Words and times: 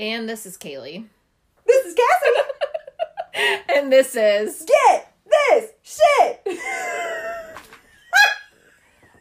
And 0.00 0.26
this 0.26 0.46
is 0.46 0.56
Kaylee. 0.56 1.04
This 1.66 1.84
is 1.84 1.94
Cassie. 1.94 3.60
And 3.74 3.92
this 3.92 4.16
is. 4.16 4.66
Get 4.66 5.14
this 5.24 5.70
shit. 5.82 6.42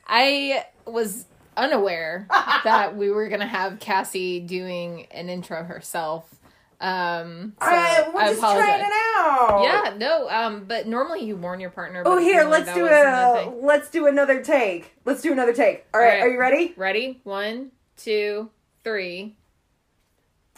I 0.08 0.66
was 0.86 1.26
unaware 1.56 2.26
that 2.64 2.96
we 2.98 3.12
were 3.12 3.28
going 3.28 3.42
to 3.42 3.46
have 3.46 3.80
Cassie 3.80 4.40
doing 4.40 5.06
an 5.12 5.30
intro 5.30 5.64
herself. 5.64 6.34
Um, 6.82 7.54
so 7.62 7.68
I, 7.68 8.10
we're 8.14 8.22
I 8.22 8.30
just 8.30 8.40
trying 8.40 8.80
it 8.80 8.92
out. 9.18 9.62
Yeah, 9.64 9.94
no, 9.98 10.30
um, 10.30 10.64
but 10.66 10.88
normally 10.88 11.26
you 11.26 11.36
warn 11.36 11.60
your 11.60 11.70
partner. 11.70 12.04
Oh, 12.06 12.18
here, 12.18 12.46
let's 12.46 12.74
do 12.74 12.88
a 12.88 12.90
a 12.90 13.54
let's 13.62 13.90
do 13.92 14.08
another 14.08 14.42
take. 14.42 14.94
Let's 15.06 15.22
do 15.22 15.32
another 15.32 15.54
take. 15.54 15.86
All 15.94 16.00
right, 16.00 16.06
All 16.06 16.12
right. 16.14 16.22
are 16.22 16.30
you 16.30 16.40
ready? 16.40 16.74
Ready? 16.78 17.20
One, 17.24 17.72
two, 17.98 18.50
three. 18.84 19.36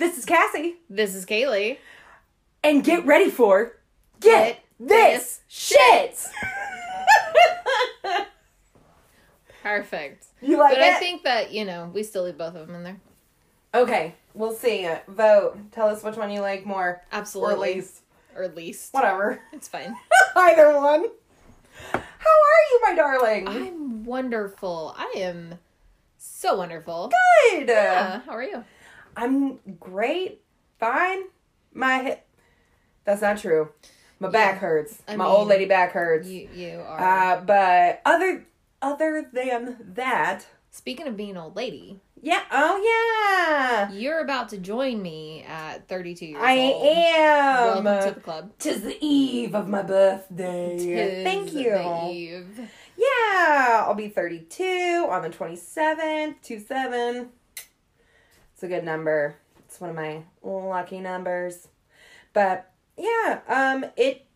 This 0.02 0.18
is 0.18 0.26
Cassie, 0.26 0.78
This 0.90 1.14
is 1.14 1.28
Kaylee. 1.28 1.78
and 2.64 2.84
get 2.84 3.06
ready 3.06 3.30
for 3.30 3.74
get, 4.20 4.56
Get 4.80 4.90
this 4.90 5.42
shit. 5.48 6.18
Perfect. 9.62 10.26
you 10.42 10.58
like 10.58 10.72
But 10.74 10.80
it? 10.82 10.94
I 10.96 10.98
think 10.98 11.22
that, 11.24 11.52
you 11.52 11.66
know, 11.66 11.92
we 11.94 12.02
still 12.02 12.24
leave 12.24 12.36
both 12.36 12.56
of 12.56 12.66
them 12.66 12.76
in 12.78 12.84
there. 12.84 13.00
okay, 13.76 14.16
we'll 14.34 14.54
see. 14.54 14.90
Vote. 15.08 15.56
Tell 15.72 15.88
us 15.88 16.04
which 16.04 16.16
one 16.18 16.32
you 16.32 16.42
like 16.42 16.66
more, 16.66 17.04
Absolutely. 17.12 17.54
or 17.54 17.76
least. 17.76 18.00
Or 18.36 18.48
least. 18.48 18.94
Whatever. 18.96 19.40
It's 19.54 19.68
fine. 19.68 19.96
Either 20.36 20.76
one. 20.76 21.06
How 21.94 22.00
are 22.00 22.62
you, 22.72 22.80
my 22.82 22.96
darling? 22.96 23.48
I'm 23.48 24.04
wonderful. 24.04 24.96
I 24.98 25.14
am 25.18 25.60
so 26.18 26.56
wonderful. 26.58 27.12
good. 27.52 27.68
Yeah, 27.68 28.22
how 28.26 28.32
are 28.32 28.44
you? 28.44 28.64
I'm 29.16 29.60
great. 29.80 30.42
Fine. 30.80 31.24
My 31.74 32.00
hip. 32.04 32.28
That's 33.06 33.22
not 33.22 33.38
true. 33.38 33.70
My 34.20 34.30
back 34.30 34.60
hurts. 34.60 35.02
I 35.08 35.16
My 35.16 35.26
mean, 35.26 35.34
old 35.34 35.48
lady 35.48 35.66
back 35.66 35.92
hurts. 35.94 36.28
You 36.28 36.48
you 36.54 36.84
are. 36.86 37.00
Uh, 37.38 37.42
but 37.42 38.02
other 38.06 38.46
other 38.82 39.28
than 39.34 39.78
that, 39.96 40.46
Speaking 40.74 41.06
of 41.08 41.18
being 41.18 41.36
old 41.36 41.56
lady, 41.58 42.00
yeah. 42.22 42.44
Oh 42.50 42.80
yeah. 43.90 43.92
you're 43.92 44.20
about 44.22 44.48
to 44.50 44.58
join 44.58 45.02
me 45.02 45.44
at 45.46 45.88
32 45.90 46.28
years 46.28 46.42
I 46.42 46.58
old. 46.58 46.86
am. 46.98 47.84
Welcome 47.84 48.10
to 48.10 48.16
the 48.16 48.22
club. 48.22 48.52
Tis 48.58 48.82
the 48.82 48.98
eve 49.06 49.54
of 49.54 49.68
my 49.68 49.82
birthday. 49.82 50.78
Tis 50.78 51.24
Thank 51.26 51.52
you. 51.54 51.72
the 51.72 52.10
eve. 52.10 52.70
Yeah, 52.96 53.84
I'll 53.86 53.96
be 53.96 54.08
32 54.08 55.08
on 55.10 55.24
the 55.24 55.30
27th, 55.30 56.36
2 56.44 56.60
7. 56.60 57.30
It's 58.62 58.72
a 58.72 58.76
good 58.76 58.84
number. 58.84 59.38
It's 59.66 59.82
one 59.82 59.90
of 59.90 59.96
my 59.96 60.22
lucky 60.44 61.00
numbers. 61.00 61.68
But 62.32 62.72
yeah, 62.96 63.40
um 63.48 63.86
it 63.98 64.28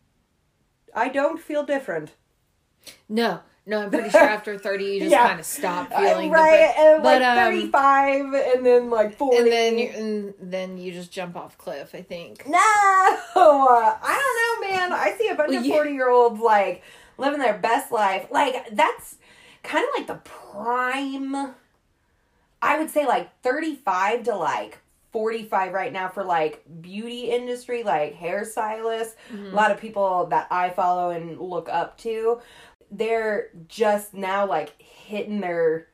I 0.92 1.10
don't 1.10 1.38
feel 1.40 1.62
different. 1.62 2.10
No, 3.08 3.38
no, 3.66 3.82
I'm 3.82 3.90
pretty 3.90 4.10
sure 4.10 4.22
after 4.22 4.58
30 4.58 4.84
you 4.84 4.98
just 5.04 5.12
Yeah. 5.12 5.28
kind 5.28 5.38
of 5.38 5.46
stop 5.46 5.92
feeling 5.92 6.32
right, 6.32 6.72
different. 6.74 6.88
and 6.94 7.02
But, 7.04 7.22
like 7.22 7.38
um, 7.38 7.52
35 7.52 8.24
and 8.56 8.66
then 8.66 8.90
like 8.90 9.16
40. 9.16 9.36
And 9.36 9.46
then 9.46 9.78
you 9.78 9.88
and 9.90 10.34
then 10.40 10.76
you 10.76 10.90
just 10.90 11.12
jump 11.12 11.36
off 11.36 11.56
cliff, 11.56 11.94
I 11.94 12.02
think. 12.02 12.48
No, 12.48 12.58
I 12.58 14.56
don't 14.56 14.70
know, 14.72 14.76
man. 14.76 14.92
I 14.92 15.14
see 15.16 15.28
a 15.28 15.36
bunch 15.36 15.50
Well, 15.52 15.60
of 15.60 15.66
forty 15.68 15.92
year 15.92 16.10
olds 16.10 16.40
like 16.40 16.82
living 17.16 17.38
their 17.38 17.58
best 17.58 17.92
life. 17.92 18.26
Like 18.32 18.70
that's 18.72 19.18
kind 19.62 19.84
of 19.84 19.90
like 19.96 20.08
the 20.08 20.28
prime. 20.28 21.54
I 22.62 22.78
would 22.78 22.90
say 22.90 23.06
like 23.06 23.40
thirty 23.42 23.74
five 23.76 24.24
to 24.24 24.34
like 24.36 24.78
forty 25.12 25.44
five 25.44 25.72
right 25.72 25.92
now 25.92 26.08
for 26.08 26.24
like 26.24 26.62
beauty 26.80 27.30
industry, 27.30 27.82
like 27.82 28.18
hairstylists. 28.18 29.14
Mm-hmm. 29.32 29.46
A 29.52 29.54
lot 29.54 29.70
of 29.70 29.80
people 29.80 30.26
that 30.26 30.46
I 30.50 30.70
follow 30.70 31.10
and 31.10 31.38
look 31.38 31.68
up 31.68 31.98
to, 31.98 32.40
they're 32.90 33.50
just 33.68 34.14
now 34.14 34.46
like 34.46 34.80
hitting 34.80 35.40
their 35.40 35.88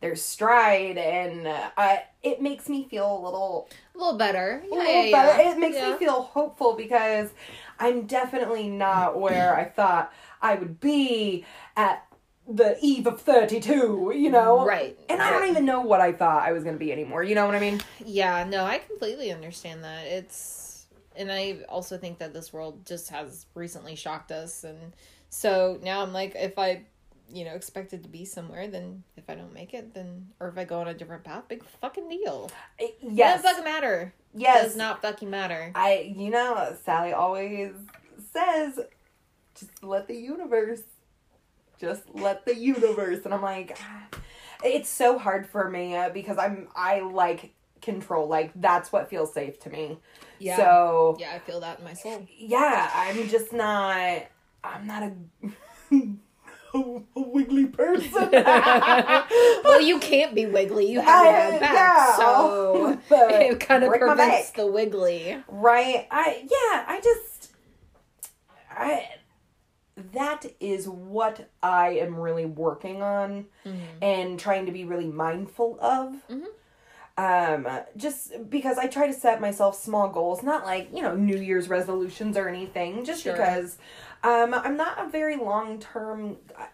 their 0.00 0.16
stride, 0.16 0.98
and 0.98 1.46
uh, 1.46 1.70
I, 1.78 2.02
it 2.22 2.42
makes 2.42 2.68
me 2.68 2.86
feel 2.90 3.10
a 3.10 3.20
little 3.24 3.70
A 3.94 3.98
little 3.98 4.18
better. 4.18 4.62
a 4.70 4.74
little 4.74 5.04
yeah, 5.06 5.10
better. 5.12 5.42
yeah. 5.42 5.52
It 5.52 5.58
makes 5.58 5.76
Yeah. 5.76 5.92
me 5.92 5.96
feel 5.98 6.20
hopeful 6.22 6.74
because 6.74 7.30
I'm 7.78 8.02
definitely 8.06 8.68
not 8.68 9.18
where 9.18 9.56
I 9.56 9.64
thought 9.64 10.12
I 10.42 10.56
would 10.56 10.78
be 10.78 11.46
at 11.74 12.04
the 12.48 12.76
eve 12.80 13.06
of 13.06 13.20
32, 13.20 14.12
you 14.14 14.30
know? 14.30 14.66
Right. 14.66 14.98
And 15.08 15.22
I 15.22 15.30
don't 15.30 15.48
even 15.48 15.64
know 15.64 15.80
what 15.80 16.00
I 16.00 16.12
thought 16.12 16.42
I 16.42 16.52
was 16.52 16.62
going 16.62 16.74
to 16.74 16.78
be 16.78 16.92
anymore. 16.92 17.22
You 17.22 17.34
know 17.34 17.46
what 17.46 17.54
I 17.54 17.60
mean? 17.60 17.80
Yeah, 18.04 18.44
no, 18.44 18.64
I 18.64 18.78
completely 18.78 19.32
understand 19.32 19.84
that. 19.84 20.06
It's 20.06 20.86
and 21.16 21.30
I 21.30 21.58
also 21.68 21.96
think 21.96 22.18
that 22.18 22.34
this 22.34 22.52
world 22.52 22.84
just 22.84 23.08
has 23.10 23.46
recently 23.54 23.94
shocked 23.94 24.32
us 24.32 24.64
and 24.64 24.92
so 25.30 25.78
now 25.80 26.02
I'm 26.02 26.12
like 26.12 26.34
if 26.34 26.58
I 26.58 26.82
you 27.32 27.44
know 27.44 27.52
expected 27.52 28.02
to 28.02 28.08
be 28.08 28.24
somewhere 28.24 28.66
then 28.66 29.04
if 29.16 29.30
I 29.30 29.36
don't 29.36 29.54
make 29.54 29.74
it 29.74 29.94
then 29.94 30.26
or 30.40 30.48
if 30.48 30.58
I 30.58 30.64
go 30.64 30.80
on 30.80 30.88
a 30.88 30.94
different 30.94 31.22
path 31.22 31.44
big 31.48 31.64
fucking 31.80 32.08
deal. 32.08 32.50
Eh, 32.80 32.88
yes. 33.00 33.42
Doesn't 33.42 33.50
fucking 33.50 33.64
matter. 33.64 34.12
Yes. 34.34 34.64
Does 34.64 34.76
not 34.76 35.02
fucking 35.02 35.30
matter. 35.30 35.70
I, 35.74 36.12
you 36.16 36.30
know, 36.30 36.76
Sally 36.84 37.12
always 37.12 37.72
says, 38.32 38.80
just 39.54 39.82
let 39.82 40.08
the 40.08 40.16
universe, 40.16 40.82
just 41.84 42.02
let 42.14 42.44
the 42.44 42.56
universe. 42.56 43.24
And 43.24 43.34
I'm 43.34 43.42
like, 43.42 43.78
ah. 43.80 44.18
it's 44.64 44.88
so 44.88 45.18
hard 45.18 45.46
for 45.46 45.68
me 45.68 45.96
uh, 45.96 46.10
because 46.10 46.38
I'm, 46.38 46.68
I 46.74 47.00
like 47.00 47.54
control. 47.80 48.28
Like, 48.28 48.52
that's 48.56 48.92
what 48.92 49.08
feels 49.08 49.32
safe 49.32 49.60
to 49.60 49.70
me. 49.70 49.98
Yeah. 50.38 50.56
So, 50.56 51.16
yeah, 51.20 51.32
I 51.34 51.38
feel 51.38 51.60
that 51.60 51.78
in 51.78 51.84
my 51.84 51.94
soul. 51.94 52.26
yeah, 52.36 52.90
I'm 52.94 53.28
just 53.28 53.52
not, 53.52 54.22
I'm 54.62 54.86
not 54.86 55.02
a, 55.02 55.12
a, 56.74 57.02
wiggly 57.14 57.66
person. 57.66 58.30
well, 58.32 59.80
you 59.80 59.98
can't 60.00 60.34
be 60.34 60.46
wiggly. 60.46 60.90
You 60.90 61.00
have 61.00 61.24
your 61.24 61.34
I- 61.34 61.50
bad 61.50 61.60
back, 61.60 61.74
yeah, 61.74 62.16
so 62.16 62.98
it 63.10 63.60
kind 63.60 63.84
of 63.84 63.92
prevents 63.92 64.50
the 64.50 64.66
wiggly. 64.66 65.42
Right. 65.48 66.06
I 66.10 66.40
yeah, 66.42 66.84
I 66.86 67.00
just 67.02 67.52
I 68.70 69.08
that 70.12 70.44
is 70.60 70.88
what 70.88 71.48
I 71.62 71.90
am 71.90 72.16
really 72.16 72.46
working 72.46 73.02
on 73.02 73.46
and 74.02 74.38
trying 74.38 74.66
to 74.66 74.72
be 74.72 74.84
really 74.84 75.06
mindful 75.06 75.78
of. 75.80 76.14
Mhm. 76.30 76.46
Um 77.16 77.68
just 77.96 78.50
because 78.50 78.76
I 78.76 78.88
try 78.88 79.06
to 79.06 79.12
set 79.12 79.40
myself 79.40 79.80
small 79.80 80.08
goals, 80.08 80.42
not 80.42 80.64
like, 80.64 80.88
you 80.92 81.00
know, 81.00 81.14
New 81.14 81.36
Year's 81.38 81.68
resolutions 81.68 82.36
or 82.36 82.48
anything, 82.48 83.04
just 83.04 83.22
Sure. 83.22 83.32
because 83.34 83.78
um 84.24 84.52
I'm 84.52 84.76
not 84.76 84.98
a 85.04 85.08
very 85.08 85.36
long-term 85.36 86.38
uh, 86.58 86.66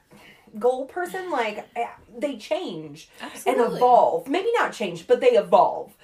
goal 0.59 0.87
person 0.87 1.31
like 1.31 1.69
I- 1.77 1.91
they 2.17 2.37
change 2.39 3.11
and 3.47 3.61
evolve. 3.77 4.29
Maybe 4.29 4.49
not 4.55 4.73
change, 4.73 5.07
but 5.07 5.21
they 5.21 5.33
evolve. 5.33 5.95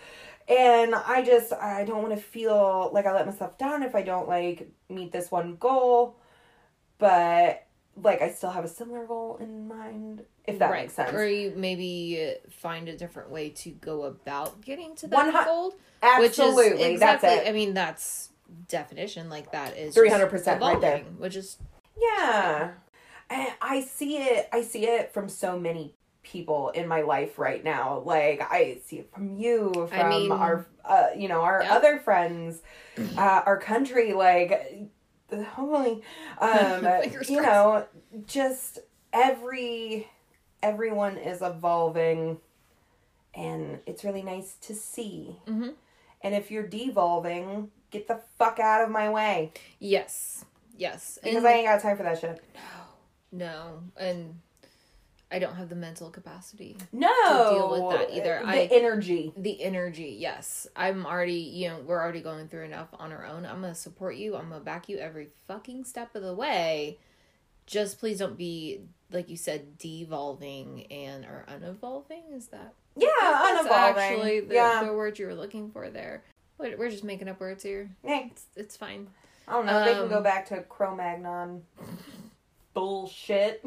And 0.49 0.95
I 0.95 1.23
just 1.25 1.53
I 1.55 1.85
don't 1.85 2.03
want 2.03 2.15
to 2.15 2.21
feel 2.21 2.91
like 2.93 3.07
I 3.07 3.13
let 3.15 3.25
myself 3.27 3.57
down 3.57 3.83
if 3.83 3.95
I 3.95 4.03
don't 4.03 4.29
like 4.29 4.69
meet 4.91 5.13
this 5.13 5.31
one 5.31 5.57
goal. 5.57 6.17
But 6.99 7.65
like 8.03 8.21
I 8.23 8.31
still 8.31 8.51
have 8.51 8.65
a 8.65 8.69
similar 8.69 9.07
goal 9.07 9.39
in 9.41 9.69
mind, 9.69 10.23
if 10.47 10.59
that 10.59 10.71
makes 10.71 10.93
sense. 10.95 11.13
Or 11.15 11.27
you 11.27 11.53
maybe 11.57 12.35
find 12.51 12.89
a 12.89 12.97
different 12.97 13.31
way 13.31 13.51
to 13.51 13.71
go 13.71 14.05
about 14.05 14.61
getting 14.61 14.95
to 14.97 15.07
that 15.09 15.35
hu- 15.35 15.45
goal. 15.45 15.75
Absolutely, 16.03 16.71
Which 16.73 16.81
is 16.81 16.93
exactly, 16.93 17.29
that's 17.31 17.47
it. 17.47 17.49
I 17.49 17.53
mean, 17.53 17.75
that's 17.75 18.31
definition. 18.69 19.29
Like 19.31 19.53
that 19.53 19.77
is 19.77 19.95
300% 19.97 20.61
right 20.61 20.81
there. 20.81 20.99
Which 21.19 21.37
is 21.37 21.57
Yeah. 22.01 22.73
And 23.29 23.49
I 23.61 23.81
see 23.81 24.19
it 24.19 24.49
I 24.53 24.63
see 24.63 24.87
it 24.87 25.13
from 25.13 25.29
so 25.29 25.59
many 25.59 25.95
people 26.23 26.69
in 26.71 26.87
my 26.89 27.03
life 27.03 27.39
right 27.39 27.63
now. 27.65 28.03
Like 28.05 28.41
I 28.43 28.79
see 28.85 28.99
it 28.99 29.11
from 29.13 29.37
you, 29.37 29.73
from 29.91 30.01
I 30.01 30.09
mean- 30.09 30.33
our 30.33 30.67
uh, 30.85 31.09
you 31.17 31.27
know, 31.29 31.41
our 31.43 31.63
Yeah. 31.65 31.75
other 31.75 31.99
friends, 31.99 32.63
uh, 33.17 33.43
our 33.47 33.59
country 33.59 34.13
like 34.13 34.83
hopefully 35.33 36.03
um 36.39 36.81
Fingers 37.03 37.31
you 37.31 37.41
know, 37.43 37.87
just 38.27 38.79
every 39.13 40.09
everyone 40.63 41.17
is 41.17 41.43
evolving 41.43 42.39
and 43.35 43.81
it's 43.87 44.03
really 44.05 44.23
nice 44.23 44.55
to 44.63 44.75
see. 44.75 45.37
Mhm. 45.47 45.75
And 46.23 46.35
if 46.35 46.51
you're 46.51 46.67
devolving, 46.67 47.71
get 47.91 48.09
the 48.09 48.21
fuck 48.39 48.59
out 48.59 48.83
of 48.83 48.91
my 48.91 49.09
way 49.11 49.53
yes, 49.79 50.45
yes, 50.77 51.19
because 51.23 51.39
and 51.39 51.47
I 51.47 51.53
ain't 51.53 51.67
got 51.67 51.83
time 51.83 51.97
for 51.97 52.03
that 52.05 52.19
shit. 52.19 52.43
No. 52.55 52.61
No, 53.33 53.83
and 53.97 54.41
I 55.31 55.41
don't 55.41 55.55
have 55.57 55.69
the 55.69 55.75
mental 55.75 56.09
capacity. 56.11 56.77
No, 56.93 57.09
to 57.09 57.51
deal 57.55 57.71
with 57.91 57.99
that 57.99 58.17
either. 58.17 58.41
The 58.45 58.49
I- 58.49 58.69
energy. 58.71 59.33
The 59.37 59.61
energy, 59.61 60.17
yes. 60.21 60.69
I'm 60.77 61.05
already, 61.05 61.33
you 61.35 61.69
know, 61.69 61.79
we're 61.85 62.01
already 62.01 62.21
going 62.21 62.47
through 62.49 62.65
enough 62.65 62.89
on 62.95 63.13
our 63.13 63.27
own. 63.27 63.45
I'm 63.45 63.61
gonna 63.61 63.75
support 63.75 64.15
you. 64.17 64.37
I'm 64.37 64.49
gonna 64.51 64.61
back 64.63 64.89
you 64.89 64.99
every 64.99 65.29
fucking 65.49 65.85
step 65.85 66.15
of 66.15 66.23
the 66.23 66.35
way. 66.35 66.99
Just 67.67 67.99
please 67.99 68.19
don't 68.21 68.37
be 68.39 68.83
like 69.11 69.29
you 69.29 69.37
said, 69.37 69.79
devolving 69.79 70.87
and 70.93 71.25
or 71.25 71.45
unevolving. 71.49 72.33
Is 72.33 72.47
that 72.49 72.73
Yeah, 72.97 73.09
that's 73.21 73.67
unevolving. 73.67 73.97
actually 73.97 74.41
the, 74.41 74.55
yeah, 74.55 74.85
the 74.85 74.93
word 74.93 75.19
you 75.19 75.27
were 75.27 75.35
looking 75.35 75.71
for 75.73 75.91
there? 75.91 76.23
We're 76.59 76.77
we're 76.77 76.91
just 76.91 77.03
making 77.05 77.29
up 77.29 77.41
words 77.41 77.65
here. 77.65 77.91
Yeah, 78.05 78.27
It's, 78.27 78.45
it's 78.55 78.77
fine. 78.77 79.09
I 79.49 79.53
don't 79.55 79.67
know. 79.67 79.85
they 79.85 79.95
can 79.95 80.09
go 80.09 80.19
Um, 80.19 80.23
back 80.23 80.47
to 80.51 80.61
Cro-Magnon 80.63 81.63
bullshit. 82.75 83.65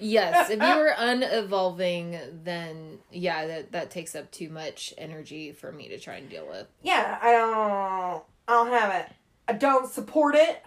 Yes, 0.00 0.50
if 0.50 0.60
you 0.60 0.76
were 0.76 0.94
unevolving, 0.98 2.42
then 2.44 2.98
yeah, 3.10 3.46
that 3.46 3.72
that 3.72 3.90
takes 3.90 4.14
up 4.14 4.30
too 4.30 4.48
much 4.48 4.94
energy 4.98 5.52
for 5.52 5.70
me 5.72 5.88
to 5.88 5.98
try 5.98 6.16
and 6.16 6.28
deal 6.28 6.46
with. 6.48 6.66
Yeah, 6.82 7.18
I 7.20 7.32
don't. 7.32 8.22
I 8.48 8.52
don't 8.52 8.68
have 8.72 8.94
it. 9.04 9.12
I 9.48 9.52
don't 9.54 9.88
support 9.90 10.34
it, 10.34 10.62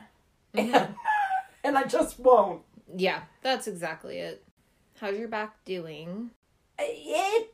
Mhm. 0.56 0.94
and 1.64 1.78
I 1.78 1.84
just 1.84 2.20
won't. 2.20 2.62
Yeah, 2.96 3.22
that's 3.42 3.68
exactly 3.68 4.20
it. 4.20 4.44
How's 5.00 5.18
your 5.18 5.28
back 5.28 5.64
doing? 5.66 6.32
It's 6.80 7.50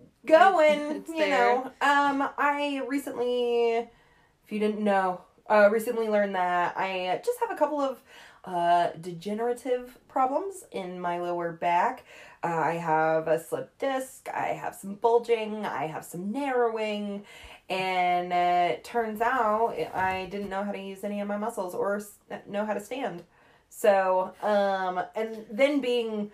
going. 0.26 0.80
It's 0.96 1.08
you 1.08 1.18
there. 1.18 1.28
know. 1.56 1.64
Um, 1.80 2.28
I 2.38 2.82
recently, 2.88 3.76
if 3.78 4.50
you 4.50 4.58
didn't 4.58 4.80
know, 4.80 5.22
uh, 5.48 5.68
recently 5.70 6.08
learned 6.08 6.34
that 6.34 6.76
I 6.76 7.20
just 7.24 7.38
have 7.40 7.50
a 7.50 7.56
couple 7.56 7.80
of 7.80 8.02
uh 8.44 8.90
degenerative 9.00 9.98
problems 10.08 10.64
in 10.72 11.00
my 11.00 11.20
lower 11.20 11.52
back. 11.52 12.04
Uh, 12.42 12.46
I 12.46 12.72
have 12.74 13.28
a 13.28 13.38
slip 13.38 13.78
disc. 13.78 14.28
I 14.32 14.48
have 14.48 14.74
some 14.74 14.94
bulging. 14.94 15.66
I 15.66 15.86
have 15.86 16.04
some 16.04 16.32
narrowing. 16.32 17.24
And 17.68 18.32
uh, 18.32 18.74
it 18.74 18.84
turns 18.84 19.20
out 19.20 19.74
I 19.94 20.26
didn't 20.30 20.48
know 20.48 20.64
how 20.64 20.72
to 20.72 20.80
use 20.80 21.04
any 21.04 21.20
of 21.20 21.28
my 21.28 21.36
muscles 21.36 21.74
or 21.74 22.02
know 22.48 22.64
how 22.64 22.74
to 22.74 22.80
stand. 22.80 23.22
So, 23.68 24.32
um, 24.42 25.00
and 25.14 25.46
then 25.50 25.80
being 25.80 26.32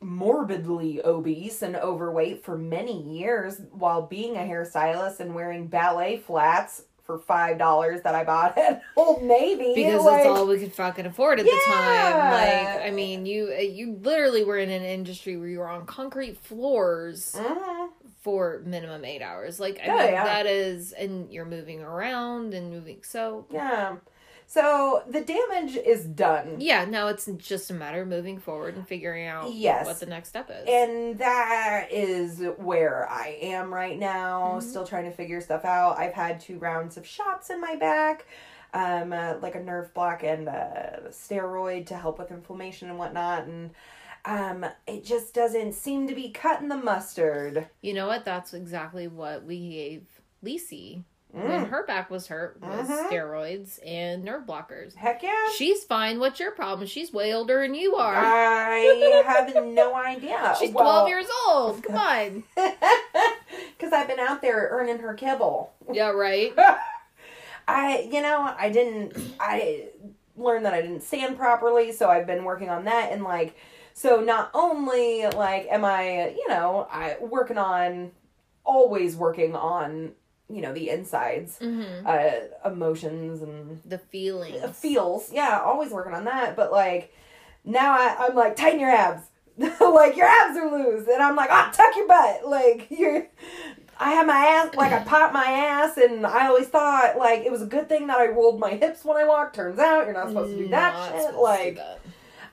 morbidly 0.00 1.00
obese 1.02 1.62
and 1.62 1.76
overweight 1.76 2.44
for 2.44 2.58
many 2.58 3.02
years 3.02 3.62
while 3.70 4.02
being 4.02 4.36
a 4.36 4.40
hairstylist 4.40 5.20
and 5.20 5.34
wearing 5.34 5.66
ballet 5.66 6.18
flats 6.18 6.82
for 7.04 7.18
five 7.18 7.58
dollars 7.58 8.00
that 8.02 8.14
I 8.14 8.24
bought 8.24 8.56
at 8.58 8.82
Old 8.96 9.22
Navy. 9.22 9.72
Because 9.74 10.04
like, 10.04 10.24
that's 10.24 10.38
all 10.38 10.46
we 10.46 10.58
could 10.58 10.72
fucking 10.72 11.06
afford 11.06 11.38
at 11.38 11.44
the 11.46 11.60
time. 11.66 12.32
Like, 12.32 12.82
I 12.86 12.90
mean, 12.90 13.26
you 13.26 13.52
you 13.52 13.98
literally 14.02 14.44
were 14.44 14.58
in 14.58 14.70
an 14.70 14.82
industry 14.82 15.36
where 15.36 15.48
you 15.48 15.58
were 15.58 15.68
on 15.68 15.86
concrete 15.86 16.38
floors 16.38 17.36
Mhm. 17.38 17.88
for 18.22 18.62
minimum 18.64 19.04
eight 19.04 19.20
hours. 19.22 19.60
Like, 19.60 19.78
I 19.82 19.86
Yeah, 19.86 19.96
mean, 20.04 20.12
yeah. 20.14 20.24
that 20.24 20.46
is, 20.46 20.92
and 20.92 21.30
you're 21.30 21.44
moving 21.44 21.82
around 21.82 22.54
and 22.54 22.70
moving. 22.70 23.02
So, 23.02 23.46
Yeah. 23.50 23.96
So 24.46 25.02
the 25.08 25.20
damage 25.22 25.76
is 25.76 26.04
done. 26.04 26.56
yeah, 26.60 26.84
now 26.84 27.08
it's 27.08 27.26
just 27.38 27.70
a 27.70 27.74
matter 27.74 28.02
of 28.02 28.08
moving 28.08 28.38
forward 28.38 28.76
and 28.76 28.86
figuring 28.86 29.26
out 29.26 29.52
Yes. 29.52 29.86
what 29.86 30.00
the 30.00 30.06
next 30.06 30.28
step 30.28 30.50
is. 30.50 30.66
And 30.68 31.18
that 31.18 31.88
is 31.90 32.40
where 32.58 33.08
I 33.10 33.38
am 33.42 33.72
right 33.74 33.98
now, 33.98 34.58
Mhm. 34.58 34.62
still 34.62 34.86
trying 34.86 35.04
to 35.04 35.10
figure 35.10 35.40
stuff 35.40 35.64
out. 35.64 35.98
I've 35.98 36.12
had 36.14 36.40
two 36.40 36.58
rounds 36.58 36.96
of 36.96 37.06
shots 37.06 37.50
in 37.50 37.60
my 37.60 37.74
back, 37.76 38.26
um, 38.72 39.12
uh, 39.12 39.34
like 39.40 39.54
a 39.54 39.60
nerve 39.62 39.92
block 39.94 40.22
and 40.22 40.46
a 40.48 41.04
steroid 41.10 41.86
to 41.86 41.96
help 41.96 42.18
with 42.18 42.30
inflammation 42.30 42.88
and 42.90 42.98
whatnot. 42.98 43.44
And 43.46 43.70
um, 44.26 44.64
it 44.86 45.04
just 45.04 45.34
doesn't 45.34 45.72
seem 45.74 46.06
to 46.08 46.14
be 46.14 46.30
cutting 46.30 46.68
the 46.68 46.76
mustard. 46.76 47.68
you 47.82 47.92
know 47.92 48.06
what? 48.06 48.24
That's 48.24 48.54
exactly 48.54 49.06
what 49.08 49.44
we 49.44 49.68
gave 49.70 50.06
Lisi 50.44 51.02
when 51.34 51.64
Mm. 51.64 51.68
her 51.70 51.84
back 51.84 52.10
was 52.10 52.28
hurt 52.28 52.60
was 52.62 52.88
Mhm. 52.88 53.08
steroids 53.10 53.78
and 53.84 54.22
nerve 54.24 54.44
blockers. 54.44 54.94
Heck 54.94 55.22
yeah. 55.22 55.48
She's 55.56 55.82
fine. 55.84 56.20
What's 56.20 56.38
your 56.38 56.52
problem? 56.52 56.86
She's 56.86 57.12
way 57.12 57.34
older 57.34 57.60
than 57.62 57.74
you 57.74 57.96
are. 57.96 58.14
I 58.16 59.22
have 59.26 59.64
no 59.66 59.94
idea. 59.96 60.54
She's 60.60 60.70
Well, 60.70 60.84
12 61.06 61.08
years 61.08 61.26
old. 61.48 61.82
Come 61.82 61.96
on. 61.96 62.44
Because 62.54 63.92
I've 63.92 64.06
been 64.06 64.20
out 64.20 64.42
there 64.42 64.68
earning 64.70 64.98
her 65.00 65.14
kibble. 65.14 65.72
yeah, 65.92 66.10
right. 66.10 66.52
I, 67.68 68.08
you 68.12 68.20
know, 68.20 68.54
I 68.58 68.70
didn't, 68.70 69.16
I 69.40 69.88
learned 70.36 70.66
that 70.66 70.74
I 70.74 70.82
didn't 70.82 71.02
stand 71.02 71.36
properly, 71.36 71.92
so 71.92 72.10
I've 72.10 72.26
been 72.26 72.44
working 72.44 72.68
on 72.68 72.84
that. 72.84 73.10
And, 73.10 73.24
like, 73.24 73.56
so 73.94 74.20
not 74.20 74.50
only, 74.54 75.26
like, 75.28 75.66
am 75.70 75.84
I, 75.84 76.28
you 76.36 76.46
know, 76.48 76.86
I 76.90 77.16
working 77.20 77.56
on, 77.58 78.12
always 78.64 79.16
working 79.16 79.56
on, 79.56 80.12
you 80.48 80.60
know, 80.60 80.72
the 80.72 80.90
insides, 80.90 81.58
hmm 81.58 81.82
uh, 82.06 82.30
emotions 82.64 83.42
and 83.42 83.80
The 83.84 83.98
feelings. 83.98 84.78
feels. 84.78 85.30
Yeah, 85.32 85.60
always 85.64 85.90
working 85.90 86.12
on 86.14 86.24
that. 86.24 86.54
But, 86.56 86.70
like, 86.72 87.12
now 87.64 87.92
I, 87.92 88.16
I'm 88.26 88.34
like, 88.34 88.56
tighten 88.56 88.80
your 88.80 88.90
abs. 88.90 89.22
like, 89.58 90.16
your 90.16 90.26
abs 90.26 90.56
are 90.58 90.70
loose. 90.70 91.08
And 91.08 91.22
I'm 91.22 91.36
like, 91.36 91.50
ah, 91.50 91.70
tuck 91.72 91.96
your 91.96 92.08
butt. 92.08 92.40
Like, 92.48 92.88
you're. 92.90 93.26
I 93.98 94.10
had 94.10 94.26
my 94.26 94.34
ass, 94.34 94.74
like 94.74 94.92
I 94.92 95.04
popped 95.04 95.32
my 95.32 95.44
ass, 95.44 95.96
and 95.96 96.26
I 96.26 96.48
always 96.48 96.66
thought 96.66 97.16
like 97.16 97.42
it 97.46 97.52
was 97.52 97.62
a 97.62 97.66
good 97.66 97.88
thing 97.88 98.08
that 98.08 98.18
I 98.18 98.26
rolled 98.26 98.58
my 98.58 98.70
hips 98.70 99.04
when 99.04 99.16
I 99.16 99.24
walked. 99.24 99.54
Turns 99.54 99.78
out 99.78 100.04
you're 100.06 100.12
not 100.12 100.28
supposed 100.30 100.50
to 100.50 100.58
do 100.58 100.68
that 100.70 100.92
Not 100.94 101.12
shit. 101.12 101.20
supposed 101.26 101.36
to 101.36 101.40
Like, 101.40 101.76
that. 101.76 102.00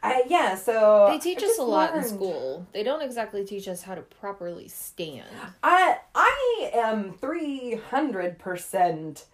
I 0.03 0.23
yeah. 0.27 0.55
So 0.55 1.07
They 1.09 1.19
teach 1.19 1.43
I 1.43 1.47
us 1.47 1.57
a 1.59 1.63
lot 1.63 1.95
in 1.95 2.03
school. 2.03 2.67
They 2.73 2.83
don't 2.83 3.01
exactly 3.01 3.45
teach 3.45 3.67
us 3.67 3.83
how 3.83 3.95
to 3.95 4.01
properly 4.01 4.67
stand. 4.67 5.27
I 5.61 5.97
I 6.15 6.71
am 6.73 7.13
three 7.13 7.75
hundred 7.75 8.39
percent 8.39 9.25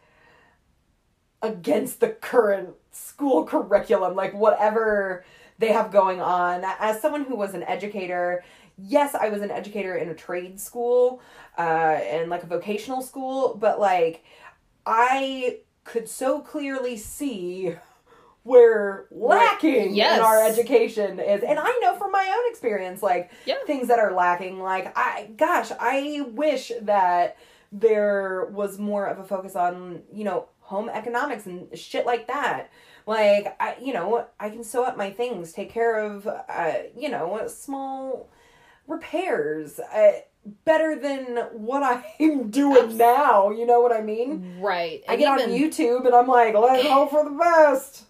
against 1.41 1.99
the 1.99 2.09
current 2.09 2.69
school 2.91 3.45
curriculum, 3.45 4.15
like 4.15 4.33
whatever 4.33 5.23
they 5.59 5.71
have 5.71 5.91
going 5.91 6.19
on. 6.19 6.63
As 6.79 7.01
someone 7.01 7.23
who 7.25 7.35
was 7.35 7.53
an 7.53 7.63
educator, 7.63 8.43
yes, 8.77 9.15
I 9.15 9.29
was 9.29 9.41
an 9.41 9.51
educator 9.51 9.95
in 9.95 10.09
a 10.09 10.15
trade 10.15 10.59
school, 10.59 11.21
uh, 11.57 11.61
and 11.61 12.29
like 12.29 12.43
a 12.43 12.47
vocational 12.47 13.01
school, 13.01 13.55
but 13.59 13.79
like 13.79 14.23
I 14.85 15.59
could 15.83 16.09
so 16.09 16.41
clearly 16.41 16.97
see 16.97 17.75
where 18.47 19.07
lacking 19.11 19.93
Yes. 19.93 20.17
in 20.19 20.23
our 20.23 20.41
education 20.43 21.19
is 21.19 21.43
and 21.43 21.59
i 21.59 21.79
know 21.81 21.95
from 21.97 22.11
my 22.11 22.25
own 22.37 22.51
experience 22.51 23.03
like 23.03 23.29
Yeah. 23.45 23.55
things 23.65 23.87
that 23.89 23.99
are 23.99 24.13
lacking 24.13 24.59
like 24.59 24.91
i 24.97 25.29
gosh 25.35 25.69
i 25.79 26.21
wish 26.33 26.71
that 26.81 27.35
there 27.71 28.45
was 28.51 28.79
more 28.79 29.05
of 29.05 29.19
a 29.19 29.23
focus 29.23 29.55
on 29.55 30.01
you 30.13 30.23
know 30.23 30.47
home 30.61 30.89
economics 30.89 31.45
and 31.45 31.77
shit 31.77 32.05
like 32.05 32.27
that 32.27 32.69
like 33.05 33.55
i 33.59 33.75
you 33.81 33.93
know 33.93 34.25
i 34.39 34.49
can 34.49 34.63
sew 34.63 34.83
up 34.83 34.95
my 34.97 35.09
things 35.11 35.51
take 35.51 35.69
care 35.69 35.99
of 35.99 36.25
uh, 36.27 36.73
you 36.97 37.09
know 37.09 37.45
small 37.47 38.29
repairs 38.87 39.79
uh, 39.79 40.11
better 40.63 40.97
than 40.97 41.37
what 41.51 41.83
i'm 41.83 42.49
doing 42.49 42.83
Abs- 42.85 42.95
now 42.95 43.49
you 43.49 43.65
know 43.65 43.81
what 43.81 43.91
i 43.91 44.01
mean 44.01 44.59
Right. 44.61 45.03
i 45.09 45.13
And 45.13 45.19
get 45.21 45.41
on 45.41 45.49
youtube 45.49 46.05
and 46.05 46.15
i'm 46.15 46.27
like 46.27 46.53
let's 46.55 46.87
hope 46.87 47.11
for 47.11 47.23
the 47.25 47.31
best 47.31 48.03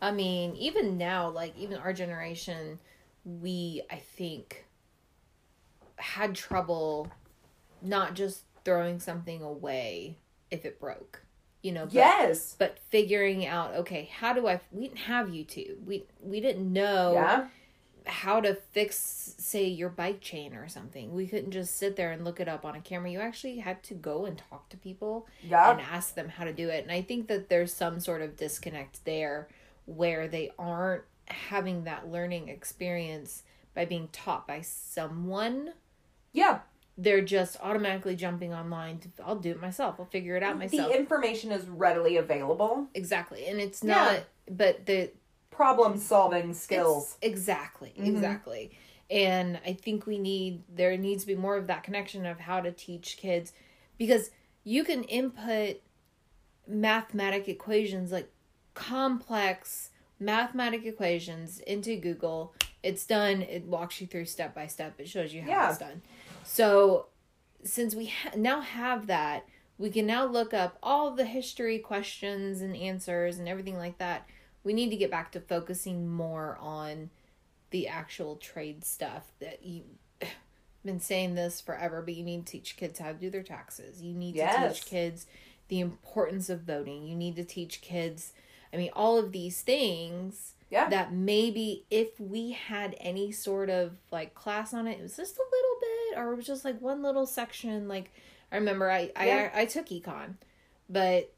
I 0.00 0.12
mean, 0.12 0.54
even 0.56 0.98
now, 0.98 1.28
like 1.28 1.56
even 1.56 1.78
our 1.78 1.92
generation, 1.92 2.78
we 3.24 3.82
I 3.90 3.96
think 3.96 4.66
had 5.96 6.34
trouble 6.34 7.10
not 7.82 8.14
just 8.14 8.42
throwing 8.64 9.00
something 9.00 9.42
away 9.42 10.18
if 10.50 10.64
it 10.64 10.80
broke. 10.80 11.22
You 11.62 11.72
know, 11.72 11.86
but, 11.86 11.94
yes 11.94 12.54
but 12.58 12.78
figuring 12.90 13.44
out 13.46 13.74
okay, 13.74 14.08
how 14.12 14.32
do 14.32 14.46
I 14.46 14.60
we 14.70 14.82
didn't 14.84 14.98
have 15.00 15.28
YouTube. 15.28 15.84
We 15.84 16.04
we 16.22 16.40
didn't 16.40 16.72
know 16.72 17.12
yeah 17.14 17.46
how 18.06 18.40
to 18.40 18.54
fix 18.54 19.34
say 19.38 19.66
your 19.66 19.88
bike 19.88 20.20
chain 20.20 20.54
or 20.54 20.68
something. 20.68 21.12
We 21.12 21.26
couldn't 21.26 21.50
just 21.50 21.76
sit 21.76 21.96
there 21.96 22.12
and 22.12 22.24
look 22.24 22.38
it 22.38 22.48
up 22.48 22.64
on 22.64 22.76
a 22.76 22.80
camera. 22.80 23.10
You 23.10 23.20
actually 23.20 23.58
had 23.58 23.82
to 23.84 23.94
go 23.94 24.26
and 24.26 24.38
talk 24.38 24.68
to 24.68 24.76
people 24.76 25.26
yeah 25.42 25.72
and 25.72 25.80
ask 25.80 26.14
them 26.14 26.28
how 26.28 26.44
to 26.44 26.52
do 26.52 26.68
it. 26.68 26.84
And 26.84 26.92
I 26.92 27.02
think 27.02 27.26
that 27.28 27.48
there's 27.48 27.72
some 27.72 27.98
sort 27.98 28.22
of 28.22 28.36
disconnect 28.36 29.04
there 29.04 29.48
where 29.86 30.28
they 30.28 30.50
aren't 30.58 31.02
having 31.28 31.84
that 31.84 32.08
learning 32.08 32.48
experience 32.48 33.42
by 33.74 33.84
being 33.84 34.08
taught 34.12 34.46
by 34.46 34.60
someone. 34.60 35.72
yeah 36.32 36.60
They're 36.98 37.20
just 37.24 37.56
automatically 37.60 38.14
jumping 38.16 38.52
online 38.54 38.98
to 39.00 39.08
I'll 39.24 39.36
do 39.36 39.50
it 39.50 39.60
myself. 39.60 39.96
I'll 39.98 40.06
figure 40.06 40.36
it 40.36 40.42
out 40.42 40.58
myself. 40.58 40.88
the 40.90 40.96
information 40.98 41.50
is 41.52 41.66
readily 41.68 42.16
available 42.16 42.88
exactly. 42.94 43.46
And 43.46 43.60
it's 43.60 43.82
Yeah. 43.82 43.94
not 43.94 44.20
but 44.48 44.86
the 44.86 45.10
problem 45.50 45.98
solving 45.98 46.54
skills 46.54 47.16
exactly. 47.22 47.92
Mhm. 47.98 48.06
Exactly. 48.08 48.70
And 49.10 49.60
I 49.64 49.72
think 49.72 50.06
we 50.06 50.18
need 50.18 50.62
there 50.68 50.96
needs 50.96 51.22
to 51.24 51.26
be 51.28 51.34
more 51.36 51.56
of 51.56 51.66
that 51.68 51.82
connection 51.82 52.24
of 52.26 52.40
how 52.40 52.60
to 52.60 52.72
teach 52.72 53.16
kids 53.18 53.52
because 53.98 54.30
you 54.64 54.84
can 54.84 55.04
input 55.04 55.80
mathematic 56.66 57.48
equations 57.48 58.10
like 58.10 58.30
complex 58.76 59.90
mathematic 60.20 60.84
equations 60.86 61.58
into 61.60 61.96
Google. 61.96 62.54
It's 62.82 63.04
done. 63.04 63.42
It 63.42 63.64
walks 63.64 64.00
you 64.00 64.06
through 64.06 64.26
step 64.26 64.54
by 64.54 64.66
step. 64.68 64.94
It 65.00 65.08
shows 65.08 65.34
you 65.34 65.42
how 65.42 65.48
Yeah. 65.48 65.68
it's 65.70 65.78
done. 65.78 66.02
So, 66.44 67.06
since 67.64 67.94
we 67.96 68.06
ha- 68.06 68.30
now 68.36 68.60
have 68.60 69.08
that, 69.08 69.46
we 69.78 69.90
can 69.90 70.06
now 70.06 70.24
look 70.24 70.54
up 70.54 70.78
all 70.82 71.10
the 71.10 71.24
history 71.24 71.78
questions 71.80 72.60
and 72.60 72.76
answers 72.76 73.38
and 73.38 73.48
everything 73.48 73.76
like 73.76 73.98
that. 73.98 74.28
We 74.62 74.72
need 74.72 74.90
to 74.90 74.96
get 74.96 75.10
back 75.10 75.32
to 75.32 75.40
focusing 75.40 76.08
more 76.08 76.56
on 76.60 77.10
the 77.70 77.88
actual 77.88 78.36
trade 78.36 78.84
stuff 78.84 79.32
that 79.40 79.64
you've 79.64 79.84
been 80.84 81.00
saying 81.00 81.34
this 81.34 81.60
forever, 81.60 82.00
but 82.02 82.14
you 82.14 82.24
need 82.24 82.46
to 82.46 82.52
teach 82.52 82.76
kids 82.76 82.98
how 83.00 83.08
to 83.12 83.18
do 83.18 83.30
their 83.30 83.42
taxes. 83.42 84.00
You 84.02 84.14
need 84.14 84.36
to 84.36 84.68
teach 84.68 84.84
kids 84.86 85.26
the 85.68 85.80
importance 85.80 86.48
of 86.48 86.60
voting. 86.60 87.06
You 87.06 87.16
need 87.16 87.34
to 87.36 87.44
teach 87.44 87.80
kids. 87.80 88.32
I 88.72 88.76
mean, 88.76 88.90
all 88.94 89.18
of 89.18 89.32
these 89.32 89.62
things 89.62 90.54
Yeah. 90.70 90.88
that 90.88 91.12
maybe 91.12 91.84
if 91.90 92.18
we 92.20 92.52
had 92.52 92.96
any 93.00 93.32
sort 93.32 93.70
of 93.70 93.96
like 94.10 94.34
class 94.34 94.74
on 94.74 94.86
it, 94.86 94.98
it 94.98 95.02
was 95.02 95.16
just 95.16 95.36
a 95.36 95.42
little 95.42 95.76
bit, 95.80 96.18
or 96.18 96.32
it 96.32 96.36
was 96.36 96.46
just 96.46 96.64
like 96.64 96.80
one 96.80 97.02
little 97.02 97.26
section. 97.26 97.88
Like 97.88 98.12
I 98.50 98.56
remember, 98.56 98.90
I 98.90 99.10
Yeah. 99.16 99.50
I, 99.54 99.62
I 99.62 99.64
took 99.66 99.86
econ, 99.86 100.34
but 100.88 101.32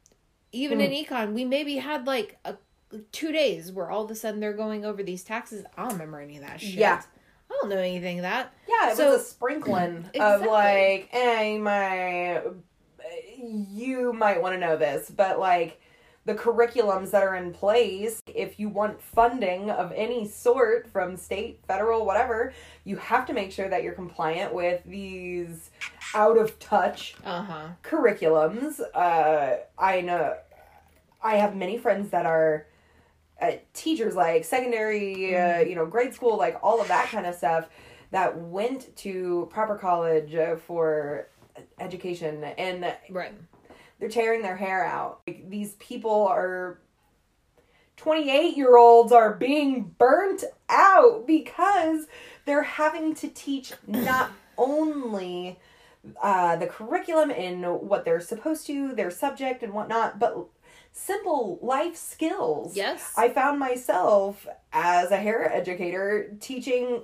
even 0.52 0.80
in 0.80 0.90
hmm. 0.90 1.12
econ, 1.12 1.32
we 1.32 1.44
maybe 1.44 1.76
had 1.76 2.06
like 2.06 2.38
a 2.44 2.56
two 3.12 3.32
days 3.32 3.70
where 3.70 3.90
all 3.90 4.04
of 4.04 4.10
a 4.10 4.14
sudden 4.14 4.40
they're 4.40 4.52
going 4.52 4.84
over 4.84 5.02
these 5.02 5.22
taxes. 5.22 5.64
I 5.76 5.82
don't 5.82 5.92
remember 5.92 6.20
any 6.20 6.36
of 6.36 6.42
that 6.42 6.60
shit. 6.60 6.74
Yeah. 6.74 7.02
I 7.50 7.54
don't 7.60 7.70
know 7.70 7.78
anything 7.78 8.18
of 8.18 8.22
that. 8.22 8.52
Yeah, 8.68 8.90
it 8.90 8.96
So- 8.96 9.12
was 9.12 9.22
a 9.22 9.24
sprinkling 9.24 10.04
of 10.20 10.42
like, 10.42 11.08
hey, 11.10 11.58
my, 11.58 12.42
you 13.38 14.12
might 14.12 14.36
eh, 14.36 14.40
want 14.40 14.54
to 14.54 14.60
know 14.60 14.76
this, 14.76 15.10
but 15.10 15.38
like 15.38 15.80
the 16.28 16.34
curriculums 16.34 17.10
that 17.10 17.22
are 17.22 17.36
in 17.36 17.54
place, 17.54 18.20
if 18.26 18.60
you 18.60 18.68
want 18.68 19.00
funding 19.00 19.70
of 19.70 19.90
any 19.96 20.28
sort 20.28 20.86
from 20.92 21.16
state, 21.16 21.58
federal, 21.66 22.04
whatever, 22.04 22.52
you 22.84 22.96
have 22.96 23.24
to 23.24 23.32
make 23.32 23.50
sure 23.50 23.66
that 23.70 23.82
you're 23.82 23.94
compliant 23.94 24.52
with 24.52 24.84
these 24.84 25.70
out 26.14 26.36
of 26.36 26.58
touch 26.58 27.14
Uh 27.24 27.42
huh. 27.42 27.68
curriculums. 27.82 28.78
Uh, 28.94 29.56
I 29.78 30.02
know 30.02 30.36
I 31.22 31.36
have 31.36 31.56
many 31.56 31.78
friends 31.78 32.10
that 32.10 32.26
are 32.26 32.66
uh, 33.40 33.52
teachers, 33.72 34.14
like 34.14 34.44
secondary, 34.44 35.34
uh, 35.34 35.60
you 35.60 35.74
know, 35.76 35.86
grade 35.86 36.12
school, 36.12 36.36
like 36.36 36.58
all 36.62 36.78
of 36.82 36.88
that 36.88 37.08
kind 37.08 37.24
of 37.24 37.34
stuff, 37.36 37.68
that 38.10 38.36
went 38.36 38.94
to 38.96 39.48
proper 39.50 39.76
college 39.76 40.34
uh, 40.34 40.56
for 40.56 41.28
education, 41.80 42.44
and 42.44 42.94
Right. 43.08 43.32
They're 43.98 44.08
tearing 44.08 44.42
their 44.42 44.56
hair 44.56 44.84
out. 44.84 45.20
Like, 45.26 45.48
these 45.48 45.74
people 45.74 46.26
are. 46.28 46.80
28 47.96 48.56
year 48.56 48.76
olds 48.76 49.10
are 49.10 49.34
being 49.34 49.92
burnt 49.98 50.44
out 50.68 51.26
because 51.26 52.06
they're 52.44 52.62
having 52.62 53.12
to 53.16 53.26
teach 53.26 53.72
not 53.88 54.30
only 54.56 55.58
uh, 56.22 56.54
the 56.56 56.66
curriculum 56.68 57.30
and 57.30 57.64
what 57.80 58.04
they're 58.04 58.20
supposed 58.20 58.66
to, 58.66 58.94
their 58.94 59.10
subject 59.10 59.64
and 59.64 59.72
whatnot, 59.72 60.20
but 60.20 60.46
simple 60.92 61.58
life 61.62 61.96
skills. 61.96 62.76
Yes. 62.76 63.12
I 63.16 63.28
found 63.28 63.58
myself 63.58 64.46
as 64.72 65.10
a 65.10 65.16
hair 65.16 65.52
educator 65.52 66.36
teaching 66.40 67.02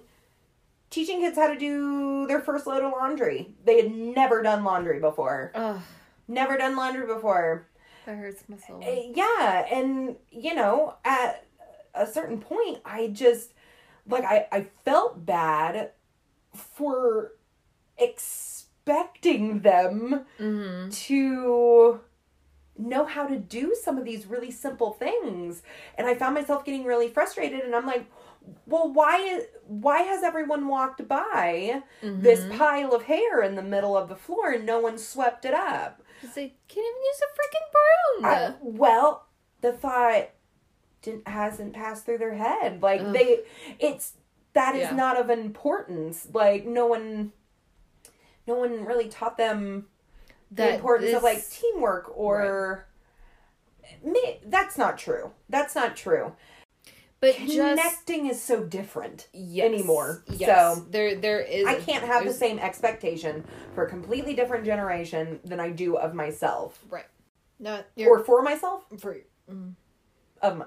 teaching 0.90 1.20
kids 1.20 1.36
how 1.36 1.48
to 1.48 1.58
do 1.58 2.26
their 2.28 2.40
first 2.40 2.66
load 2.66 2.84
of 2.84 2.92
laundry. 2.92 3.48
They 3.64 3.82
had 3.82 3.92
never 3.92 4.42
done 4.42 4.62
laundry 4.62 5.00
before. 5.00 5.50
Ugh, 5.54 5.80
Never 6.28 6.56
done 6.56 6.76
laundry 6.76 7.06
before. 7.06 7.66
that 8.06 8.16
hurts 8.16 8.44
my 8.48 8.56
soul. 8.56 8.82
Uh, 8.82 9.00
Yeah, 9.14 9.66
and 9.72 10.16
you 10.30 10.54
know, 10.54 10.94
at 11.04 11.44
a 11.94 12.06
certain 12.06 12.40
point 12.40 12.78
I 12.84 13.08
just 13.08 13.52
like 14.08 14.24
I 14.24 14.46
I 14.52 14.66
felt 14.84 15.24
bad 15.24 15.90
for 16.54 17.32
expecting 17.98 19.60
them 19.60 20.24
Mm-hmm. 20.40 20.90
to 20.90 22.00
know 22.76 23.04
how 23.04 23.24
to 23.26 23.38
do 23.38 23.74
some 23.80 23.96
of 23.98 24.04
these 24.04 24.26
really 24.26 24.50
simple 24.50 24.90
things 24.94 25.62
and 25.96 26.08
i 26.08 26.14
found 26.14 26.34
myself 26.34 26.64
getting 26.64 26.82
really 26.84 27.08
frustrated 27.08 27.60
and 27.60 27.72
i'm 27.72 27.86
like 27.86 28.04
well 28.66 28.92
why 28.92 29.18
is 29.20 29.44
why 29.68 30.02
has 30.02 30.24
everyone 30.24 30.66
walked 30.66 31.06
by 31.06 31.82
this 32.02 32.40
Mm-hmm. 32.40 32.58
pile 32.58 32.92
of 32.92 33.04
hair 33.04 33.42
in 33.42 33.54
the 33.54 33.62
middle 33.62 33.96
of 33.96 34.08
the 34.08 34.16
floor 34.16 34.50
and 34.50 34.66
no 34.66 34.80
one 34.80 34.98
swept 34.98 35.44
it 35.44 35.54
up 35.54 36.02
Because 36.24 36.34
they 36.36 36.54
can't 36.68 36.86
even 36.86 37.02
use 37.02 37.20
a 37.22 37.30
freaking 37.36 38.22
broom. 38.22 38.24
I- 38.24 38.54
well 38.62 39.26
the 39.60 39.72
thought 39.72 40.30
didn't 41.02 41.28
hasn't 41.28 41.74
passed 41.74 42.06
through 42.06 42.16
their 42.18 42.34
head 42.34 42.82
like 42.82 43.00
Ugh. 43.02 43.12
they 43.12 43.40
it's 43.78 44.14
that 44.54 44.74
is 44.74 44.88
Yeah. 44.90 44.94
not 44.96 45.18
of 45.20 45.28
importance 45.28 46.28
like 46.32 46.64
no 46.64 46.86
one 46.86 47.32
no 48.46 48.54
one 48.54 48.84
really 48.86 49.08
taught 49.08 49.36
them 49.36 49.88
the 50.50 50.62
That 50.62 50.74
importance 50.76 51.12
of 51.14 51.22
like 51.22 51.46
teamwork 51.48 52.10
or 52.16 52.86
Me- 54.02 54.40
that's 54.46 54.78
not 54.78 54.96
true 54.96 55.32
that's 55.50 55.74
not 55.74 55.94
true 55.96 56.34
but 57.24 57.36
just 57.46 57.56
connecting 57.58 58.26
is 58.26 58.40
so 58.42 58.64
different 58.64 59.28
yes, 59.32 59.64
anymore. 59.64 60.22
Yes, 60.28 60.76
So- 60.76 60.84
there 60.90 61.14
there 61.16 61.40
is. 61.40 61.66
i 61.66 61.74
can't 61.74 62.04
have 62.04 62.24
the 62.24 62.32
same 62.32 62.58
expectation 62.58 63.44
for 63.74 63.86
a 63.86 63.88
completely 63.88 64.34
different 64.34 64.64
generation 64.64 65.40
than 65.44 65.60
i 65.60 65.70
do 65.70 65.96
of 65.96 66.14
myself 66.14 66.78
Right. 66.90 67.06
Not 67.58 67.86
or 67.98 68.24
for 68.24 68.42
myself 68.42 68.84
for. 68.98 69.16
of 69.48 69.74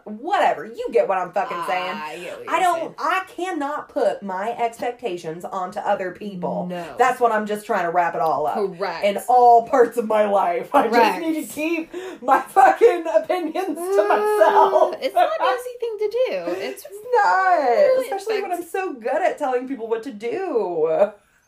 whatever 0.05 0.65
you 0.65 0.87
get 0.91 1.07
what 1.07 1.17
i'm 1.17 1.31
fucking 1.31 1.57
saying 1.67 1.91
Ah, 1.95 2.07
I, 2.07 2.45
I 2.49 2.59
don't. 2.59 2.79
saying. 2.79 2.95
I 2.97 3.23
cannot 3.27 3.89
put 3.89 4.21
my 4.23 4.51
expectations 4.57 5.45
onto 5.45 5.79
other 5.79 6.11
people. 6.11 6.65
No. 6.67 6.95
That's 6.97 7.19
what 7.19 7.31
I'm 7.31 7.45
just 7.45 7.65
trying 7.65 7.85
to 7.85 7.91
wrap 7.91 8.15
it 8.15 8.21
all 8.21 8.45
up. 8.47 8.55
Correct. 8.55 9.05
In 9.05 9.17
all 9.29 9.67
parts 9.67 9.97
of 9.97 10.05
my 10.05 10.25
life, 10.25 10.73
I 10.73 10.87
Correct. 10.87 11.19
just 11.19 11.19
need 11.21 11.47
to 11.47 11.53
keep 11.53 11.93
my 12.21 12.41
fucking 12.41 13.05
opinions 13.15 13.77
to 13.77 14.05
myself. 14.07 14.95
It's 15.01 15.13
not 15.15 15.29
an 15.39 15.57
easy 15.59 15.77
thing 15.79 15.97
to 15.99 16.09
do. 16.09 16.61
It's 16.67 16.85
It's 16.85 17.07
not, 17.15 17.57
Really 17.59 18.09
especially 18.09 18.41
when 18.41 18.51
I'm 18.51 18.63
so 18.63 18.93
good 18.93 19.21
at 19.21 19.37
telling 19.37 19.67
people 19.67 19.87
what 19.87 20.03
to 20.03 20.11
do. 20.11 21.11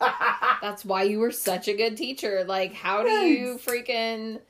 that's 0.62 0.84
why 0.84 1.02
you 1.04 1.18
were 1.18 1.32
such 1.32 1.68
a 1.68 1.74
good 1.74 1.96
teacher. 1.96 2.44
Like, 2.46 2.72
how 2.72 3.02
do 3.02 3.10
you 3.10 3.58
freaking 3.64 4.40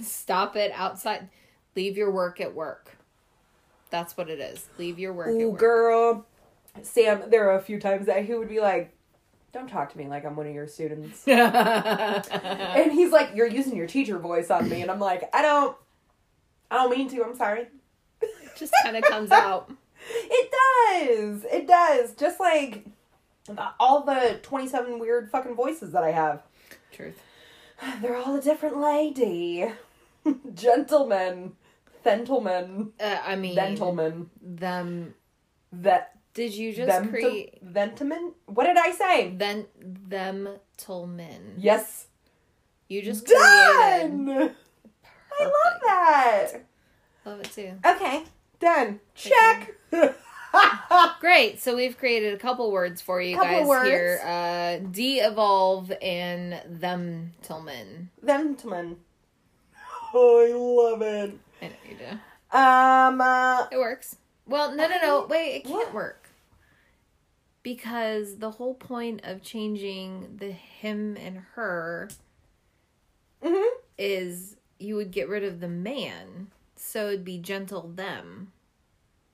stop 0.00 0.56
it 0.56 0.72
outside? 0.74 1.28
Leave 1.76 1.96
your 1.96 2.10
work 2.12 2.40
at 2.40 2.54
work. 2.54 2.93
That's 3.90 4.16
what 4.16 4.28
it 4.28 4.40
is. 4.40 4.66
Leave 4.78 4.98
your 4.98 5.12
work 5.12 5.28
at 5.28 5.34
Ooh, 5.34 5.50
work. 5.50 5.60
girl, 5.60 6.26
Sam. 6.82 7.22
There 7.30 7.48
are 7.50 7.58
a 7.58 7.62
few 7.62 7.78
times 7.78 8.06
that 8.06 8.24
he 8.24 8.34
would 8.34 8.48
be 8.48 8.60
like, 8.60 8.92
"Don't 9.52 9.68
talk 9.68 9.92
to 9.92 9.98
me 9.98 10.08
like 10.08 10.24
I'm 10.24 10.34
one 10.36 10.46
of 10.46 10.54
your 10.54 10.66
students." 10.66 11.22
and 11.28 12.92
he's 12.92 13.12
like, 13.12 13.30
"You're 13.34 13.46
using 13.46 13.76
your 13.76 13.86
teacher 13.86 14.18
voice 14.18 14.50
on 14.50 14.68
me," 14.68 14.82
and 14.82 14.90
I'm 14.90 14.98
like, 15.00 15.22
"I 15.32 15.42
don't, 15.42 15.76
I 16.70 16.76
don't 16.76 16.90
mean 16.90 17.08
to. 17.10 17.24
I'm 17.24 17.36
sorry." 17.36 17.68
It 18.20 18.30
Just 18.56 18.72
kind 18.82 18.96
of 18.96 19.04
comes 19.04 19.30
out. 19.30 19.70
It 20.06 20.50
does. 20.50 21.44
It 21.50 21.66
does. 21.66 22.12
Just 22.14 22.38
like 22.38 22.84
all 23.80 24.02
the 24.02 24.38
27 24.42 24.98
weird 24.98 25.30
fucking 25.30 25.54
voices 25.54 25.92
that 25.92 26.04
I 26.04 26.10
have. 26.10 26.42
Truth. 26.92 27.18
They're 28.02 28.16
all 28.16 28.36
a 28.36 28.42
different 28.42 28.76
lady. 28.78 29.66
Gentlemen. 30.54 31.52
Gentlemen. 32.04 32.92
Uh, 33.00 33.18
I 33.24 33.36
mean, 33.36 33.54
Gentlemen. 33.54 34.30
them. 34.42 35.14
That. 35.72 36.10
Did 36.34 36.52
you 36.54 36.72
just 36.72 36.88
Them. 36.88 37.08
create 37.10 37.64
Ventimen? 37.64 38.32
What 38.46 38.64
did 38.64 38.76
I 38.76 38.90
say? 38.90 39.30
then 39.36 39.66
them 39.76 40.48
till 40.76 41.06
men? 41.06 41.54
Yes. 41.58 42.08
You 42.88 43.02
just 43.02 43.24
created. 43.26 43.40
Done! 43.40 44.28
I 45.40 45.44
love 45.44 45.80
that. 45.84 46.52
Love 47.24 47.40
it 47.40 47.52
too. 47.52 47.72
Okay. 47.86 48.24
Done. 48.58 48.98
Check. 49.14 49.74
Great. 51.20 51.60
So 51.62 51.76
we've 51.76 51.96
created 51.96 52.34
a 52.34 52.38
couple 52.38 52.70
words 52.72 53.00
for 53.00 53.20
you 53.22 53.36
Couple 53.36 53.50
guys 53.60 53.66
words. 53.66 53.88
here. 53.88 54.20
Uh 54.24 54.76
de-evolve 54.90 55.92
and 56.02 56.60
them 56.80 57.32
till 57.42 57.60
men. 57.60 58.10
Gentlemen. 58.26 58.96
Oh, 60.12 60.40
I 60.40 60.92
love 60.92 61.02
it. 61.02 61.38
I 61.64 61.68
know 61.68 61.74
you 61.90 61.96
do. 61.96 62.56
Um, 62.56 63.20
uh, 63.20 63.66
It 63.72 63.78
works. 63.78 64.16
Well, 64.46 64.74
no, 64.74 64.86
no, 64.88 64.98
no. 65.02 65.26
Wait, 65.28 65.56
it 65.56 65.64
can't 65.64 65.86
What? 65.86 65.94
work. 65.94 66.28
Because 67.62 68.36
the 68.36 68.50
whole 68.52 68.74
point 68.74 69.20
of 69.24 69.42
changing 69.42 70.36
the 70.36 70.50
him 70.52 71.16
and 71.16 71.38
her 71.54 72.10
mhm. 73.42 73.68
is 73.96 74.56
you 74.78 74.96
would 74.96 75.10
get 75.10 75.28
rid 75.28 75.42
of 75.44 75.60
the 75.60 75.68
man. 75.68 76.48
So 76.76 77.08
it'd 77.08 77.24
be 77.24 77.38
gentle 77.38 77.88
them. 77.88 78.52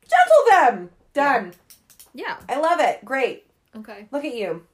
gentle 0.03 0.45
them. 0.79 0.91
Done. 1.13 1.55
Yeah. 2.15 2.37
I 2.49 2.61
love 2.61 2.79
it. 2.81 3.05
Great. 3.05 3.47
Okay. 3.77 4.07
Look 4.13 4.25
at 4.25 4.35
you. 4.35 4.65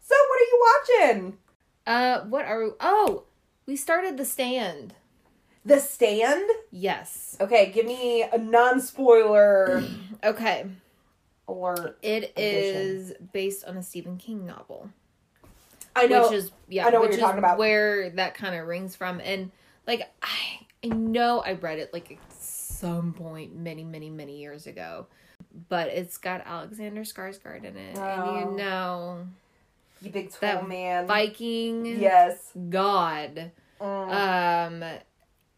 So, 0.00 0.14
what 0.28 0.40
are 0.40 0.44
you 0.44 0.66
watching? 1.10 1.38
Uh, 1.86 2.20
what 2.26 2.44
are 2.46 2.62
we? 2.64 2.70
Oh, 2.80 3.24
we 3.66 3.74
started 3.76 4.16
the 4.16 4.24
stand. 4.24 4.94
The 5.68 5.78
Stand? 5.80 6.48
Yes. 6.70 7.36
Okay, 7.40 7.70
give 7.72 7.84
me 7.84 8.22
a 8.22 8.38
non 8.38 8.80
spoiler 8.80 9.82
Okay. 10.24 10.64
alert. 11.46 11.98
It 12.02 12.32
Edition. 12.36 12.80
is 12.80 13.12
based 13.32 13.64
on 13.66 13.76
a 13.76 13.82
Stephen 13.82 14.16
King 14.16 14.46
novel. 14.46 14.88
I 15.94 16.06
know. 16.06 16.22
which 16.22 16.32
is 16.32 16.52
yeah, 16.68 16.86
I 16.86 16.90
know 16.90 17.00
what 17.00 17.06
you're 17.10 17.14
is 17.18 17.20
talking 17.20 17.38
about. 17.38 17.58
Where 17.58 18.08
that 18.10 18.34
kind 18.34 18.54
of 18.54 18.66
rings 18.66 18.96
from, 18.96 19.20
and 19.20 19.50
like 19.86 20.02
I, 20.22 20.60
I 20.84 20.88
know 20.88 21.40
I 21.40 21.52
read 21.52 21.78
it 21.78 21.92
like 21.92 22.12
at 22.12 22.18
some 22.32 23.12
point 23.12 23.54
many, 23.54 23.84
many, 23.84 24.08
many 24.08 24.38
years 24.38 24.66
ago, 24.66 25.06
but 25.68 25.88
it's 25.88 26.16
got 26.16 26.46
Alexander 26.46 27.02
Skarsgård 27.02 27.64
in 27.64 27.76
it, 27.76 27.98
and 27.98 28.22
Oh. 28.22 28.38
you 28.50 28.56
know 28.56 29.26
you 30.00 30.10
big 30.10 30.30
tall 30.30 30.62
man. 30.62 31.06
Viking 31.06 31.84
Yes. 31.84 32.52
god. 32.70 33.50
Mm. 33.80 34.82
Um, 34.84 34.98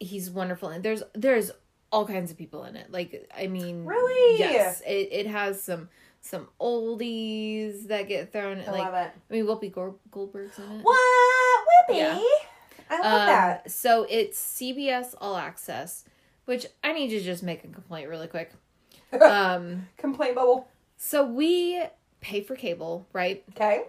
he's 0.00 0.30
wonderful 0.30 0.68
and 0.70 0.82
there's 0.82 1.02
there's 1.14 1.50
all 1.92 2.06
kinds 2.06 2.30
of 2.30 2.38
people 2.38 2.64
in 2.64 2.74
it 2.76 2.90
like 2.90 3.30
i 3.36 3.46
mean 3.46 3.84
Really? 3.84 4.38
yes 4.38 4.80
it, 4.86 5.08
it 5.12 5.26
has 5.26 5.62
some 5.62 5.88
some 6.22 6.48
oldies 6.60 7.86
that 7.88 8.08
get 8.08 8.32
thrown 8.32 8.60
I 8.66 8.70
like 8.70 8.82
love 8.82 8.94
it. 8.94 9.10
i 9.30 9.32
mean 9.32 9.44
whoopi 9.46 9.72
goldberg's 10.10 10.58
in 10.58 10.64
it 10.64 10.82
What? 10.84 11.66
Whippy? 11.88 11.96
Yeah. 11.98 12.20
I 12.90 12.96
love 13.02 13.20
Um, 13.20 13.26
that. 13.26 13.70
so 13.70 14.06
it's 14.08 14.40
cbs 14.40 15.14
all 15.20 15.36
access 15.36 16.04
which 16.46 16.66
i 16.82 16.92
need 16.92 17.08
to 17.10 17.20
just 17.20 17.42
make 17.42 17.64
a 17.64 17.68
complaint 17.68 18.08
really 18.08 18.26
quick 18.28 18.52
um 19.20 19.86
Complaint 19.96 20.34
bubble. 20.36 20.68
so 20.96 21.26
we 21.26 21.82
pay 22.20 22.40
for 22.42 22.54
cable 22.56 23.06
right 23.12 23.44
Okay. 23.56 23.82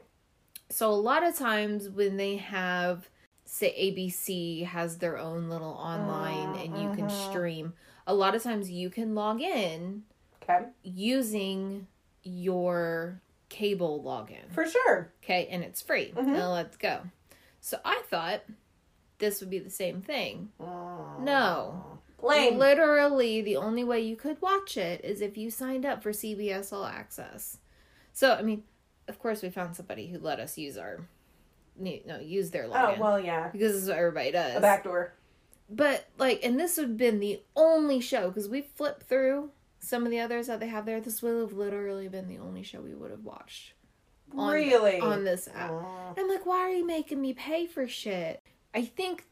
so 0.69 0.89
a 0.89 0.93
lot 0.93 1.23
of 1.23 1.35
times 1.37 1.89
when 1.89 2.17
they 2.17 2.37
have 2.37 3.07
say 3.53 3.75
abc 3.93 4.65
has 4.65 4.97
their 4.99 5.17
own 5.17 5.49
little 5.49 5.73
online 5.73 6.55
and 6.55 6.77
you 6.81 6.89
can 6.95 7.07
Mhm. 7.07 7.11
stream 7.11 7.73
a 8.07 8.13
lot 8.15 8.33
of 8.33 8.41
times 8.41 8.71
you 8.71 8.89
can 8.89 9.13
log 9.13 9.41
in 9.41 10.03
Okay. 10.41 10.67
using 10.83 11.85
your 12.23 13.19
cable 13.49 14.01
login 14.01 14.49
For 14.53 14.65
sure. 14.65 15.11
okay 15.21 15.47
and 15.47 15.63
it's 15.65 15.81
free 15.81 16.13
Mhm. 16.15 16.27
now 16.27 16.53
let's 16.53 16.77
go 16.77 17.01
so 17.59 17.77
i 17.83 18.01
thought 18.09 18.43
this 19.17 19.41
would 19.41 19.49
be 19.49 19.59
the 19.59 19.69
same 19.69 20.01
thing 20.01 20.51
no 21.19 21.99
Lame. 22.23 22.57
literally 22.57 23.41
the 23.41 23.57
only 23.57 23.83
way 23.83 23.99
you 23.99 24.15
could 24.15 24.41
watch 24.41 24.77
it 24.77 25.03
is 25.03 25.19
if 25.19 25.37
you 25.37 25.51
signed 25.51 25.85
up 25.85 26.01
for 26.01 26.11
cbs 26.11 26.71
all 26.71 26.85
access 26.85 27.57
so 28.13 28.31
i 28.33 28.41
mean 28.41 28.63
of 29.09 29.19
course 29.19 29.41
we 29.41 29.49
found 29.49 29.75
somebody 29.75 30.07
who 30.07 30.17
let 30.19 30.39
us 30.39 30.57
use 30.57 30.77
our 30.77 31.05
no 31.77 32.19
use 32.19 32.51
their 32.51 32.65
oh, 32.65 32.69
login. 32.71 32.97
oh, 32.97 33.01
well, 33.01 33.19
yeah. 33.19 33.49
because 33.51 33.73
this 33.73 33.83
is 33.83 33.89
what 33.89 33.97
everybody 33.97 34.31
does 34.31 34.55
A 34.57 34.61
back 34.61 34.83
door. 34.83 35.13
but 35.69 36.07
like 36.17 36.39
and 36.43 36.59
this 36.59 36.77
would 36.77 36.89
have 36.89 36.97
been 36.97 37.19
the 37.19 37.41
only 37.55 37.99
show 38.01 38.27
because 38.29 38.47
we 38.49 38.61
flipped 38.61 39.03
through 39.03 39.51
some 39.79 40.05
of 40.05 40.11
the 40.11 40.19
others 40.19 40.47
that 40.47 40.59
they 40.59 40.67
have 40.67 40.85
there 40.85 41.01
this 41.01 41.21
would 41.21 41.39
have 41.39 41.53
literally 41.53 42.07
been 42.07 42.27
the 42.27 42.37
only 42.37 42.61
show 42.63 42.81
we 42.81 42.93
would 42.93 43.09
have 43.11 43.23
watched 43.23 43.73
on, 44.37 44.53
really? 44.53 44.99
on 44.99 45.23
this 45.23 45.49
app 45.55 45.71
Oh. 45.71 46.13
I'm 46.17 46.29
like, 46.29 46.45
why 46.45 46.59
are 46.59 46.69
you 46.69 46.85
making 46.85 47.19
me 47.19 47.33
pay 47.33 47.65
for 47.65 47.87
shit? 47.87 48.41
I 48.73 48.83
think 48.85 49.25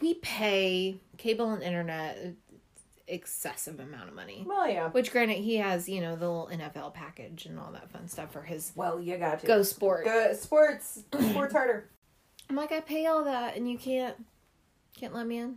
we 0.00 0.14
pay 0.14 1.00
cable 1.16 1.50
and 1.52 1.62
internet 1.62 2.34
excessive 3.08 3.80
amount 3.80 4.08
of 4.08 4.14
money. 4.14 4.44
Well, 4.46 4.68
yeah. 4.68 4.88
Which 4.90 5.10
granted 5.10 5.38
he 5.38 5.56
has, 5.56 5.88
you 5.88 6.00
know, 6.00 6.16
the 6.16 6.28
little 6.28 6.50
NFL 6.52 6.94
package 6.94 7.46
and 7.46 7.58
all 7.58 7.72
that 7.72 7.90
fun 7.90 8.08
stuff 8.08 8.32
for 8.32 8.42
his 8.42 8.72
Well, 8.74 9.00
you 9.00 9.16
got 9.16 9.40
to. 9.40 9.46
Go 9.46 9.62
Sport. 9.62 10.04
Go 10.04 10.32
sports. 10.34 11.04
sports 11.30 11.52
harder. 11.52 11.88
I'm 12.48 12.56
like, 12.56 12.72
I 12.72 12.80
pay 12.80 13.06
all 13.06 13.24
that 13.24 13.56
and 13.56 13.70
you 13.70 13.78
can't 13.78 14.16
can't 14.98 15.14
let 15.14 15.26
me 15.26 15.38
in. 15.38 15.56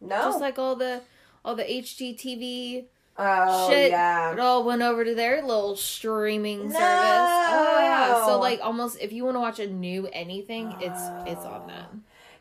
No. 0.00 0.16
Just 0.16 0.40
like 0.40 0.58
all 0.58 0.76
the 0.76 1.02
all 1.44 1.54
the 1.54 1.64
HGTV 1.64 2.84
oh, 3.18 3.70
shit. 3.70 3.90
yeah. 3.90 4.32
It 4.32 4.38
all 4.38 4.64
went 4.64 4.82
over 4.82 5.04
to 5.04 5.14
their 5.14 5.42
little 5.42 5.76
streaming 5.76 6.70
service. 6.70 6.78
Oh 6.80 7.78
yeah. 7.80 8.26
So 8.26 8.38
like 8.38 8.60
almost 8.62 8.98
if 9.00 9.12
you 9.12 9.24
want 9.24 9.36
to 9.36 9.40
watch 9.40 9.58
a 9.58 9.66
new 9.66 10.08
anything, 10.12 10.74
it's 10.80 11.00
it's 11.28 11.44
on 11.44 11.66
that. 11.68 11.90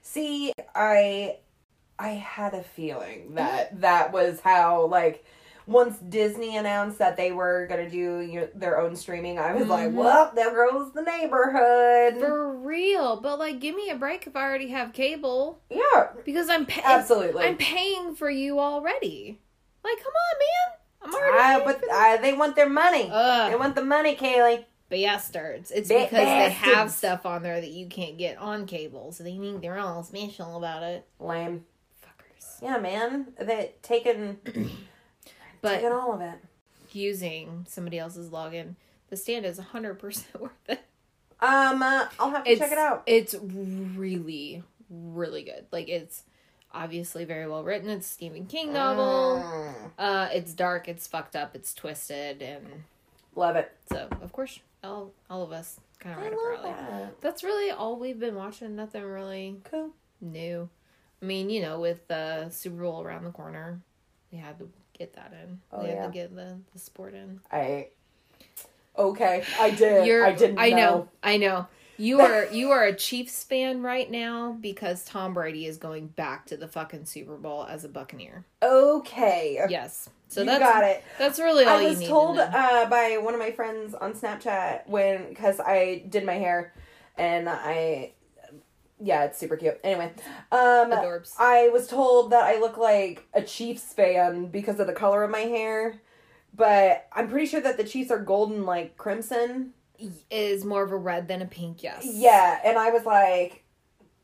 See, 0.02 0.54
I 0.76 1.38
I 2.00 2.10
had 2.10 2.54
a 2.54 2.62
feeling 2.64 3.36
that 3.36 3.82
that 3.82 4.12
was 4.12 4.40
how 4.42 4.86
like 4.86 5.26
once 5.66 5.98
Disney 5.98 6.56
announced 6.56 7.00
that 7.00 7.18
they 7.18 7.32
were 7.34 7.68
gonna 7.68 7.90
do 7.90 8.22
your, 8.22 8.48
their 8.56 8.80
own 8.80 8.96
streaming, 8.96 9.38
I 9.38 9.54
was 9.54 9.68
like, 9.68 9.90
Mhm. 9.90 9.96
"Well, 9.96 10.32
there 10.34 10.52
goes 10.72 10.94
the 10.94 11.02
neighborhood." 11.02 12.20
For 12.20 12.54
real, 12.56 13.18
but 13.20 13.38
like, 13.40 13.60
give 13.60 13.76
me 13.76 13.90
a 13.90 13.96
break 13.96 14.28
if 14.28 14.36
I 14.36 14.44
already 14.44 14.70
have 14.70 14.94
cable 14.94 15.60
yeah, 15.70 16.08
because 16.26 16.50
I'm 16.50 16.66
paying. 16.66 16.86
absolutely. 16.88 17.44
I'm 17.46 17.58
paying 17.58 18.16
for 18.16 18.30
you 18.30 18.60
already. 18.60 19.40
Like, 19.84 19.98
come 19.98 20.14
on, 20.14 20.40
man. 20.40 20.74
I'm 21.02 21.14
already. 21.60 21.64
But 21.66 21.92
uh, 21.92 22.18
they 22.22 22.34
want 22.34 22.56
their 22.56 22.70
money. 22.70 23.10
Ugh, 23.12 23.52
they 23.52 23.58
want 23.58 23.76
the 23.76 23.84
money, 23.84 24.16
Kaylee. 24.16 24.66
bastards. 24.90 25.70
It's 25.72 25.90
because 25.90 26.12
they 26.12 26.50
have 26.50 26.92
stuff 26.92 27.26
on 27.26 27.44
there 27.44 27.60
that 27.60 27.72
you 27.72 27.88
can't 27.88 28.18
get 28.18 28.38
on 28.38 28.66
cable, 28.68 29.12
so 29.12 29.24
they 29.24 29.38
think 29.38 29.62
they're 29.62 29.78
all 29.80 30.04
special 30.04 30.56
about 30.58 30.84
it. 30.84 31.06
Lame. 31.20 31.66
Yeah, 32.62 32.78
man. 32.78 33.34
That 33.40 33.82
taking 33.84 34.38
But 35.62 35.76
taking 35.76 35.92
all 35.92 36.14
of 36.14 36.22
it. 36.22 36.40
using 36.92 37.66
somebody 37.68 37.98
else's 38.00 38.30
login, 38.30 38.76
the 39.10 39.18
stand 39.18 39.46
is 39.46 39.60
100% 39.60 40.02
worth 40.40 40.52
it. 40.68 40.82
Um, 41.40 41.82
uh, 41.84 42.08
I'll 42.20 42.32
have 42.32 42.44
to 42.46 42.52
It's, 42.52 42.60
check 42.60 42.72
it 42.72 42.78
out. 42.78 43.04
It's 43.06 43.36
really, 43.42 44.64
really 44.90 45.44
good. 45.44 45.66
Like, 45.72 45.88
it's 45.88 46.24
obviously 46.74 47.26
very 47.26 47.48
well 47.48 47.64
written. 47.64 47.90
It's 47.90 48.08
a 48.08 48.12
Stephen 48.12 48.46
King 48.48 48.74
novel. 48.74 49.44
Mm, 49.44 49.74
Uh, 49.98 50.30
it's 50.34 50.54
dark, 50.54 50.88
it's 50.88 51.08
fucked 51.08 51.36
up, 51.36 51.56
it's 51.56 51.74
twisted, 51.74 52.42
and 52.42 52.84
love 53.36 53.56
it. 53.56 53.72
so 53.92 54.08
of 54.22 54.32
course 54.34 54.60
all 54.84 55.12
all 55.30 55.44
of 55.44 55.52
us 55.52 55.80
kind 56.00 56.16
of 56.18 56.24
right 56.24 56.34
up 56.34 56.40
our 56.40 56.56
love 56.56 56.66
alley. 56.66 57.04
that. 57.04 57.22
That's 57.22 57.44
really 57.44 57.70
all 57.72 57.98
we've 57.98 58.20
been 58.20 58.36
watching. 58.36 58.76
Nothing 58.76 59.04
really 59.04 59.58
Cool. 59.64 59.92
new. 60.22 60.70
I 61.22 61.26
mean, 61.26 61.50
you 61.50 61.62
know, 61.62 61.80
with 61.80 62.08
the 62.08 62.50
Super 62.50 62.84
Bowl 62.84 63.02
around 63.02 63.24
the 63.24 63.32
corner, 63.32 63.82
we 64.32 64.38
had 64.38 64.60
to 64.60 64.70
get 64.98 65.14
that 65.14 65.34
in. 65.44 65.60
Oh, 65.72 65.82
we 65.82 65.90
had 65.90 65.98
yeah. 65.98 66.06
to 66.06 66.12
get 66.12 66.36
the, 66.36 66.58
the 66.74 66.80
sport 66.80 67.14
in. 67.14 67.40
I 67.52 67.88
okay. 68.98 69.44
I 69.60 69.72
did. 69.72 70.06
You're, 70.06 70.26
I 70.26 70.34
didn't. 70.34 70.60
I 70.60 70.70
know. 70.70 70.76
know. 70.76 71.10
I 71.24 71.38
know. 71.38 71.68
You 71.98 72.22
are 72.22 72.46
you 72.46 72.72
are 72.72 72.84
a 72.84 72.96
Chiefs 72.96 73.44
fan 73.44 73.82
right 73.82 74.10
now 74.10 74.58
because 74.60 75.04
Tom 75.06 75.34
Brady 75.34 75.66
is 75.66 75.78
going 75.78 76.08
back 76.08 76.46
to 76.48 76.58
the 76.58 76.68
fucking 76.68 77.06
Super 77.06 77.36
Bowl 77.36 77.66
as 77.66 77.84
a 77.84 77.90
Buccaneer. 77.90 78.46
Okay. 78.62 79.60
Yes. 79.70 80.10
So 80.30 80.42
you 80.42 80.46
that's 80.46 80.60
got 80.60 80.84
it. 80.84 81.04
that's 81.18 81.40
really 81.40 81.66
all 81.66 81.78
I 81.78 81.82
you 81.84 81.88
was 81.90 82.00
need 82.00 82.08
told 82.08 82.36
to 82.38 82.44
uh, 82.44 82.90
by 82.90 83.18
one 83.18 83.34
of 83.34 83.40
my 83.40 83.52
friends 83.52 83.94
on 83.94 84.14
Snapchat 84.14 84.88
when 84.88 85.30
because 85.30 85.60
I 85.60 86.04
did 86.10 86.26
my 86.26 86.34
hair 86.34 86.74
and 87.18 87.48
I 87.50 88.12
yeah 89.00 89.24
it's 89.26 89.38
super 89.38 89.56
cute 89.58 89.80
anyway 89.84 90.12
um 90.52 90.92
Adorbs. 90.92 91.34
I 91.38 91.70
was 91.70 91.88
told 91.88 92.32
that 92.32 92.44
I 92.44 92.60
look 92.60 92.78
like 92.78 93.28
a 93.34 93.42
Chiefs 93.42 93.94
fan 93.94 94.48
because 94.48 94.80
of 94.80 94.88
the 94.88 94.94
color 94.94 95.24
of 95.24 95.30
my 95.32 95.40
hair 95.42 96.02
but 96.56 97.08
I'm 97.14 97.30
pretty 97.30 97.46
sure 97.46 97.62
that 97.62 97.78
the 97.78 97.84
Chiefs 97.84 98.10
are 98.12 98.18
golden 98.20 98.66
like 98.66 98.98
crimson 98.98 99.74
is 100.32 100.64
more 100.66 100.84
of 100.84 100.92
a 100.92 100.96
red 100.96 101.28
than 101.28 101.42
a 101.42 101.46
pink. 101.46 101.84
Yes. 101.84 102.04
yeah 102.08 102.60
and 102.64 102.78
I 102.78 102.90
was 102.92 103.06
like 103.06 103.64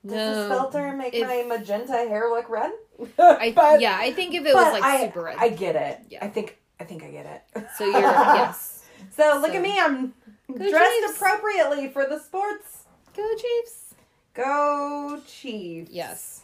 does 0.05 0.13
No. 0.15 0.35
this 0.35 0.47
filter 0.49 0.91
make 0.93 1.13
If- 1.13 1.27
my 1.27 1.43
magenta 1.47 1.93
hair 1.93 2.29
look 2.29 2.49
red 2.49 2.71
I 3.19 3.51
But- 3.55 3.79
yeah, 3.81 3.97
I 3.99 4.11
think 4.11 4.33
if 4.35 4.45
it 4.45 4.53
was 4.53 4.73
like 4.73 4.83
I, 4.83 5.01
super 5.05 5.23
red. 5.23 5.37
I 5.39 5.49
get 5.49 5.75
it 5.75 5.99
Yeah. 6.09 6.25
I 6.25 6.29
think 6.29 6.57
I 6.79 6.83
think 6.83 7.03
I 7.03 7.09
get 7.11 7.25
it 7.55 7.65
so 7.77 7.85
you're 7.85 8.01
yes. 8.01 8.85
So 9.15 9.37
look 9.41 9.51
So- 9.51 9.57
at 9.57 9.61
me, 9.61 9.79
I'm 9.79 10.13
dressed 10.55 10.99
Chiefs. 11.01 11.15
appropriately 11.17 11.89
for 11.89 12.05
the 12.07 12.19
sports. 12.19 12.85
Go 13.15 13.27
Chiefs. 13.35 13.82
Go 14.33 15.21
Chiefs. 15.27 15.91
Yes. 15.91 16.41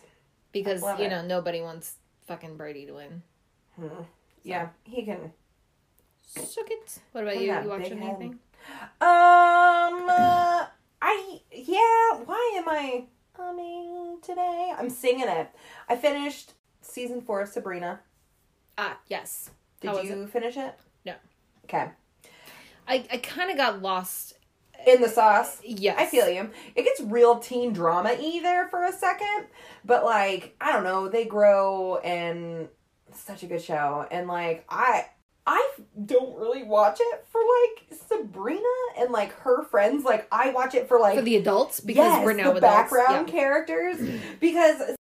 Because 0.52 0.82
you 1.00 1.06
it. 1.06 1.10
know 1.10 1.26
nobody 1.26 1.62
wants 1.62 1.96
fucking 2.28 2.58
Brady 2.58 2.86
to 2.86 2.94
win. 2.94 3.22
Hmm. 3.76 4.04
Yeah, 4.44 4.70
he 4.84 5.04
can. 5.04 5.32
Suck 6.24 6.70
it. 6.70 7.00
What 7.12 7.24
about 7.24 7.40
you? 7.40 7.54
You 7.54 7.70
watching 7.70 7.98
head. 7.98 8.10
anything? 8.10 8.40
Um, 9.02 10.08
uh, 10.10 10.68
I 11.02 11.40
yeah. 11.52 12.24
Why 12.26 12.56
am 12.58 12.70
I 12.70 13.06
humming 13.36 14.18
today? 14.22 14.74
I'm 14.78 14.90
singing 14.90 15.28
it. 15.28 15.50
I 15.88 15.96
finished 15.96 16.54
season 16.82 17.22
four 17.22 17.42
of 17.42 17.50
Sabrina. 17.50 18.02
Ah, 18.78 18.98
yes. 19.08 19.52
Did 19.82 20.04
you 20.04 20.28
finish 20.28 20.58
it? 20.58 20.76
No. 21.06 21.14
Okay. 21.66 21.90
I 22.88 23.06
I 23.12 23.18
kind 23.18 23.50
of 23.50 23.58
got 23.58 23.82
lost. 23.82 24.34
In 24.88 25.02
the 25.02 25.10
sauce. 25.10 25.60
Yes. 25.64 25.96
I 26.00 26.06
feel 26.06 26.30
you. 26.30 26.50
It 26.76 26.84
gets 26.84 27.02
real 27.02 27.40
teen 27.40 27.74
drama 27.74 28.16
y 28.20 28.40
there 28.42 28.68
for 28.70 28.86
a 28.86 28.92
second, 28.94 29.48
but 29.86 30.04
like 30.06 30.56
I 30.62 30.72
don't 30.72 30.84
know, 30.84 31.10
they 31.10 31.26
grow 31.26 31.98
and 31.98 32.70
such 33.14 33.44
a 33.44 33.48
good 33.48 33.62
show. 33.62 34.06
And 34.10 34.28
like 34.28 34.66
I 34.70 35.06
I 35.46 35.70
don't 36.06 36.38
really 36.38 36.64
watch 36.64 37.00
it 37.02 37.26
for 37.32 37.42
like 37.42 38.00
Sabrina 38.08 38.62
and 39.00 39.12
like 39.12 39.34
her 39.40 39.64
friends. 39.64 40.04
Like 40.06 40.28
I 40.32 40.52
watch 40.52 40.76
it 40.76 40.88
for 40.88 41.00
like 41.00 41.16
for 41.18 41.22
the 41.24 41.36
adults 41.36 41.80
because 41.80 41.98
yes, 42.12 42.26
we're 42.26 42.34
now 42.34 42.52
the 42.54 42.58
adults. 42.60 42.62
background 42.92 43.28
Yeah. 43.28 43.34
characters 43.34 43.98
because 44.40 44.96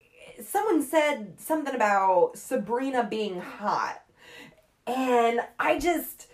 someone 0.45 0.83
said 0.83 1.35
something 1.39 1.75
about 1.75 2.33
Sabrina 2.37 3.05
being 3.05 3.41
hot, 3.41 4.03
and 4.87 5.41
I 5.59 5.79
just 5.79 6.27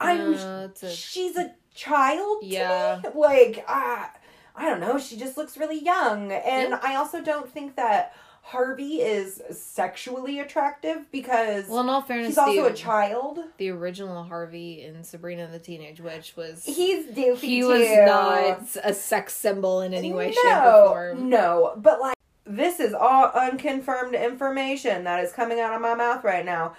I'm 0.00 0.34
it's 0.34 0.82
a- 0.82 0.90
she's 0.90 1.36
a 1.36 1.54
child. 1.74 2.38
Yeah. 2.42 3.00
like 3.14 3.64
I 3.68 4.08
I 4.56 4.68
don't 4.68 4.80
know. 4.80 4.98
She 4.98 5.16
just 5.16 5.36
looks 5.36 5.56
really 5.56 5.82
young, 5.82 6.32
and 6.32 6.70
Yeah. 6.70 6.80
I 6.82 6.96
also 6.96 7.22
don't 7.22 7.50
think 7.50 7.76
that 7.76 8.14
Harvey 8.42 8.96
is 9.02 9.40
sexually 9.50 10.40
attractive 10.40 11.10
because 11.12 11.68
Well, 11.68 11.80
in 11.80 11.88
all 11.88 12.02
fairness, 12.02 12.28
he's 12.28 12.38
also 12.38 12.62
the, 12.64 12.68
a 12.70 12.74
child. 12.74 13.38
the 13.58 13.68
original 13.70 14.24
Harvey 14.24 14.82
in 14.82 15.04
Sabrina 15.04 15.46
the 15.46 15.58
Teenage 15.58 16.00
Witch 16.00 16.34
was 16.36 16.64
He's 16.64 17.06
doofy 17.06 17.36
he 17.36 17.60
too. 17.60 17.68
was 17.68 17.88
not 18.06 18.84
a 18.84 18.92
sex 18.94 19.34
symbol 19.36 19.82
in 19.82 19.94
any 19.94 20.12
way, 20.12 20.32
shape, 20.32 20.44
or 20.44 21.12
form. 21.14 21.28
No, 21.28 21.74
but 21.76 22.00
like 22.00 22.14
this 22.44 22.80
is 22.80 22.92
all 22.92 23.26
unconfirmed 23.26 24.14
information 24.14 25.04
that 25.04 25.22
is 25.22 25.32
coming 25.32 25.60
out 25.60 25.74
of 25.74 25.80
my 25.80 25.94
mouth 25.94 26.24
right 26.24 26.44
now. 26.44 26.74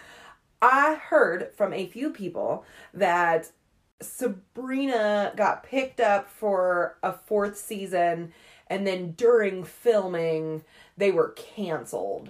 I 0.62 0.96
heard 0.96 1.52
from 1.56 1.74
a 1.74 1.88
few 1.88 2.10
people 2.12 2.66
that 2.94 3.50
Sabrina 4.02 5.34
got 5.36 5.64
picked 5.64 6.00
up 6.00 6.30
for 6.30 6.98
a 7.04 7.14
fourth 7.14 7.58
season 7.58 8.34
and 8.68 8.86
then 8.88 9.12
during 9.12 9.64
filming 9.64 10.64
they 10.98 11.12
were 11.12 11.30
canceled. 11.30 12.30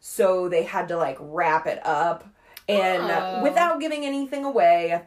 So 0.00 0.48
they 0.48 0.64
had 0.64 0.88
to 0.88 0.96
like 0.96 1.16
wrap 1.20 1.66
it 1.66 1.84
up 1.86 2.24
and 2.68 3.02
Oh. 3.10 3.42
without 3.42 3.80
giving 3.80 4.04
anything 4.04 4.44
away, 4.44 5.02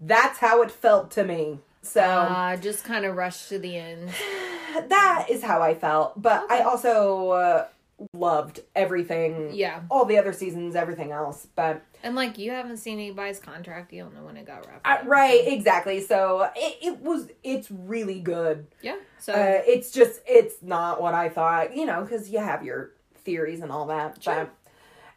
that's 0.00 0.38
how 0.38 0.62
it 0.62 0.70
felt 0.70 1.10
to 1.12 1.24
me. 1.24 1.58
So 1.82 2.02
Uh, 2.02 2.56
just 2.56 2.84
kind 2.84 3.04
of 3.04 3.16
rushed 3.16 3.48
to 3.50 3.58
the 3.58 3.76
end. 3.76 4.10
that 4.88 5.26
is 5.28 5.42
how 5.42 5.62
I 5.62 5.74
felt. 5.74 6.20
But 6.20 6.50
I 6.50 6.60
also 6.60 7.30
uh, 7.30 7.66
loved 8.12 8.60
everything. 8.76 9.50
Yeah. 9.52 9.80
All 9.90 10.04
the 10.04 10.18
other 10.18 10.32
seasons, 10.32 10.76
everything 10.76 11.10
else. 11.12 11.46
But 11.56 11.82
And 12.02 12.14
like 12.14 12.38
you 12.38 12.50
haven't 12.52 12.76
seen 12.78 12.98
anybody's 12.98 13.38
contract, 13.40 13.92
you 13.92 14.02
don't 14.02 14.14
know 14.14 14.24
when 14.24 14.36
it 14.36 14.46
got 14.46 14.66
wrapped. 14.66 14.86
uh, 14.86 14.90
up. 14.90 15.02
right, 15.06 15.42
exactly. 15.46 16.00
So 16.00 16.48
it, 16.54 16.78
it 16.82 17.00
was. 17.00 17.28
It's 17.42 17.70
really 17.70 18.20
good. 18.20 18.66
Yeah. 18.82 18.96
So 19.18 19.32
Uh, 19.32 19.62
it's 19.66 19.90
just 19.90 20.20
it's 20.26 20.62
not 20.62 21.00
what 21.02 21.14
I 21.14 21.28
thought. 21.28 21.76
You 21.76 21.86
know, 21.86 22.02
because 22.02 22.30
you 22.30 22.38
have 22.38 22.64
your 22.64 22.92
theories 23.24 23.60
and 23.60 23.72
all 23.72 23.86
that. 23.86 24.22
Sure. 24.22 24.34
But 24.34 24.54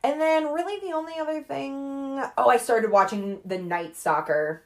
and 0.04 0.20
then 0.20 0.46
really 0.52 0.80
the 0.80 0.96
only 0.96 1.14
other 1.20 1.44
thing. 1.44 2.20
Oh, 2.38 2.50
I 2.50 2.58
started 2.58 2.90
watching 2.90 3.40
the 3.46 3.60
Night 3.60 3.96
Stalker. 3.96 4.64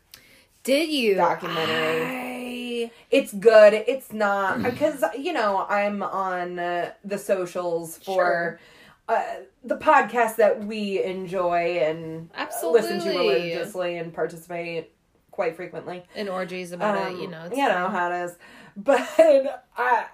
Did 0.65 0.89
you 0.89 1.15
Documentary. 1.15 2.85
I- 2.85 2.91
It's 3.11 3.33
good. 3.33 3.73
It's 3.73 4.11
not 4.11 4.57
Mm. 4.57 4.63
because 4.71 5.03
you 5.17 5.31
know 5.33 5.65
I'm 5.69 6.03
on 6.03 6.59
uh, 6.59 6.91
the 7.05 7.17
socials 7.17 7.97
for 7.99 8.03
Sure. 8.03 8.59
uh, 9.07 9.23
the 9.63 9.77
podcast 9.77 10.35
that 10.37 10.65
we 10.65 11.01
enjoy 11.03 11.79
and 11.79 12.29
uh, 12.37 12.47
listen 12.69 12.99
to 12.99 13.09
religiously 13.09 13.97
and 13.97 14.13
participate 14.13 14.91
quite 15.31 15.55
frequently. 15.55 16.03
in 16.15 16.27
orgies 16.29 16.71
about 16.73 16.97
Um, 16.97 17.15
it, 17.15 17.21
you 17.21 17.27
know. 17.29 17.45
it's 17.45 17.57
you 17.57 17.67
know 17.67 17.87
how 17.89 18.11
it 18.11 18.25
is. 18.25 18.35
But 18.77 19.63
I 19.77 20.05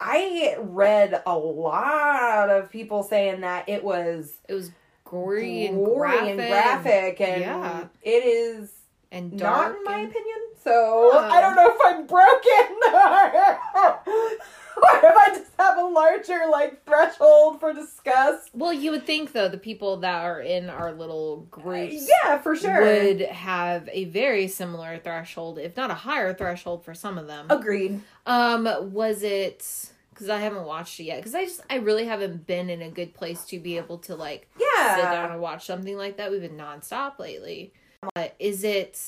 I 0.00 0.56
read 0.58 1.22
a 1.26 1.36
lot 1.38 2.48
of 2.50 2.70
people 2.70 3.02
saying 3.04 3.42
that 3.42 3.68
it 3.68 3.84
was 3.84 4.38
it 4.48 4.54
was 4.54 4.70
gory 5.04 5.66
and 5.66 5.84
gory 5.84 6.08
graphic, 6.10 6.28
and 6.28 6.38
graphic 6.38 7.20
and 7.20 7.40
Yeah. 7.42 7.84
it 8.02 8.24
is 8.24 8.72
and 9.12 9.32
not 9.32 9.38
dark. 9.38 9.76
in 9.76 9.84
my 9.84 9.98
and- 9.98 10.10
opinion. 10.10 10.36
So 10.62 11.10
Oh. 11.14 11.18
I 11.18 11.40
don't 11.40 11.56
know 11.56 11.70
if 11.70 11.80
I'm 11.86 12.06
broken 12.06 12.76
or 14.82 15.04
if 15.04 15.16
I 15.16 15.28
just 15.34 15.50
have 15.58 15.78
a 15.78 15.84
larger 15.84 16.40
like 16.50 16.84
threshold 16.84 17.60
for 17.60 17.72
disgust. 17.72 18.50
Well, 18.52 18.72
you 18.72 18.90
would 18.90 19.06
think 19.06 19.32
though 19.32 19.48
the 19.48 19.56
people 19.58 19.96
that 19.98 20.22
are 20.24 20.40
in 20.40 20.68
our 20.68 20.92
little 20.92 21.46
groups 21.50 22.06
Yeah, 22.22 22.38
for 22.42 22.54
sure. 22.56 22.80
would 22.82 23.22
have 23.22 23.88
a 23.90 24.04
very 24.06 24.48
similar 24.48 24.98
threshold, 24.98 25.58
if 25.58 25.76
not 25.76 25.90
a 25.90 25.94
higher 25.94 26.34
threshold 26.34 26.84
for 26.84 26.92
some 26.94 27.16
of 27.18 27.26
them. 27.26 27.46
Agreed. 27.48 28.00
Um, 28.26 28.68
was 28.92 29.22
it 29.22 29.90
because 30.12 30.28
I 30.28 30.40
haven't 30.40 30.64
watched 30.66 31.00
it 31.00 31.04
yet? 31.04 31.16
Because 31.18 31.34
I 31.34 31.44
just 31.46 31.62
I 31.70 31.76
really 31.76 32.04
haven't 32.04 32.46
been 32.46 32.68
in 32.68 32.82
a 32.82 32.90
good 32.90 33.14
place 33.14 33.44
to 33.46 33.58
be 33.58 33.78
able 33.78 33.96
to 34.00 34.14
like 34.14 34.48
Yeah. 34.60 34.96
sit 34.96 35.02
down 35.04 35.32
and 35.32 35.40
watch 35.40 35.64
something 35.66 35.96
like 35.96 36.18
that. 36.18 36.30
We've 36.30 36.42
been 36.42 36.58
nonstop 36.58 37.18
lately. 37.18 37.72
But 38.14 38.34
is 38.38 38.64
it 38.64 38.98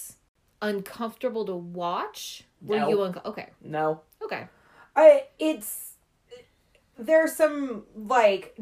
uncomfortable 0.60 1.44
to 1.46 1.54
watch? 1.56 2.44
Were 2.60 2.78
No. 2.78 2.88
you 2.88 3.02
unco- 3.02 3.22
okay? 3.24 3.48
No. 3.62 4.02
Okay. 4.22 4.48
I 4.94 5.24
it's 5.38 5.94
there's 6.98 7.34
some 7.34 7.84
like 7.96 8.56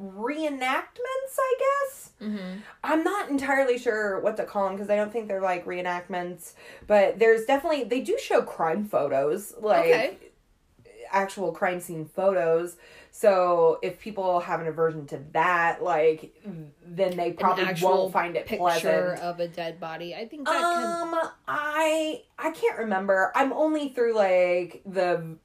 reenactments, 0.00 1.34
I 1.38 1.54
guess. 1.58 2.10
Mm-hmm. 2.20 2.58
I'm 2.84 3.02
not 3.02 3.30
entirely 3.30 3.78
sure 3.78 4.20
what 4.20 4.36
to 4.36 4.44
call 4.44 4.66
them 4.66 4.76
because 4.76 4.90
I 4.90 4.96
don't 4.96 5.12
think 5.12 5.28
they're 5.28 5.40
like 5.40 5.64
reenactments, 5.64 6.52
but 6.86 7.18
there's 7.18 7.46
definitely 7.46 7.84
they 7.84 8.00
do 8.00 8.18
show 8.18 8.42
crime 8.42 8.84
photos, 8.84 9.54
like 9.60 9.86
Okay. 9.86 10.18
actual 11.10 11.52
crime 11.52 11.80
scene 11.80 12.04
photos. 12.04 12.76
So 13.12 13.78
if 13.82 13.98
people 14.00 14.40
have 14.40 14.60
an 14.60 14.66
aversion 14.66 15.06
to 15.08 15.20
that, 15.32 15.82
like 15.82 16.34
then 16.86 17.16
they 17.16 17.32
probably 17.32 17.66
won't 17.82 18.12
find 18.12 18.36
it 18.36 18.46
picture 18.46 18.58
pleasant. 18.62 19.20
of 19.20 19.40
a 19.40 19.48
dead 19.48 19.80
body. 19.80 20.14
I 20.14 20.26
think 20.26 20.46
that. 20.46 20.56
Um, 20.62 21.18
I 21.46 22.22
I 22.38 22.50
can't 22.52 22.78
remember. 22.78 23.32
I'm 23.34 23.52
only 23.52 23.90
through 23.90 24.14
like 24.14 24.82
the 24.86 25.36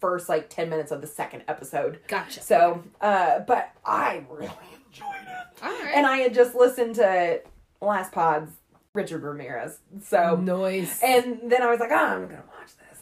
first 0.00 0.28
like 0.28 0.50
ten 0.50 0.68
minutes 0.68 0.92
of 0.92 1.00
the 1.00 1.06
second 1.06 1.42
episode. 1.48 2.00
Gotcha. 2.06 2.40
So, 2.42 2.84
uh, 3.00 3.40
but 3.40 3.70
I 3.84 4.24
really 4.30 4.50
enjoyed 4.86 5.08
it, 5.26 5.62
All 5.64 5.70
right. 5.70 5.92
and 5.94 6.06
I 6.06 6.18
had 6.18 6.34
just 6.34 6.54
listened 6.54 6.96
to 6.96 7.40
last 7.80 8.12
pod's 8.12 8.52
Richard 8.92 9.22
Ramirez. 9.22 9.78
So, 10.02 10.36
noise. 10.36 11.00
and 11.02 11.50
then 11.50 11.62
I 11.62 11.70
was 11.70 11.80
like, 11.80 11.90
oh, 11.90 11.96
I'm 11.96 12.26
gonna 12.26 12.42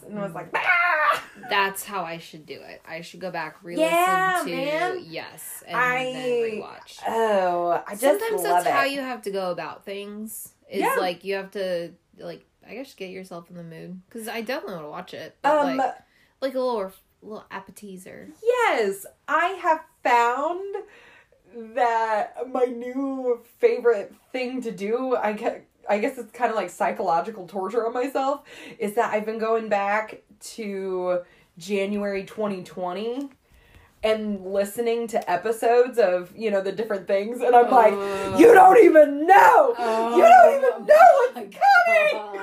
and 0.07 0.19
I 0.19 0.23
was 0.23 0.33
like, 0.33 0.49
ah! 0.55 1.23
That's 1.49 1.83
how 1.83 2.03
I 2.03 2.17
should 2.17 2.45
do 2.45 2.53
it. 2.61 2.81
I 2.87 3.01
should 3.01 3.19
go 3.19 3.29
back, 3.31 3.57
re-listen 3.63 3.91
Yeah, 3.93 4.41
to 4.45 4.49
man. 4.51 5.05
yes, 5.07 5.63
and 5.67 5.75
I 5.75 6.03
then 6.13 6.39
rewatch. 6.61 6.99
oh, 7.07 7.83
I 7.85 7.91
just 7.95 8.01
Sometimes 8.01 8.43
that's 8.43 8.67
how 8.67 8.83
you 8.83 9.01
have 9.01 9.21
to 9.23 9.31
go 9.31 9.51
about 9.51 9.85
things. 9.85 10.53
Is 10.69 10.81
Yeah. 10.81 10.95
like 10.97 11.23
you 11.23 11.35
have 11.35 11.51
to 11.51 11.91
like 12.17 12.45
I 12.67 12.73
guess 12.73 12.93
get 12.95 13.09
yourself 13.11 13.49
in 13.49 13.57
the 13.57 13.63
mood 13.63 14.01
because 14.09 14.27
I 14.27 14.41
definitely 14.41 14.75
want 14.75 14.85
to 14.85 14.89
watch 14.91 15.13
it. 15.13 15.35
Um, 15.43 15.77
like 15.77 15.95
like 16.41 16.55
a 16.55 16.59
little 16.59 16.91
little 17.21 17.45
appetizer. 17.51 18.29
Yes, 18.43 19.05
I 19.27 19.47
have 19.61 19.81
found 20.03 20.75
that 21.75 22.35
my 22.51 22.65
new 22.65 23.41
favorite 23.59 24.13
thing 24.31 24.61
to 24.61 24.71
do, 24.71 25.15
I 25.15 25.33
guess, 25.33 25.59
I 25.89 25.99
guess 25.99 26.17
it's 26.17 26.31
kind 26.31 26.49
of 26.49 26.55
like 26.55 26.69
psychological 26.69 27.47
torture 27.47 27.85
on 27.85 27.93
myself, 27.93 28.41
is 28.79 28.95
that 28.95 29.13
I've 29.13 29.25
been 29.25 29.39
going 29.39 29.69
back 29.69 30.21
to 30.55 31.19
January 31.57 32.23
2020 32.23 33.29
and 34.03 34.45
listening 34.45 35.07
to 35.07 35.31
episodes 35.31 35.97
of, 35.97 36.31
you 36.37 36.51
know, 36.51 36.61
the 36.61 36.71
different 36.71 37.07
things 37.07 37.41
and 37.41 37.55
I'm 37.55 37.71
like, 37.71 37.93
Oh. 37.95 38.37
you 38.37 38.53
don't 38.53 38.83
even 38.83 39.25
know. 39.25 39.73
Oh 39.77 40.15
you 40.15 40.21
don't 40.21 40.31
oh 40.31 40.57
even 40.57 40.85
know 40.85 41.41
what's 41.41 41.57
coming. 41.57 42.41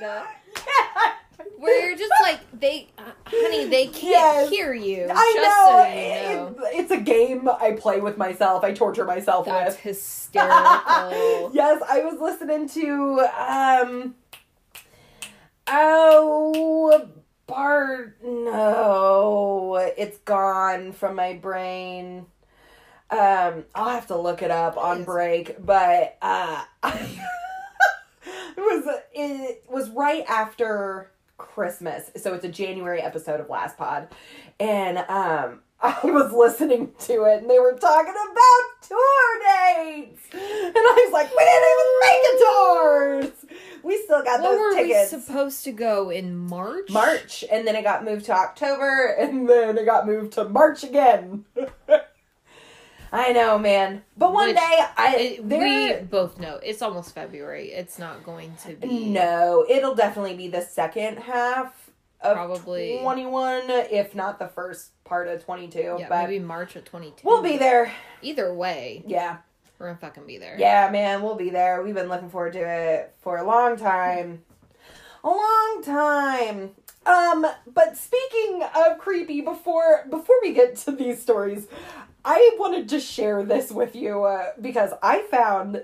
Yeah. 0.00 1.12
Where 1.60 1.88
you're 1.88 1.98
just 1.98 2.12
like 2.22 2.40
they, 2.58 2.88
uh, 2.96 3.02
honey, 3.26 3.66
they 3.66 3.86
can't 3.88 4.02
Yes. 4.02 4.48
hear 4.50 4.72
you. 4.72 5.08
I 5.10 5.32
just 5.34 5.46
know. 5.46 5.84
So 5.84 5.88
you 5.88 6.36
know. 6.36 6.46
It- 6.68 6.80
it's 6.80 6.90
a 6.90 6.96
game 7.00 7.48
I 7.48 7.72
play 7.72 8.00
with 8.00 8.16
myself. 8.16 8.64
I 8.64 8.72
torture 8.72 9.04
myself 9.04 9.44
That's 9.46 9.74
with. 9.74 9.80
hysterical. 9.82 11.50
yes, 11.54 11.82
I 11.88 12.00
was 12.04 12.18
listening 12.20 12.68
to 12.70 13.20
um 13.38 14.14
Oh 15.66 17.08
Bart 17.46 18.16
no, 18.22 19.92
it's 19.96 20.18
gone 20.18 20.92
from 20.92 21.16
my 21.16 21.34
brain. 21.34 22.26
Um 23.10 23.64
I'll 23.74 23.90
have 23.90 24.06
to 24.08 24.16
look 24.16 24.42
it 24.42 24.50
up 24.50 24.76
on 24.76 25.04
break, 25.04 25.64
but 25.64 26.16
uh 26.22 26.64
it 26.84 27.20
was 28.56 28.96
it 29.12 29.64
was 29.68 29.90
right 29.90 30.24
after 30.28 31.10
Christmas. 31.40 32.10
So 32.16 32.34
it's 32.34 32.44
a 32.44 32.48
January 32.48 33.00
episode 33.00 33.40
of 33.40 33.48
Last 33.48 33.76
Pod. 33.76 34.08
And 34.58 34.98
um 34.98 35.60
I 35.82 35.98
was 36.04 36.30
listening 36.32 36.92
to 37.06 37.24
it 37.24 37.40
and 37.40 37.48
they 37.48 37.58
were 37.58 37.72
talking 37.72 38.12
about 38.12 38.86
tour 38.86 39.40
dates. 39.46 40.20
And 40.32 40.74
I 40.76 41.04
was 41.06 41.12
like, 41.12 41.30
we 41.30 41.42
didn't 41.42 41.68
even 41.72 41.90
make 42.04 42.22
a 42.26 42.36
tours. 42.44 43.60
We 43.82 44.02
still 44.04 44.22
got 44.22 44.42
What 44.42 44.50
those 44.58 44.74
tickets. 44.74 45.12
we 45.12 45.20
supposed 45.20 45.64
to 45.64 45.72
go 45.72 46.10
in 46.10 46.36
March? 46.36 46.90
March 46.90 47.44
and 47.50 47.66
then 47.66 47.76
it 47.76 47.82
got 47.82 48.04
moved 48.04 48.26
to 48.26 48.32
October 48.32 49.06
and 49.18 49.48
then 49.48 49.78
it 49.78 49.86
got 49.86 50.06
moved 50.06 50.34
to 50.34 50.46
March 50.50 50.84
again. 50.84 51.46
I 53.12 53.32
know, 53.32 53.58
man. 53.58 54.02
But 54.16 54.32
one 54.32 54.48
Which 54.48 54.56
day 54.56 54.84
I 54.96 55.16
It, 55.18 55.44
we 55.44 55.94
both 56.06 56.38
know 56.38 56.60
it's 56.62 56.80
almost 56.82 57.14
February. 57.14 57.68
It's 57.72 57.98
not 57.98 58.24
going 58.24 58.54
to 58.64 58.74
be. 58.74 59.08
No, 59.08 59.64
it'll 59.68 59.94
definitely 59.94 60.34
be 60.36 60.48
the 60.48 60.62
second 60.62 61.18
half 61.18 61.90
of 62.20 62.34
Probably. 62.36 62.98
21 63.02 63.62
if 63.68 64.14
not 64.14 64.38
the 64.38 64.48
first 64.48 64.90
part 65.04 65.26
of 65.26 65.44
22, 65.44 65.96
Yeah, 65.98 66.06
but 66.08 66.22
maybe 66.28 66.38
March 66.38 66.76
of 66.76 66.84
22. 66.84 67.26
we'll 67.26 67.42
be 67.42 67.56
there. 67.56 67.92
Either 68.22 68.52
way, 68.54 69.02
Yeah. 69.06 69.38
we're 69.78 69.86
gonna 69.86 69.98
fucking 69.98 70.26
be 70.26 70.38
there. 70.38 70.54
Yeah, 70.58 70.88
man, 70.90 71.22
we'll 71.22 71.34
be 71.36 71.50
there. 71.50 71.82
We've 71.82 71.94
been 71.94 72.08
looking 72.08 72.30
forward 72.30 72.52
to 72.52 72.60
it 72.60 73.14
for 73.22 73.38
a 73.38 73.42
long 73.44 73.76
time. 73.76 74.44
A 75.24 75.28
long 75.28 75.82
time. 75.82 76.70
Um, 77.06 77.46
but 77.66 77.96
speaking 77.96 78.62
of 78.76 78.98
creepy, 78.98 79.40
before 79.40 80.04
before 80.08 80.36
we 80.42 80.52
get 80.52 80.76
to 80.76 80.92
these 80.92 81.20
stories, 81.20 81.66
I 82.24 82.56
wanted 82.58 82.88
to 82.90 83.00
share 83.00 83.44
this 83.44 83.70
with 83.70 83.94
you 83.96 84.24
uh, 84.24 84.52
because 84.60 84.92
I 85.02 85.22
found 85.30 85.82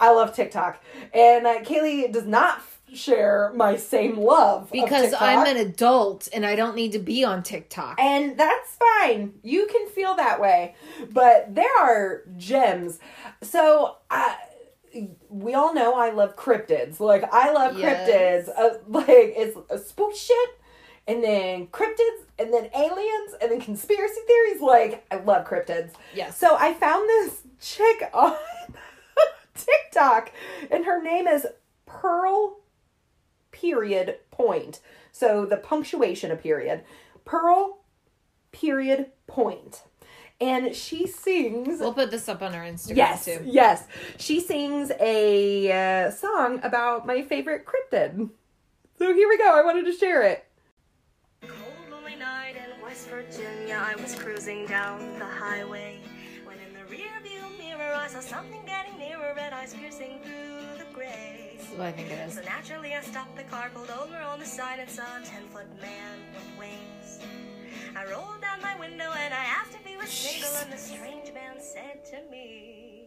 I 0.00 0.12
love 0.12 0.34
TikTok, 0.34 0.82
and 1.12 1.46
uh, 1.46 1.60
Kaylee 1.60 2.12
does 2.12 2.26
not 2.26 2.60
share 2.94 3.52
my 3.54 3.76
same 3.76 4.16
love 4.16 4.62
of 4.64 4.72
Because 4.72 5.10
TikTok. 5.10 5.22
I'm 5.22 5.46
an 5.46 5.56
adult 5.56 6.28
and 6.32 6.46
I 6.46 6.56
don't 6.56 6.74
need 6.74 6.92
to 6.92 6.98
be 6.98 7.24
on 7.24 7.42
TikTok. 7.42 8.00
And 8.00 8.38
that's 8.38 8.76
fine. 8.76 9.34
You 9.42 9.66
can 9.66 9.88
feel 9.88 10.14
that 10.16 10.40
way. 10.40 10.74
But 11.10 11.54
there 11.54 11.70
are 11.80 12.22
gems. 12.36 12.98
So, 13.42 13.96
I 14.10 14.36
we 15.28 15.52
all 15.54 15.74
know 15.74 15.94
I 15.94 16.10
love 16.10 16.36
cryptids. 16.36 17.00
Like 17.00 17.24
I 17.32 17.52
love 17.52 17.76
Yes. 17.76 18.48
cryptids. 18.48 18.58
Uh, 18.58 18.78
like 18.88 19.06
it's 19.08 19.58
a 19.70 19.78
spook 19.78 20.14
shit 20.14 20.48
and 21.06 21.22
then 21.22 21.66
cryptids 21.68 22.24
and 22.38 22.52
then 22.52 22.70
aliens 22.74 23.34
and 23.40 23.50
then 23.50 23.60
conspiracy 23.60 24.20
theories. 24.26 24.60
Like 24.60 25.04
I 25.10 25.16
love 25.16 25.46
cryptids. 25.46 25.92
Yes. 26.14 26.36
So 26.38 26.56
I 26.56 26.74
found 26.74 27.08
this 27.08 27.42
chick 27.60 28.10
on 28.14 28.36
TikTok 29.54 30.32
and 30.70 30.84
her 30.84 31.02
name 31.02 31.26
is 31.26 31.46
Pearl 31.86 32.60
period 33.50 34.18
point. 34.30 34.80
So 35.12 35.44
the 35.44 35.56
punctuation 35.56 36.30
of 36.30 36.40
period. 36.42 36.84
Pearl 37.24 37.78
period 38.52 39.10
point. 39.26 39.82
And 40.40 40.72
she 40.74 41.08
sings 41.08 41.80
We'll 41.80 41.92
put 41.92 42.12
this 42.12 42.28
up 42.28 42.42
on 42.42 42.54
our 42.54 42.62
Instagram 42.62 42.96
Yes, 42.96 43.24
too. 43.24 43.40
yes. 43.44 43.84
She 44.18 44.38
sings 44.38 44.92
a 45.00 45.72
uh, 46.06 46.10
song 46.12 46.60
about 46.62 47.04
my 47.06 47.22
favorite 47.22 47.64
cryptid. 47.66 48.30
So 48.98 49.12
here 49.14 49.28
we 49.28 49.36
go. 49.36 49.58
I 49.58 49.64
wanted 49.64 49.84
to 49.86 49.92
share 49.92 50.22
it. 50.22 50.44
West 52.98 53.10
Virginia, 53.10 53.80
I 53.80 53.94
was 54.02 54.16
cruising 54.16 54.66
down 54.66 55.20
the 55.20 55.24
highway. 55.24 56.00
When 56.44 56.56
in 56.58 56.74
the 56.74 56.84
rear 56.90 57.12
view 57.22 57.44
mirror, 57.56 57.94
I 57.94 58.08
saw 58.08 58.18
something 58.18 58.60
getting 58.66 58.98
nearer, 58.98 59.34
red 59.36 59.52
eyes 59.52 59.72
piercing 59.72 60.18
through 60.24 60.78
the 60.78 60.92
gray. 60.92 61.60
What 61.76 61.86
I 61.86 61.92
think 61.92 62.10
it 62.10 62.18
is. 62.26 62.34
So 62.34 62.40
naturally, 62.40 62.94
I 62.94 63.00
stopped 63.02 63.36
the 63.36 63.44
car, 63.44 63.70
pulled 63.72 63.90
over 63.90 64.16
on 64.16 64.40
the 64.40 64.46
side, 64.46 64.80
and 64.80 64.90
saw 64.90 65.04
a 65.16 65.24
10 65.24 65.48
foot 65.50 65.80
man 65.80 66.18
with 66.34 66.58
wings. 66.58 67.20
I 67.94 68.04
rolled 68.10 68.40
down 68.40 68.60
my 68.62 68.76
window 68.80 69.12
and 69.16 69.32
I 69.32 69.44
asked 69.44 69.74
if 69.74 69.86
he 69.86 69.96
was 69.96 70.08
single, 70.08 70.50
and 70.56 70.72
the 70.72 70.76
strange 70.76 71.32
man 71.32 71.60
said 71.60 72.04
to 72.06 72.28
me, 72.32 73.04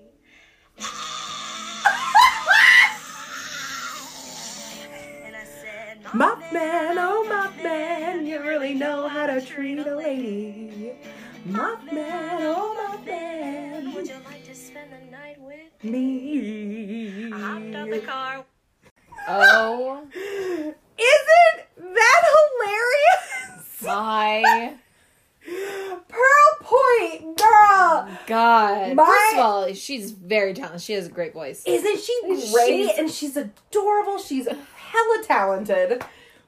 said, 6.11 6.53
man, 6.53 6.97
oh 6.97 7.25
Mothman, 7.29 8.25
you 8.27 8.41
really 8.41 8.73
know 8.73 9.07
how 9.07 9.27
to 9.27 9.41
treat 9.41 9.79
a 9.79 9.95
lady. 9.95 10.93
Mothman, 11.47 12.39
oh 12.41 12.97
Mothman, 13.05 13.95
Would 13.95 14.07
you 14.07 14.15
like 14.25 14.45
to 14.45 14.55
spend 14.55 14.91
the 14.91 15.11
night 15.11 15.37
with 15.39 15.83
me. 15.83 17.31
I 17.33 17.39
hopped 17.39 17.75
out 17.75 17.89
the 17.89 17.99
car. 17.99 18.45
Oh 19.27 20.03
Isn't 20.13 21.93
that 21.95 22.23
hilarious? 22.33 23.81
my 23.83 24.73
Pearl 26.07 26.57
Point, 26.61 27.37
girl. 27.37 28.07
god. 28.27 28.95
My- 28.95 29.05
First 29.05 29.33
of 29.33 29.39
all, 29.39 29.73
she's 29.73 30.11
very 30.11 30.53
talented. 30.53 30.81
She 30.81 30.93
has 30.93 31.07
a 31.07 31.09
great 31.09 31.33
voice. 31.33 31.63
Isn't 31.65 31.99
she 31.99 32.19
great? 32.51 32.67
She's- 32.67 32.99
and 32.99 33.09
she's 33.11 33.35
adorable. 33.37 34.19
She's 34.19 34.47
hella 34.91 35.23
talented. 35.23 36.03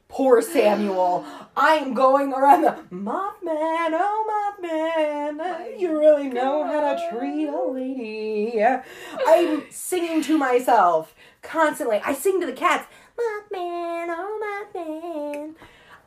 Poor 0.08 0.42
Samuel. 0.42 1.26
I 1.58 1.76
am 1.76 1.94
going 1.94 2.34
around 2.34 2.62
the 2.62 2.78
Mothman, 2.92 3.92
oh 3.94 4.58
Mothman. 4.62 5.80
You 5.80 6.00
really 6.00 6.28
know 6.28 6.64
how 6.64 6.94
to 6.94 7.10
treat 7.10 7.48
a 7.48 7.64
lady. 7.64 8.64
I'm 9.28 9.64
singing 9.72 10.22
to 10.24 10.38
myself 10.38 11.16
constantly. 11.42 12.00
I 12.06 12.14
sing 12.14 12.40
to 12.42 12.46
the 12.46 12.54
cats. 12.54 12.88
Mothman, 13.18 14.08
oh 14.10 14.70
Mothman. 14.76 15.56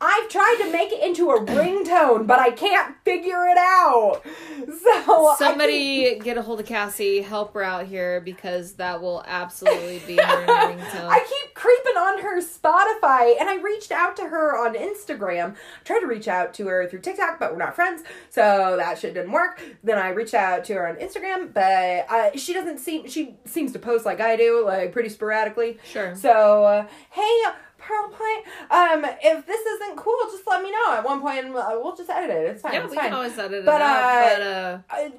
I've 0.00 0.28
tried 0.28 0.56
to 0.61 0.70
make 0.70 0.92
it 0.92 1.02
into 1.02 1.30
a 1.30 1.40
ringtone, 1.40 2.26
but 2.26 2.38
I 2.38 2.50
can't 2.50 2.96
figure 3.04 3.46
it 3.46 3.59
out. 3.59 4.22
So 4.66 5.28
I 5.28 5.37
Somebody 5.38 6.18
get 6.18 6.38
a 6.38 6.42
hold 6.42 6.61
of 6.61 6.66
Cassie, 6.66 7.20
help 7.20 7.54
her 7.54 7.62
out 7.62 7.87
here 7.87 8.20
because 8.20 8.72
that 8.74 9.00
will 9.00 9.22
absolutely 9.26 10.00
be 10.06 10.16
her 10.16 10.22
ringtone. 10.46 11.09
I 11.09 11.18
keep 11.18 11.54
creeping 11.54 11.96
on 11.96 12.20
her 12.22 12.40
Spotify, 12.40 13.38
and 13.38 13.48
I 13.48 13.61
reached 13.62 13.92
out 13.92 14.16
to 14.16 14.24
her 14.24 14.56
on 14.56 14.74
Instagram. 14.74 15.56
tried 15.85 16.00
to 16.00 16.06
reach 16.06 16.26
out 16.26 16.54
to 16.54 16.66
her 16.68 16.88
through 16.88 17.00
TikTok, 17.00 17.38
but 17.38 17.52
we're 17.52 17.59
not 17.59 17.74
friends, 17.74 18.02
so 18.30 18.76
that 18.78 18.98
shit 18.98 19.14
didn't 19.14 19.32
work. 19.32 19.62
Then 19.85 19.98
I 19.98 20.09
reached 20.09 20.35
out 20.35 20.64
to 20.66 20.74
her 20.74 20.88
on 20.88 20.96
Instagram, 20.96 21.52
but 21.52 22.11
uh, 22.11 22.37
she 22.37 22.52
doesn't 22.52 22.78
seem. 22.78 23.09
She 23.09 23.37
seems 23.44 23.72
to 23.72 23.78
post 23.78 24.04
like 24.06 24.20
I 24.20 24.37
do, 24.37 24.64
like 24.64 24.92
pretty 24.92 25.11
sporadically. 25.11 25.78
Sure. 25.85 26.14
So, 26.16 26.64
uh, 26.64 26.87
hey. 27.11 27.42
Pearl 27.87 28.09
Point, 28.09 28.46
um, 28.70 29.05
if 29.22 29.46
this 29.46 29.61
isn't 29.61 29.96
cool, 29.96 30.14
just 30.33 30.46
let 30.46 30.62
me 30.62 30.70
know. 30.72 30.94
At 30.94 31.05
one 31.05 31.20
point, 31.20 31.46
uh, 31.46 31.79
we'll 31.81 31.94
just 31.94 32.11
edit 32.11 32.31
it. 32.31 32.46
It's 32.51 32.62
fine. 32.62 32.72
yeah, 32.72 32.83
it's 32.83 32.90
we 32.90 32.96
fine. 32.96 33.05
can 33.07 33.14
always 33.14 33.38
edit 33.38 33.61
it 33.61 33.64
But, 33.64 33.81
out. 33.81 34.03
uh, 34.03 34.38
But 34.38 34.42
uh, 34.42 34.79
I, 34.90 35.12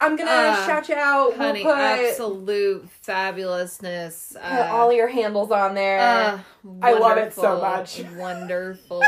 I'm 0.00 0.16
gonna 0.16 0.30
Uh, 0.30 0.66
shout 0.66 0.88
you 0.88 0.94
out. 0.94 1.34
honey, 1.36 1.64
we'll 1.64 1.74
put 1.74 1.80
absolute 1.82 2.88
fabulousness. 3.06 4.34
put 4.34 4.42
Uh, 4.42 4.68
all 4.72 4.92
your 4.92 5.08
handles 5.08 5.50
on 5.50 5.74
there. 5.74 5.98
uh, 6.00 6.38
I 6.80 6.92
love 6.94 7.18
it 7.18 7.32
so 7.32 7.60
much. 7.60 8.02
Wonderful. 8.16 9.02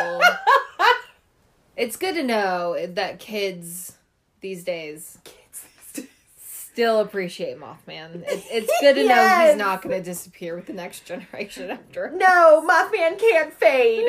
it's 1.76 1.96
good 1.96 2.14
to 2.14 2.22
know 2.22 2.86
that 2.86 3.18
kids 3.18 3.96
these 4.40 4.64
days 4.64 5.18
still 6.74 6.98
appreciate 6.98 7.56
Mothman. 7.56 8.24
It, 8.26 8.44
it's 8.50 8.72
good 8.80 8.94
to 8.94 9.06
know 9.06 9.46
he's 9.46 9.56
not 9.56 9.80
going 9.80 9.96
to 9.96 10.02
disappear 10.02 10.56
with 10.56 10.66
the 10.66 10.72
next 10.72 11.04
generation 11.04 11.70
after. 11.70 12.10
No, 12.10 12.66
Mothman 12.68 13.16
can't 13.16 13.52
fade. 13.54 14.08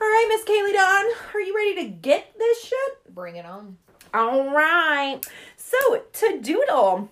All 0.00 0.08
right, 0.08 0.26
Miss 0.30 0.44
Kaylee 0.44 0.72
Dawn, 0.72 1.04
are 1.34 1.40
you 1.40 1.54
ready 1.54 1.74
to 1.84 1.88
get 1.90 2.38
this 2.38 2.64
shit? 2.64 3.14
Bring 3.14 3.36
it 3.36 3.44
on. 3.44 3.76
All 4.14 4.50
right. 4.50 5.20
So, 5.58 6.04
to 6.10 6.40
doodle, 6.40 7.10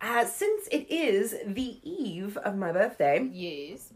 uh, 0.00 0.24
since 0.24 0.66
it 0.68 0.90
is 0.90 1.34
the 1.46 1.78
eve 1.82 2.38
of 2.38 2.56
my 2.56 2.72
birthday, 2.72 3.28
Yes. 3.30 3.92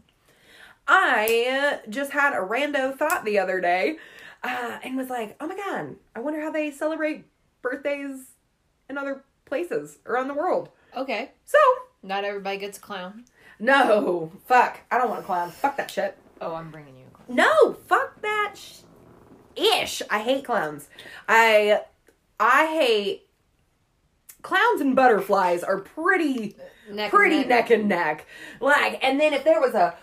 I 0.87 1.79
just 1.89 2.11
had 2.11 2.33
a 2.33 2.45
rando 2.45 2.95
thought 2.95 3.25
the 3.25 3.39
other 3.39 3.59
day 3.59 3.97
uh, 4.43 4.77
and 4.83 4.95
was 4.95 5.09
like, 5.09 5.35
oh 5.39 5.47
my 5.47 5.55
God, 5.55 5.95
I 6.15 6.19
wonder 6.19 6.39
how 6.39 6.51
they 6.51 6.69
celebrate 6.69 7.25
birthdays 7.63 8.19
in 8.87 8.99
other 8.99 9.23
places 9.45 9.99
around 10.05 10.27
the 10.27 10.33
world. 10.33 10.69
Okay. 10.95 11.31
So, 11.45 11.57
Not 12.03 12.23
everybody 12.23 12.57
gets 12.57 12.77
a 12.77 12.81
clown. 12.81 13.25
no, 13.59 14.31
fuck. 14.47 14.79
I 14.91 14.97
don't 14.97 15.09
want 15.09 15.21
a 15.21 15.25
clown. 15.25 15.51
Fuck 15.51 15.77
that 15.77 15.89
shit. 15.91 16.17
Oh, 16.41 16.53
I'm 16.55 16.71
bringing 16.71 16.95
you 16.97 17.05
a 17.13 17.15
clown. 17.15 17.35
No, 17.37 17.73
fuck 17.87 18.21
that 18.21 18.53
sh- 18.55 18.79
ish. 19.55 20.01
I 20.09 20.19
hate 20.19 20.43
clowns. 20.45 20.89
I 21.27 21.81
I 22.39 22.65
hate 22.67 23.27
clowns 24.41 24.81
and 24.81 24.95
butterflies 24.95 25.63
are 25.63 25.79
pretty 25.79 26.55
Neck 26.89 27.05
and 27.05 27.11
pretty 27.11 27.37
neck. 27.39 27.47
neck 27.47 27.69
and 27.71 27.87
neck. 27.89 28.27
Like, 28.59 29.03
and 29.03 29.19
then 29.19 29.33
if 29.33 29.43
there 29.43 29.59
was 29.61 29.73
a 29.73 29.95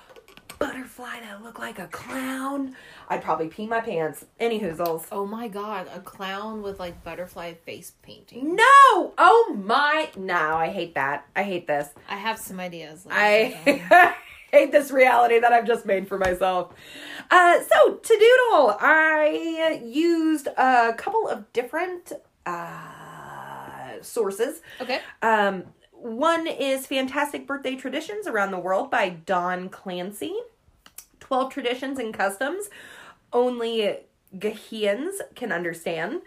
butterfly 0.58 1.20
that 1.20 1.42
looked 1.42 1.58
like 1.58 1.78
a 1.78 1.86
clown, 1.88 2.74
I'd 3.12 3.22
probably 3.22 3.48
pee 3.48 3.66
my 3.66 3.82
pants. 3.82 4.24
Any 4.40 4.58
hoozles. 4.58 5.04
Oh 5.12 5.26
my 5.26 5.46
god, 5.46 5.86
a 5.94 6.00
clown 6.00 6.62
with 6.62 6.80
like 6.80 7.04
butterfly 7.04 7.52
face 7.52 7.92
painting. 8.02 8.56
No! 8.56 9.12
Oh 9.18 9.54
my! 9.62 10.08
No, 10.16 10.56
I 10.56 10.68
hate 10.68 10.94
that. 10.94 11.26
I 11.36 11.42
hate 11.42 11.66
this. 11.66 11.90
I 12.08 12.16
have 12.16 12.38
some 12.38 12.58
ideas. 12.58 13.04
let 13.04 13.14
me 13.14 13.54
say 13.64 13.84
that. 13.90 14.16
I 14.16 14.16
hate 14.56 14.72
this 14.72 14.90
reality 14.90 15.38
that 15.40 15.52
I've 15.52 15.66
just 15.66 15.84
made 15.84 16.08
for 16.08 16.16
myself. 16.16 16.72
Uh, 17.30 17.60
so 17.60 17.96
to 17.96 18.08
doodle, 18.08 18.78
I 18.80 19.82
used 19.84 20.46
a 20.46 20.94
couple 20.96 21.28
of 21.28 21.52
different 21.52 22.12
uh, 22.46 24.00
sources. 24.00 24.62
okay. 24.80 25.00
Um, 25.20 25.64
one 25.90 26.46
is 26.46 26.86
Fantastic 26.86 27.46
Birthday 27.46 27.76
Traditions 27.76 28.26
Around 28.26 28.52
the 28.52 28.58
World 28.58 28.90
by 28.90 29.10
Don 29.10 29.68
Clancy. 29.68 30.34
12 31.20 31.52
Traditions 31.52 31.98
and 31.98 32.12
Customs 32.12 32.68
Only 33.32 33.98
Ghanaians 34.36 35.14
Can 35.34 35.52
Understand. 35.52 36.22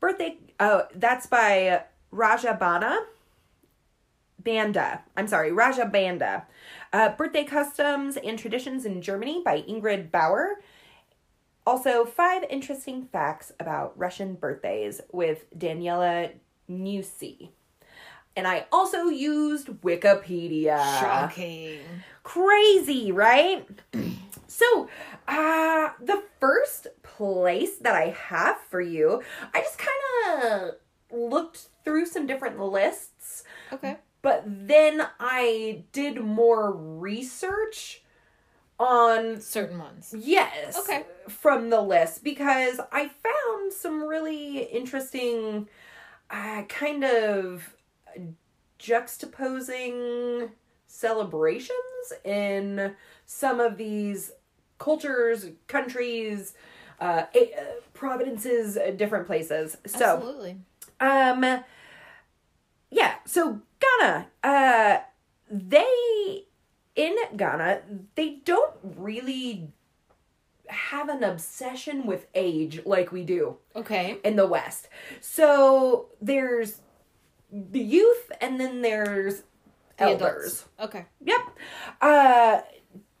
Birthday, 0.00 0.38
oh, 0.60 0.84
that's 0.94 1.26
by 1.26 1.84
Raja 2.10 2.56
Bana. 2.58 2.98
Banda. 4.38 5.02
I'm 5.16 5.26
sorry, 5.26 5.50
Raja 5.50 5.86
Banda. 5.86 6.46
Uh, 6.92 7.10
Birthday 7.10 7.42
Customs 7.44 8.16
and 8.16 8.38
Traditions 8.38 8.84
in 8.84 9.02
Germany 9.02 9.42
by 9.44 9.62
Ingrid 9.62 10.12
Bauer. 10.12 10.60
Also, 11.66 12.04
five 12.04 12.44
interesting 12.48 13.06
facts 13.06 13.50
about 13.58 13.98
Russian 13.98 14.34
birthdays 14.34 15.00
with 15.12 15.46
Daniela 15.58 16.30
Newsy. 16.68 17.50
And 18.36 18.46
I 18.46 18.66
also 18.70 19.04
used 19.04 19.68
Wikipedia. 19.68 20.76
Shocking. 21.00 21.80
Crazy, 22.22 23.10
right? 23.12 23.66
so, 24.46 24.88
uh, 25.26 25.90
the 26.02 26.22
first 26.38 26.88
place 27.02 27.76
that 27.78 27.94
I 27.94 28.10
have 28.28 28.58
for 28.68 28.80
you, 28.80 29.22
I 29.54 29.60
just 29.60 29.78
kind 29.78 30.52
of 30.52 30.74
looked 31.10 31.68
through 31.84 32.04
some 32.06 32.26
different 32.26 32.58
lists 32.60 33.44
Okay. 33.72 33.96
but 34.22 34.42
then 34.44 35.06
I 35.20 35.84
did 35.92 36.20
more 36.20 36.72
research 36.72 38.02
on 38.78 39.40
Certain 39.40 39.78
ones. 39.78 40.14
Yes. 40.18 40.76
Okay. 40.78 41.04
From 41.28 41.70
the 41.70 41.80
list 41.80 42.22
because 42.24 42.80
I 42.92 43.08
found 43.08 43.72
some 43.72 44.02
really 44.04 44.58
interesting, 44.64 45.68
uh, 46.30 46.62
kind 46.68 47.04
of 47.04 47.75
juxtaposing 48.78 50.50
celebrations 50.86 52.12
in 52.24 52.94
some 53.24 53.60
of 53.60 53.76
these 53.76 54.32
cultures, 54.78 55.46
countries, 55.66 56.54
uh, 57.00 57.24
uh, 57.34 57.46
provinces, 57.94 58.76
uh, 58.76 58.90
different 58.96 59.26
places. 59.26 59.76
So, 59.86 60.16
Absolutely. 60.16 60.56
um, 61.00 61.64
yeah. 62.90 63.14
So 63.24 63.60
Ghana, 63.80 64.26
uh, 64.44 64.98
they 65.50 66.44
in 66.94 67.16
Ghana, 67.36 67.82
they 68.14 68.40
don't 68.44 68.74
really 68.82 69.68
have 70.68 71.08
an 71.08 71.22
obsession 71.22 72.06
with 72.06 72.26
age 72.34 72.80
like 72.84 73.12
we 73.12 73.22
do 73.24 73.56
Okay. 73.76 74.18
in 74.24 74.36
the 74.36 74.46
West. 74.46 74.88
So 75.20 76.06
there's 76.20 76.80
the 77.70 77.80
youth, 77.80 78.30
and 78.40 78.60
then 78.60 78.82
there's 78.82 79.42
The 79.98 80.04
elders. 80.04 80.64
adults. 80.78 80.94
Okay. 80.96 81.06
Yep. 81.24 81.40
Uh 82.00 82.60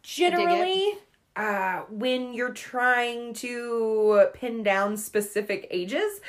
generally 0.02 0.92
uh 1.34 1.80
when 1.90 2.32
you're 2.32 2.52
trying 2.52 3.34
to 3.34 4.26
pin 4.34 4.62
down 4.62 4.96
specific 4.96 5.66
ages 5.70 6.20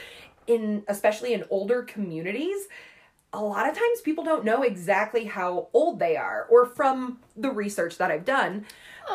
in 0.47 0.83
especially 0.87 1.33
in 1.33 1.43
older 1.49 1.83
communities, 1.83 2.67
a 3.33 3.41
lot 3.41 3.69
of 3.69 3.75
times 3.75 4.01
people 4.01 4.23
don't 4.23 4.45
know 4.45 4.63
exactly 4.63 5.25
how 5.25 5.67
old 5.73 5.99
they 5.99 6.15
are 6.15 6.47
or 6.49 6.65
from 6.65 7.19
the 7.35 7.51
research 7.51 7.97
that 7.97 8.09
I've 8.09 8.25
done, 8.25 8.65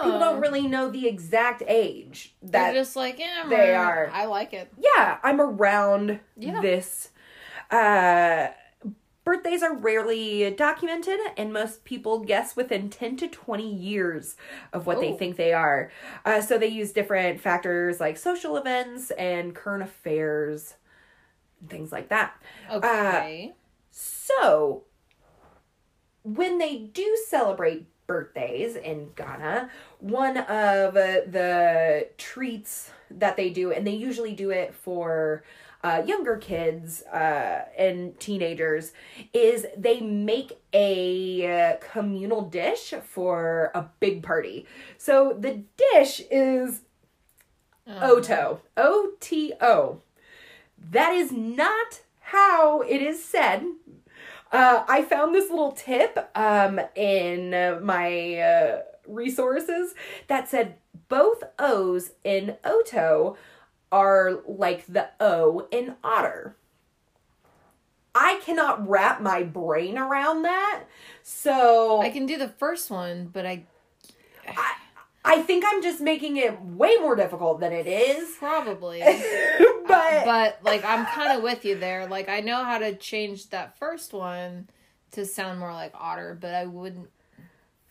people 0.03 0.17
Oh. 0.17 0.21
don't 0.21 0.41
really 0.41 0.67
know 0.69 0.91
the 0.91 1.09
exact 1.09 1.63
age 1.67 2.35
They're 2.43 2.73
that 2.73 2.75
just 2.75 2.95
like, 2.97 3.19
yeah, 3.19 3.45
they 3.49 3.73
meh, 3.73 3.75
are. 3.75 4.11
I 4.13 4.27
like 4.27 4.53
it. 4.53 4.71
yeah, 4.79 5.19
I'm 5.23 5.41
around 5.41 6.21
Yeah. 6.37 6.61
this. 6.61 7.09
Uh, 7.71 8.49
birthdays 9.25 9.63
are 9.63 9.75
rarely 9.75 10.51
documented, 10.53 11.21
and 11.37 11.53
most 11.53 11.85
people 11.85 12.21
guess 12.21 12.57
within 12.57 12.91
10 12.91 13.17
to 13.19 13.29
20 13.29 13.69
years 13.73 14.37
of 14.73 14.87
what 14.87 15.01
they 15.01 15.13
Oh. 15.13 15.17
think 15.17 15.37
they 15.37 15.53
are. 15.53 15.91
Uh, 16.25 16.41
so 16.41 16.59
they 16.59 16.67
use 16.69 16.93
different 16.93 17.41
factors 17.41 18.01
like 18.01 18.17
social 18.17 18.57
events 18.57 19.11
and 19.13 19.55
current 19.55 19.83
affairs, 19.83 20.75
and 21.61 21.71
things 21.71 21.93
like 21.93 22.09
that. 22.09 22.35
Okay. 22.71 23.53
So, 23.91 24.85
when 26.25 26.59
they 26.59 26.79
do 26.79 27.17
celebrate 27.29 27.87
birthdays 28.07 28.77
in 28.77 29.11
Ghana, 29.17 29.71
one 29.99 30.37
of 30.37 30.97
uh, 30.97 31.21
the 31.27 32.09
treats 32.19 32.91
that 33.11 33.37
they 33.37 33.51
do, 33.51 33.73
and 33.73 33.87
they 33.87 33.95
usually 33.95 34.35
do 34.35 34.51
it 34.51 34.75
for 34.75 35.43
uh, 35.83 36.03
younger 36.07 36.37
kids 36.37 37.03
uh, 37.03 37.65
and 37.77 38.19
teenagers, 38.21 38.93
is 39.33 39.67
they 39.77 40.01
make 40.01 40.61
a 40.75 41.79
communal 41.81 42.43
dish 42.43 42.95
for 43.03 43.71
a 43.75 43.87
big 44.01 44.23
party. 44.23 44.67
So 44.99 45.37
the 45.39 45.65
dish 45.93 46.23
is 46.31 46.83
Oto. 47.87 48.61
O 48.77 49.13
T 49.21 49.53
O. 49.61 50.03
That 50.79 51.13
is 51.13 51.33
not 51.33 52.03
how 52.21 52.83
it 52.83 53.03
is 53.03 53.23
said. 53.23 53.65
Uh, 54.51 54.85
I 54.87 55.03
found 55.03 55.35
this 55.35 55.51
little 55.51 55.73
tip 55.73 56.31
um, 56.35 56.81
in 56.95 57.51
my 57.83 58.37
uh, 58.37 58.83
resources 59.07 59.95
that 60.29 60.49
said 60.49 60.77
both 61.09 61.43
O's 61.59 62.13
in 62.23 62.57
Oto 62.65 63.37
are 63.93 64.41
like 64.47 64.87
the 64.87 65.11
O 65.21 65.69
in 65.71 65.95
otter. 66.03 66.57
I 68.15 68.41
cannot 68.45 68.87
wrap 68.89 69.23
my 69.23 69.43
brain 69.43 69.97
around 69.97 70.43
that. 70.43 70.85
So 71.23 72.03
I 72.03 72.11
can 72.11 72.27
do 72.27 72.37
the 72.37 72.49
first 72.49 72.91
one, 72.91 73.27
but 73.27 73.47
I 73.47 73.65
I, 74.49 74.75
I 75.25 75.43
think 75.43 75.65
I'm 75.67 75.83
just 75.83 76.01
making 76.01 76.37
it 76.37 76.61
way 76.61 76.97
more 77.01 77.15
difficult 77.15 77.61
than 77.61 77.73
it 77.73 77.87
is. 77.87 78.35
probably. 78.39 79.03
Um, 79.83 79.89
but, 79.89 80.25
but 80.25 80.59
like 80.65 80.85
I'm 80.87 81.05
kind 81.07 81.37
of 81.37 81.43
with 81.43 81.65
you 81.67 81.77
there. 81.79 82.07
Like 82.07 82.29
I 82.29 82.41
know 82.41 82.65
how 82.65 82.79
to 82.79 82.95
change 82.97 83.51
that 83.51 83.79
first 83.79 84.15
one 84.15 84.69
to 85.11 85.27
sound 85.27 85.59
more 85.61 85.73
like 85.73 85.93
otter, 85.95 86.37
but 86.41 86.55
I 86.55 86.65
wouldn't. 86.65 87.11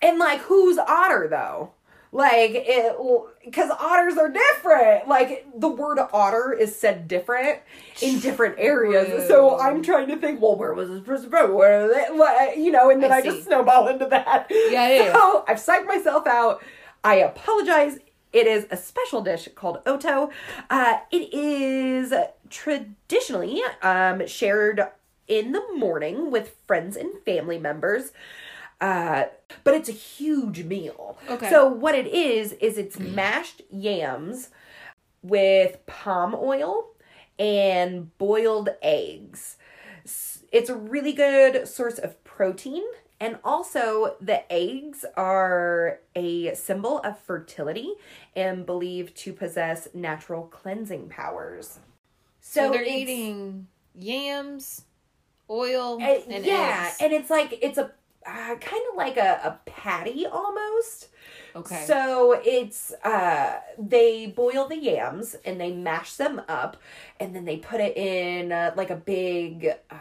and 0.01 0.17
like 0.17 0.39
who's 0.39 0.79
otter 0.79 1.27
though? 1.29 1.73
Like 2.13 2.51
it 2.53 2.97
because 3.45 3.71
otters 3.71 4.17
are 4.17 4.29
different. 4.29 5.07
Like 5.07 5.47
the 5.55 5.69
word 5.69 5.97
otter 6.11 6.51
is 6.51 6.75
said 6.75 7.07
different 7.07 7.59
in 8.01 8.19
different 8.19 8.55
areas. 8.57 9.29
So 9.29 9.57
I'm 9.57 9.81
trying 9.81 10.09
to 10.09 10.17
think, 10.17 10.41
well, 10.41 10.57
where 10.57 10.73
was 10.73 10.89
this 10.89 11.01
person 11.01 11.29
from? 11.29 11.53
Where 11.53 11.85
are 11.85 11.87
they? 11.87 12.61
You 12.61 12.71
know, 12.71 12.89
and 12.89 13.01
then 13.01 13.13
I 13.13 13.17
I, 13.17 13.21
just 13.21 13.45
snowball 13.45 13.87
into 13.87 14.07
that. 14.07 14.47
Yeah, 14.49 14.89
yeah, 14.89 15.03
yeah. 15.05 15.13
So 15.13 15.45
I've 15.47 15.57
psyched 15.57 15.87
myself 15.87 16.27
out. 16.27 16.61
I 17.03 17.15
apologize. 17.15 17.99
It 18.33 18.47
is 18.47 18.65
a 18.71 18.77
special 18.77 19.21
dish 19.21 19.47
called 19.55 19.79
Oto. 19.85 20.31
Uh, 20.69 20.97
it 21.11 21.33
is 21.33 22.13
traditionally 22.49 23.61
um, 23.81 24.27
shared 24.27 24.81
in 25.27 25.53
the 25.53 25.63
morning 25.75 26.29
with 26.29 26.55
friends 26.67 26.97
and 26.97 27.09
family 27.25 27.57
members. 27.57 28.11
Uh, 28.81 29.25
but 29.63 29.75
it's 29.75 29.89
a 29.89 29.93
huge 29.93 30.63
meal. 30.63 31.17
Okay. 31.29 31.49
So 31.49 31.67
what 31.67 31.95
it 31.95 32.07
is 32.07 32.53
is 32.53 32.77
it's 32.77 32.99
mashed 32.99 33.61
yams 33.69 34.49
with 35.21 35.85
palm 35.85 36.35
oil 36.35 36.87
and 37.37 38.17
boiled 38.17 38.69
eggs. 38.81 39.57
It's 40.51 40.69
a 40.69 40.75
really 40.75 41.13
good 41.13 41.67
source 41.67 41.99
of 41.99 42.21
protein 42.23 42.83
and 43.21 43.37
also 43.43 44.15
the 44.19 44.51
eggs 44.51 45.05
are 45.15 45.99
a 46.15 46.55
symbol 46.55 46.97
of 47.01 47.19
fertility 47.19 47.93
and 48.35 48.65
believed 48.65 49.15
to 49.17 49.31
possess 49.31 49.87
natural 49.93 50.45
cleansing 50.45 51.07
powers. 51.07 51.77
So, 52.39 52.71
they're 52.71 52.83
eating 52.83 53.67
yams, 53.93 54.85
oil, 55.47 55.99
uh, 56.01 56.05
and 56.27 56.43
yeah, 56.43 56.87
eggs. 56.87 56.97
and 56.99 57.13
it's 57.13 57.29
like 57.29 57.59
it's 57.61 57.77
a 57.77 57.91
uh, 58.25 58.55
kind 58.55 58.83
of 58.91 58.95
like 58.97 59.17
a, 59.17 59.39
a 59.43 59.59
patty 59.65 60.25
almost. 60.25 61.09
okay. 61.55 61.83
So 61.85 62.39
it's 62.43 62.93
uh 63.03 63.59
they 63.77 64.27
boil 64.27 64.67
the 64.67 64.77
yams 64.77 65.35
and 65.45 65.59
they 65.59 65.71
mash 65.71 66.15
them 66.15 66.41
up 66.47 66.77
and 67.19 67.35
then 67.35 67.45
they 67.45 67.57
put 67.57 67.81
it 67.81 67.97
in 67.97 68.51
uh, 68.51 68.73
like 68.75 68.89
a 68.89 68.95
big 68.95 69.73
uh 69.89 69.95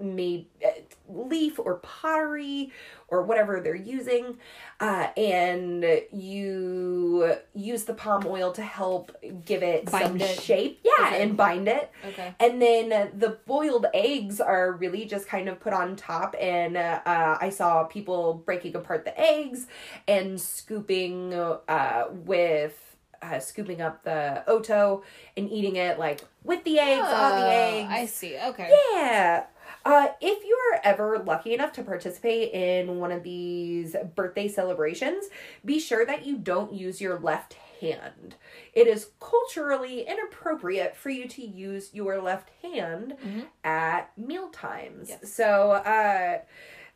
made 0.00 0.46
uh, 0.64 0.70
leaf 1.08 1.58
or 1.58 1.76
pottery 1.76 2.72
or 3.08 3.22
whatever 3.22 3.60
they're 3.60 3.74
using 3.74 4.36
uh 4.80 5.08
and 5.16 5.84
you 6.12 7.34
use 7.54 7.84
the 7.84 7.94
palm 7.94 8.24
oil 8.26 8.50
to 8.52 8.62
help 8.62 9.12
give 9.44 9.62
it 9.62 9.88
some 9.88 10.20
it. 10.20 10.40
shape 10.40 10.80
yeah 10.84 11.06
Okay. 11.08 11.22
and 11.22 11.36
bind 11.36 11.68
it 11.68 11.90
okay. 12.08 12.34
and 12.40 12.60
then 12.60 12.88
the 13.16 13.38
boiled 13.46 13.86
eggs 13.94 14.40
are 14.40 14.72
really 14.72 15.04
just 15.04 15.28
kind 15.28 15.48
of 15.48 15.60
put 15.60 15.72
on 15.72 15.94
top. 15.94 16.34
And 16.40 16.76
uh, 16.76 17.00
I 17.06 17.50
saw 17.50 17.84
people 17.84 18.34
breaking 18.44 18.74
apart 18.74 19.04
the 19.04 19.18
eggs 19.20 19.66
and 20.08 20.40
scooping 20.40 21.34
uh, 21.34 22.04
with 22.10 22.96
uh, 23.22 23.38
scooping 23.38 23.80
up 23.80 24.02
the 24.04 24.42
oto 24.46 25.02
and 25.36 25.50
eating 25.50 25.76
it 25.76 25.98
like 25.98 26.22
with 26.44 26.64
the 26.64 26.78
eggs 26.78 27.02
on 27.04 27.40
the 27.40 27.46
Oh, 27.46 27.50
eggs. 27.50 27.88
I 27.90 28.06
see. 28.06 28.36
Okay. 28.48 28.70
Yeah. 28.94 29.44
Uh, 29.86 30.08
if 30.20 30.44
you 30.44 30.58
are 30.72 30.80
ever 30.82 31.20
lucky 31.20 31.54
enough 31.54 31.70
to 31.72 31.82
participate 31.84 32.52
in 32.52 32.98
one 32.98 33.12
of 33.12 33.22
these 33.22 33.94
birthday 34.16 34.48
celebrations, 34.48 35.26
be 35.64 35.78
sure 35.78 36.04
that 36.04 36.26
you 36.26 36.36
don't 36.36 36.72
use 36.72 37.00
your 37.00 37.20
left 37.20 37.54
hand. 37.80 38.34
It 38.72 38.88
is 38.88 39.10
culturally 39.20 40.00
inappropriate 40.00 40.96
for 40.96 41.10
you 41.10 41.28
to 41.28 41.42
use 41.46 41.94
your 41.94 42.20
left 42.20 42.50
hand 42.62 43.16
Mhm. 43.24 43.44
at 43.62 44.10
meal 44.18 44.48
times. 44.48 45.08
Yes. 45.10 45.32
So, 45.32 45.70
uh, 45.70 46.40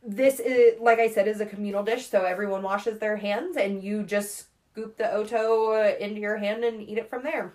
this 0.03 0.41
is, 0.41 0.81
like 0.81 0.99
I 0.99 1.09
said, 1.11 1.29
is 1.29 1.41
a 1.41 1.47
communal 1.47 1.85
dish, 1.85 2.09
so 2.09 2.25
everyone 2.25 2.63
washes 2.65 2.99
their 2.99 3.19
hands 3.19 3.57
and 3.57 3.85
you 3.85 4.03
just 4.03 4.47
scoop 4.73 4.97
the 4.97 5.13
oto 5.13 5.75
into 5.97 6.21
your 6.21 6.39
hand 6.39 6.65
and 6.65 6.83
eat 6.83 6.99
it 6.99 7.09
from 7.09 7.23
there. 7.23 7.55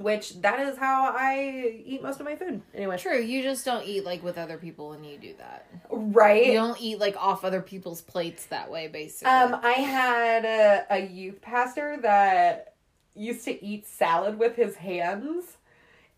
Which 0.00 0.40
that 0.40 0.60
is 0.60 0.78
how 0.78 1.14
I 1.14 1.82
eat 1.84 2.02
most 2.02 2.20
of 2.20 2.24
my 2.26 2.34
food. 2.34 2.62
Anyway. 2.74 2.96
True. 2.96 3.20
You 3.20 3.42
just 3.42 3.66
don't 3.66 3.84
eat 3.86 4.02
like 4.04 4.22
with 4.24 4.38
other 4.38 4.56
people 4.56 4.88
when 4.88 5.04
you 5.04 5.18
do 5.18 5.34
that. 5.38 5.66
Right. 5.90 6.46
You 6.46 6.54
don't 6.54 6.80
eat 6.80 6.98
like 6.98 7.16
off 7.18 7.44
other 7.44 7.60
people's 7.60 8.00
plates 8.00 8.46
that 8.46 8.70
way, 8.70 8.88
basically. 8.88 9.30
Um, 9.30 9.60
I 9.62 9.72
had 9.72 10.44
a, 10.46 10.86
a 10.90 11.06
youth 11.06 11.42
pastor 11.42 11.98
that 12.00 12.74
used 13.14 13.44
to 13.44 13.62
eat 13.62 13.86
salad 13.86 14.38
with 14.38 14.56
his 14.56 14.76
hands, 14.76 15.58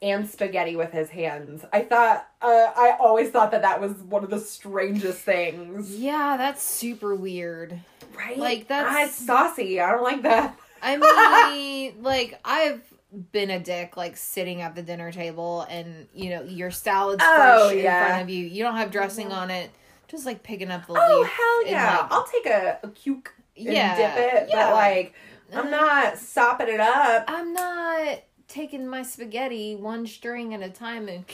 and 0.00 0.28
spaghetti 0.28 0.76
with 0.76 0.92
his 0.92 1.10
hands. 1.10 1.64
I 1.72 1.82
thought, 1.82 2.26
uh, 2.40 2.46
I 2.76 2.96
always 3.00 3.30
thought 3.30 3.50
that 3.52 3.62
that 3.62 3.80
was 3.80 3.92
one 3.94 4.22
of 4.24 4.30
the 4.30 4.38
strangest 4.40 5.20
things. 5.20 5.96
Yeah, 5.96 6.36
that's 6.36 6.62
super 6.62 7.14
weird. 7.14 7.78
Right? 8.16 8.36
Like, 8.36 8.68
that's- 8.68 8.94
Ah, 8.96 9.04
it's 9.04 9.14
saucy. 9.14 9.80
I 9.80 9.90
don't 9.92 10.02
like 10.02 10.22
that. 10.22 10.56
I 10.82 11.50
mean, 11.52 11.94
like 12.02 12.38
I've 12.44 12.82
been 13.32 13.50
a 13.50 13.58
dick, 13.60 13.96
like 13.96 14.16
sitting 14.16 14.62
at 14.62 14.74
the 14.74 14.82
dinner 14.82 15.12
table 15.12 15.66
and 15.68 16.08
you 16.14 16.30
know 16.30 16.42
your 16.42 16.70
salad's 16.70 17.22
Oh, 17.26 17.68
fresh 17.68 17.82
yeah. 17.82 18.00
in 18.02 18.06
front 18.08 18.22
of 18.22 18.30
you. 18.30 18.44
You 18.46 18.62
don't 18.62 18.76
have 18.76 18.90
dressing 18.90 19.32
on 19.32 19.50
it. 19.50 19.70
Just 20.08 20.26
like 20.26 20.42
picking 20.42 20.70
up 20.70 20.86
the 20.86 20.92
Oh 20.94 21.20
leaf. 21.20 21.28
hell 21.30 21.60
and, 21.60 21.70
yeah! 21.70 21.98
like, 22.02 22.12
I'll 22.12 22.24
take 22.24 22.46
a, 22.46 22.78
a 22.82 22.88
cuke 22.88 23.28
and 23.56 23.66
yeah, 23.74 23.96
dip 23.96 24.16
it, 24.16 24.48
yeah. 24.50 24.66
but 24.66 24.74
like 24.74 25.14
I'm 25.54 25.66
mm. 25.66 25.70
not 25.70 26.18
sopping 26.18 26.68
it 26.68 26.80
up. 26.80 27.24
I'm 27.28 27.52
not 27.52 28.20
taking 28.48 28.86
my 28.86 29.02
spaghetti 29.02 29.76
one 29.76 30.06
string 30.06 30.52
at 30.54 30.62
a 30.62 30.68
time 30.70 31.08
and 31.08 31.24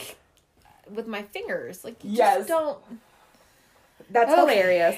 with 0.93 1.07
my 1.07 1.23
fingers. 1.23 1.83
Like 1.83 2.03
you 2.03 2.11
Yes. 2.11 2.37
just 2.39 2.47
don't. 2.49 2.79
That's 4.09 4.31
Okay. 4.31 4.39
hilarious. 4.41 4.97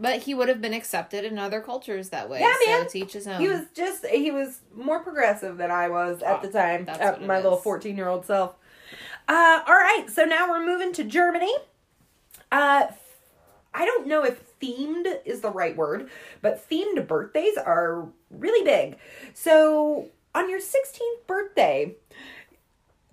But 0.00 0.20
he 0.22 0.34
would 0.34 0.48
have 0.48 0.60
been 0.60 0.74
accepted 0.74 1.24
in 1.24 1.38
other 1.38 1.60
cultures 1.60 2.10
that 2.10 2.30
way. 2.30 2.40
Yeah, 2.40 2.54
so 2.64 2.70
man. 2.70 2.88
to 2.88 2.98
each 3.00 3.12
his 3.14 3.26
own. 3.26 3.40
He 3.40 3.48
was 3.48 3.62
just 3.74 4.06
he 4.06 4.30
was 4.30 4.60
more 4.74 5.00
progressive 5.00 5.56
than 5.58 5.70
I 5.72 5.88
was 5.88 6.22
at 6.22 6.38
Oh, 6.38 6.42
the 6.46 6.52
time. 6.52 6.84
that's 6.84 7.00
At 7.00 7.14
what 7.14 7.22
it 7.22 7.26
my 7.26 7.36
little 7.40 7.58
14 7.58 7.96
year 7.96 8.08
old 8.08 8.24
self. 8.24 8.54
Uh, 9.26 9.60
all 9.66 9.74
right, 9.74 10.06
so 10.08 10.24
now 10.24 10.48
we're 10.48 10.64
moving 10.64 10.92
to 10.94 11.04
Germany. 11.04 11.52
Uh, 12.50 12.86
I 13.74 13.84
don't 13.84 14.06
know 14.06 14.24
if 14.24 14.40
themed 14.60 15.06
is 15.26 15.40
the 15.40 15.50
right 15.50 15.76
word, 15.76 16.08
but 16.40 16.68
themed 16.70 17.06
birthdays 17.06 17.56
are 17.58 18.06
really 18.30 18.64
big. 18.64 18.96
So 19.34 20.08
on 20.34 20.48
your 20.48 20.60
16th 20.60 21.26
birthday, 21.26 21.96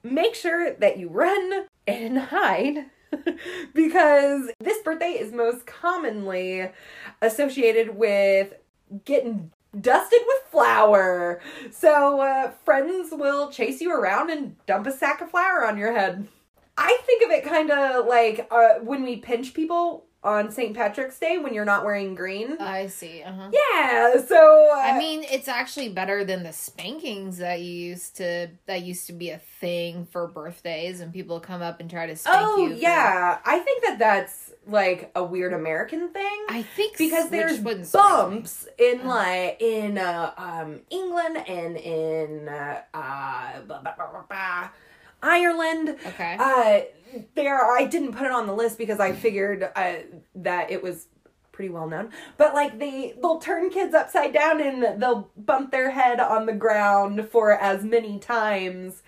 make 0.04 0.36
sure 0.36 0.72
that 0.76 0.98
you 0.98 1.10
run 1.10 1.66
and 1.88 2.18
hide 2.18 2.86
because 3.74 4.50
this 4.60 4.82
birthday 4.84 5.12
is 5.12 5.32
most 5.32 5.66
commonly 5.66 6.70
associated 7.22 7.96
with 7.96 8.54
getting 9.04 9.52
dusted 9.80 10.20
with 10.26 10.52
flour. 10.52 11.42
So 11.72 12.22
uh, 12.22 12.52
friends 12.64 13.10
will 13.12 13.52
chase 13.52 13.82
you 13.82 13.92
around 13.92 14.30
and 14.30 14.56
dump 14.66 14.88
a 14.88 14.92
sack 14.92 15.22
of 15.22 15.32
flour 15.32 15.66
on 15.66 15.78
your 15.78 15.94
head. 15.94 16.28
I 16.78 16.98
think 17.06 17.24
of 17.24 17.32
it 17.32 17.46
kind 17.46 17.72
of 17.72 18.06
like 18.06 18.48
uh, 18.52 18.76
when 18.82 19.04
we 19.04 19.18
pinch 19.18 19.54
people 19.54 20.06
on 20.26 20.52
St. 20.52 20.76
Patrick's 20.76 21.20
Day 21.20 21.38
when 21.38 21.54
you're 21.54 21.66
not 21.66 21.86
wearing 21.86 22.16
green. 22.16 22.58
I 22.60 22.88
see. 22.88 23.22
Uh 23.22 23.32
huh. 23.32 23.52
yeah, 23.54 24.26
so 24.26 24.70
uh, 24.74 24.76
I 24.76 24.98
mean, 24.98 25.24
it's 25.24 25.48
actually 25.48 25.90
better 25.90 26.26
than 26.26 26.44
the 26.44 26.52
spankings 26.52 27.38
that 27.38 27.62
you 27.62 27.72
used 27.72 28.18
to 28.18 28.50
that 28.66 28.82
used 28.82 29.06
to 29.08 29.14
be 29.14 29.30
a 29.30 29.38
thing 29.62 30.08
for 30.12 30.28
birthdays, 30.28 31.00
and 31.00 31.14
people 31.14 31.40
come 31.40 31.62
up 31.62 31.80
and 31.80 31.90
try 31.90 32.08
to 32.08 32.16
spank 32.16 32.38
oh 32.42 32.58
you. 32.58 32.70
for- 32.72 32.76
yeah, 32.76 33.38
I 33.46 33.60
think 33.60 33.84
that 33.86 34.00
that's 34.00 34.52
like 34.68 35.12
a 35.16 35.24
weird 35.24 35.54
American 35.54 36.10
thing. 36.10 36.46
I 36.50 36.64
think 36.64 36.98
because 36.98 37.30
there's 37.30 37.54
which 37.54 37.62
wouldn't 37.62 37.88
surprise 37.88 38.30
me. 38.30 38.36
bumps 38.36 38.68
in 38.80 39.08
like 39.08 39.62
in 39.62 40.00
uh, 40.00 40.32
um 40.38 40.82
England 40.90 41.38
and 41.48 41.78
in 41.78 42.50
uh, 42.50 42.82
uh 42.94 43.62
blah, 43.62 43.82
blah, 43.82 43.94
blah, 43.96 44.70
Ireland. 45.22 45.98
Okay. 46.06 46.38
Uh, 46.40 46.82
there 47.36 47.64
I 47.66 47.86
didn't 47.86 48.14
put 48.14 48.26
it 48.26 48.32
on 48.32 48.48
the 48.48 48.54
list 48.54 48.78
because 48.78 49.00
I 49.00 49.14
figured 49.14 49.70
uh, 49.76 49.94
that 50.36 50.72
it 50.72 50.84
was 50.84 51.08
pretty 51.52 51.70
well 51.70 51.88
known. 51.88 52.12
But 52.38 52.54
like 52.54 52.78
they 52.80 53.16
they'll 53.22 53.40
turn 53.40 53.70
kids 53.70 53.94
upside 53.94 54.34
down 54.34 54.62
and 54.62 55.02
they'll 55.02 55.30
bump 55.38 55.72
their 55.72 55.92
head 55.92 56.20
on 56.20 56.46
the 56.46 56.54
ground 56.54 57.30
for 57.30 57.52
as 57.52 57.84
many 57.84 58.20
times 58.20 59.02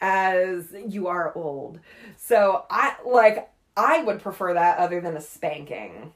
as 0.00 0.74
you 0.88 1.06
are 1.06 1.32
old. 1.36 1.78
So 2.16 2.66
I 2.68 2.96
like 3.06 3.48
I 3.76 4.02
would 4.02 4.20
prefer 4.20 4.54
that 4.54 4.78
other 4.78 5.00
than 5.00 5.16
a 5.16 5.20
spanking. 5.20 6.12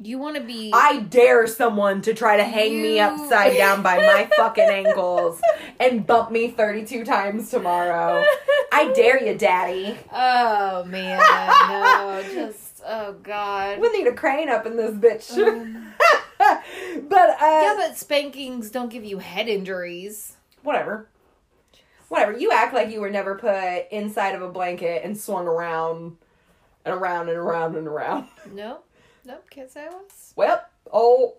You 0.00 0.18
want 0.18 0.36
to 0.36 0.42
be. 0.42 0.70
I 0.74 1.00
dare 1.00 1.46
someone 1.46 2.02
to 2.02 2.14
try 2.14 2.36
to 2.36 2.44
hang 2.44 2.80
me 2.80 2.98
upside 3.00 3.56
down 3.56 3.82
by 3.82 3.98
my 3.98 4.28
fucking 4.36 4.64
ankles 4.68 5.40
and 5.78 6.06
bump 6.06 6.30
me 6.30 6.48
32 6.50 7.04
times 7.04 7.50
tomorrow. 7.50 8.24
I 8.72 8.92
dare 8.94 9.22
you, 9.22 9.36
daddy. 9.36 9.96
oh 10.12 10.84
man, 10.84 11.18
no, 11.18 12.22
just 12.32 12.82
oh 12.86 13.14
god. 13.22 13.78
We 13.80 13.90
need 13.90 14.06
a 14.06 14.14
crane 14.14 14.48
up 14.48 14.66
in 14.66 14.76
this 14.76 14.92
bitch. 14.94 15.36
Um, 15.36 15.92
but 17.08 17.30
uh 17.30 17.36
yeah, 17.40 17.74
but 17.76 17.96
spankings 17.96 18.70
don't 18.70 18.90
give 18.90 19.04
you 19.04 19.18
head 19.18 19.48
injuries. 19.48 20.36
whatever. 20.62 21.08
Whatever. 22.08 22.36
You 22.36 22.50
act 22.52 22.74
like 22.74 22.90
you 22.90 23.00
were 23.00 23.08
never 23.10 23.36
put 23.36 23.90
inside 23.90 24.34
of 24.34 24.42
a 24.42 24.48
blanket 24.48 25.02
and 25.04 25.16
swung 25.18 25.46
around 25.46 26.16
and 26.84 26.94
around 26.94 27.28
and 27.28 27.38
around 27.38 27.74
and 27.76 27.86
around. 27.86 28.26
No, 28.52 28.80
nope, 29.24 29.44
can't 29.50 29.70
say 29.70 29.84
I 29.86 29.88
was. 29.88 30.32
Well, 30.36 30.62
oh 30.92 31.34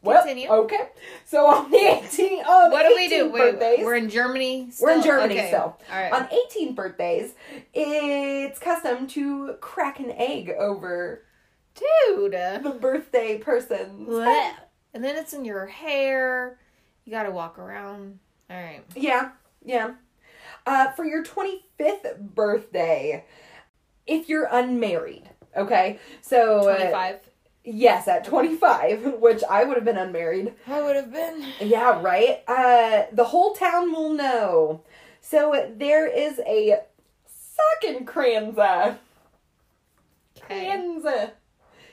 well, 0.00 0.22
Continue. 0.22 0.48
okay. 0.48 0.88
So 1.26 1.46
on 1.46 1.70
the 1.72 1.76
18 1.76 2.44
on 2.44 2.70
What 2.70 2.88
do 2.88 2.94
we 2.94 3.08
do? 3.08 3.30
Wait, 3.30 3.52
birthdays, 3.52 3.84
we're 3.84 3.96
in 3.96 4.08
Germany. 4.08 4.70
We're 4.80 4.92
in? 4.92 5.02
Germany 5.02 5.34
Okay. 5.38 5.48
still. 5.48 5.76
All 5.92 6.00
right. 6.00 6.12
On 6.12 6.28
18 6.50 6.74
birthdays, 6.74 7.34
it's 7.74 8.58
custom 8.60 9.08
to 9.08 9.54
crack 9.60 9.98
an 9.98 10.12
egg 10.12 10.50
over 10.56 11.24
Dude. 11.74 12.32
the 12.32 12.78
birthday 12.80 13.38
person. 13.38 14.06
And 14.94 15.04
then 15.04 15.16
it's 15.16 15.32
in 15.32 15.44
your 15.44 15.66
hair. 15.66 16.58
You 17.04 17.10
got 17.12 17.24
to 17.24 17.30
walk 17.32 17.58
around. 17.58 18.20
All 18.50 18.56
right. 18.56 18.82
Yeah, 18.94 19.30
yeah. 19.64 19.94
Uh, 20.64 20.92
for 20.92 21.04
your 21.04 21.24
25th 21.24 22.18
birthday, 22.34 23.24
if 24.06 24.28
you're 24.28 24.48
unmarried, 24.50 25.28
okay? 25.56 25.98
So, 26.20 26.68
uh, 26.68 27.16
yes, 27.64 28.08
at 28.08 28.24
25, 28.24 29.14
which 29.20 29.42
I 29.48 29.64
would 29.64 29.76
have 29.76 29.84
been 29.84 29.98
unmarried. 29.98 30.54
I 30.66 30.82
would 30.82 30.96
have 30.96 31.12
been. 31.12 31.44
Yeah, 31.60 32.00
right? 32.00 32.42
Uh, 32.46 33.04
the 33.12 33.24
whole 33.24 33.54
town 33.54 33.92
will 33.92 34.12
know. 34.12 34.82
So, 35.20 35.72
there 35.76 36.06
is 36.06 36.40
a 36.46 36.80
Sockenkranze. 37.82 38.98
Okay. 40.38 40.66
Kranze. 40.66 41.32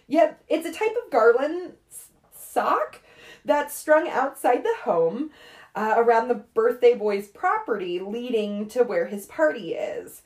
Yep, 0.07 0.43
it's 0.47 0.67
a 0.67 0.71
type 0.71 0.95
of 1.03 1.11
garland 1.11 1.73
sock 2.37 3.01
that's 3.43 3.75
strung 3.75 4.07
outside 4.07 4.63
the 4.63 4.75
home 4.83 5.31
uh, 5.75 5.95
around 5.97 6.27
the 6.27 6.35
birthday 6.35 6.95
boy's 6.95 7.27
property, 7.27 7.99
leading 7.99 8.67
to 8.69 8.83
where 8.83 9.07
his 9.07 9.25
party 9.25 9.73
is. 9.73 10.21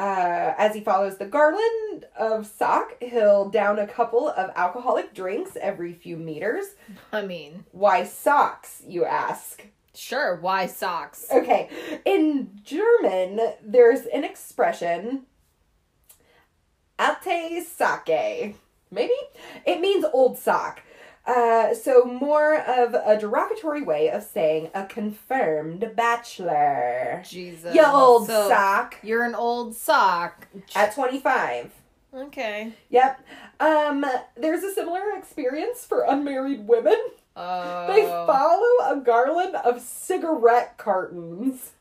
Uh, 0.00 0.54
as 0.56 0.74
he 0.74 0.80
follows 0.80 1.18
the 1.18 1.26
garland 1.26 2.06
of 2.18 2.46
sock, 2.46 2.94
he'll 3.02 3.50
down 3.50 3.78
a 3.78 3.86
couple 3.86 4.28
of 4.30 4.50
alcoholic 4.56 5.12
drinks 5.12 5.58
every 5.60 5.92
few 5.92 6.16
meters. 6.16 6.64
I 7.12 7.20
mean, 7.26 7.66
Why 7.72 8.04
socks, 8.04 8.82
you 8.86 9.04
ask? 9.04 9.62
sure. 9.94 10.36
Why 10.36 10.64
socks? 10.66 11.26
Okay, 11.30 11.68
in 12.06 12.60
German, 12.64 13.40
there's 13.62 14.06
an 14.06 14.24
expression, 14.24 15.26
alte 16.98 17.62
Socke. 17.62 18.54
Maybe? 18.90 19.12
It 19.66 19.80
means 19.80 20.06
old 20.14 20.38
sock. 20.38 20.80
Uh, 21.26 21.74
so, 21.74 22.04
more 22.04 22.56
of 22.56 22.94
a 22.94 23.18
derogatory 23.18 23.82
way 23.82 24.10
of 24.10 24.22
saying 24.22 24.70
a 24.74 24.84
confirmed 24.86 25.92
bachelor. 25.94 27.22
Jesus. 27.28 27.74
You 27.74 27.84
old 27.84 28.26
So, 28.26 28.48
sock. 28.48 28.96
You're 29.02 29.24
an 29.24 29.34
old 29.34 29.76
sock. 29.76 30.48
At 30.74 30.94
25. 30.94 31.70
Okay. 32.12 32.72
Yep. 32.88 33.24
Um, 33.60 34.04
there's 34.36 34.64
a 34.64 34.72
similar 34.72 35.12
experience 35.16 35.84
for 35.84 36.02
unmarried 36.02 36.66
women. 36.66 36.98
Oh. 37.36 37.86
They 37.86 38.02
follow 38.02 38.98
a 38.98 39.00
garland 39.00 39.54
of 39.56 39.80
cigarette 39.80 40.76
cartons. 40.78 41.72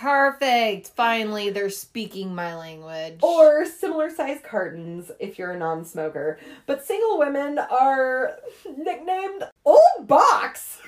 Perfect. 0.00 0.88
Finally, 0.96 1.50
they're 1.50 1.70
speaking 1.70 2.34
my 2.34 2.54
language. 2.56 3.18
or 3.22 3.66
similar 3.66 4.10
sized 4.10 4.42
cartons 4.42 5.10
if 5.18 5.38
you're 5.38 5.52
a 5.52 5.58
non-smoker. 5.58 6.38
But 6.66 6.84
single 6.84 7.18
women 7.18 7.58
are 7.58 8.38
nicknamed 8.76 9.44
Old 9.64 10.06
Box. 10.06 10.78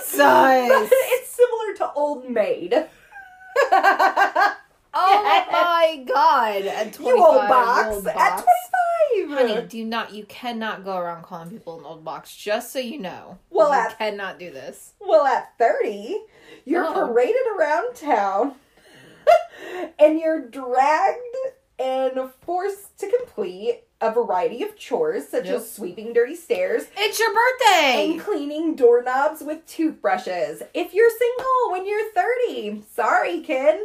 Jesus. 0.00 0.20
it's 0.92 1.30
similar 1.30 1.74
to 1.78 1.92
Old 1.92 2.28
Maid. 2.28 2.74
Oh 5.00 5.46
my 5.52 6.04
god. 6.06 6.62
At 6.66 6.92
25, 6.92 6.98
you 7.16 7.24
old 7.24 7.48
box, 7.48 7.94
old 7.96 8.06
at 8.08 8.44
25. 9.24 9.38
Honey, 9.38 9.66
do 9.68 9.84
not 9.84 10.12
you 10.12 10.24
cannot 10.26 10.84
go 10.84 10.96
around 10.96 11.22
calling 11.22 11.50
people 11.50 11.78
an 11.78 11.84
old 11.84 12.04
box, 12.04 12.34
just 12.36 12.72
so 12.72 12.78
you 12.78 12.98
know. 12.98 13.38
Well, 13.50 13.68
you 13.68 13.74
at- 13.74 13.98
cannot 13.98 14.38
do 14.38 14.50
this. 14.50 14.92
Well, 15.00 15.24
at 15.26 15.56
30, 15.58 16.20
you're 16.64 16.84
Oh. 16.86 16.92
paraded 17.06 17.36
around 17.56 17.94
town 17.94 18.54
and 19.98 20.18
you're 20.18 20.40
dragged 20.40 21.36
and 21.78 22.30
forced 22.42 22.98
to 22.98 23.10
complete 23.18 23.84
a 24.00 24.12
variety 24.12 24.62
of 24.62 24.76
chores 24.76 25.28
such 25.28 25.46
Yep. 25.46 25.56
as 25.56 25.70
sweeping 25.70 26.12
dirty 26.12 26.36
stairs 26.36 26.84
It's 26.96 27.18
your 27.18 27.30
birthday! 27.34 28.10
and 28.12 28.20
cleaning 28.20 28.74
doorknobs 28.76 29.42
with 29.42 29.66
toothbrushes. 29.66 30.62
If 30.74 30.94
you're 30.94 31.10
single 31.10 31.70
when 31.72 31.86
you're 31.86 32.10
30, 32.12 32.84
sorry, 32.94 33.40
kid. 33.40 33.80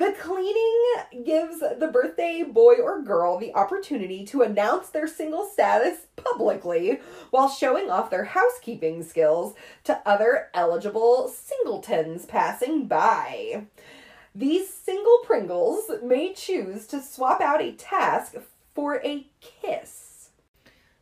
The 0.00 0.16
cleaning 0.18 1.24
gives 1.26 1.60
the 1.60 1.90
birthday 1.92 2.42
boy 2.42 2.76
or 2.76 3.02
girl 3.02 3.36
the 3.36 3.54
opportunity 3.54 4.24
to 4.28 4.40
announce 4.40 4.88
their 4.88 5.06
single 5.06 5.44
status 5.44 6.06
publicly 6.16 7.00
while 7.28 7.50
showing 7.50 7.90
off 7.90 8.08
their 8.08 8.24
housekeeping 8.24 9.02
skills 9.02 9.52
to 9.84 10.00
other 10.06 10.48
eligible 10.54 11.28
singletons 11.28 12.24
passing 12.24 12.86
by. 12.86 13.66
These 14.34 14.72
single 14.72 15.18
Pringles 15.18 15.90
may 16.02 16.32
choose 16.32 16.86
to 16.86 17.02
swap 17.02 17.42
out 17.42 17.60
a 17.60 17.72
task 17.72 18.36
for 18.74 19.02
a 19.04 19.26
kiss. 19.42 20.30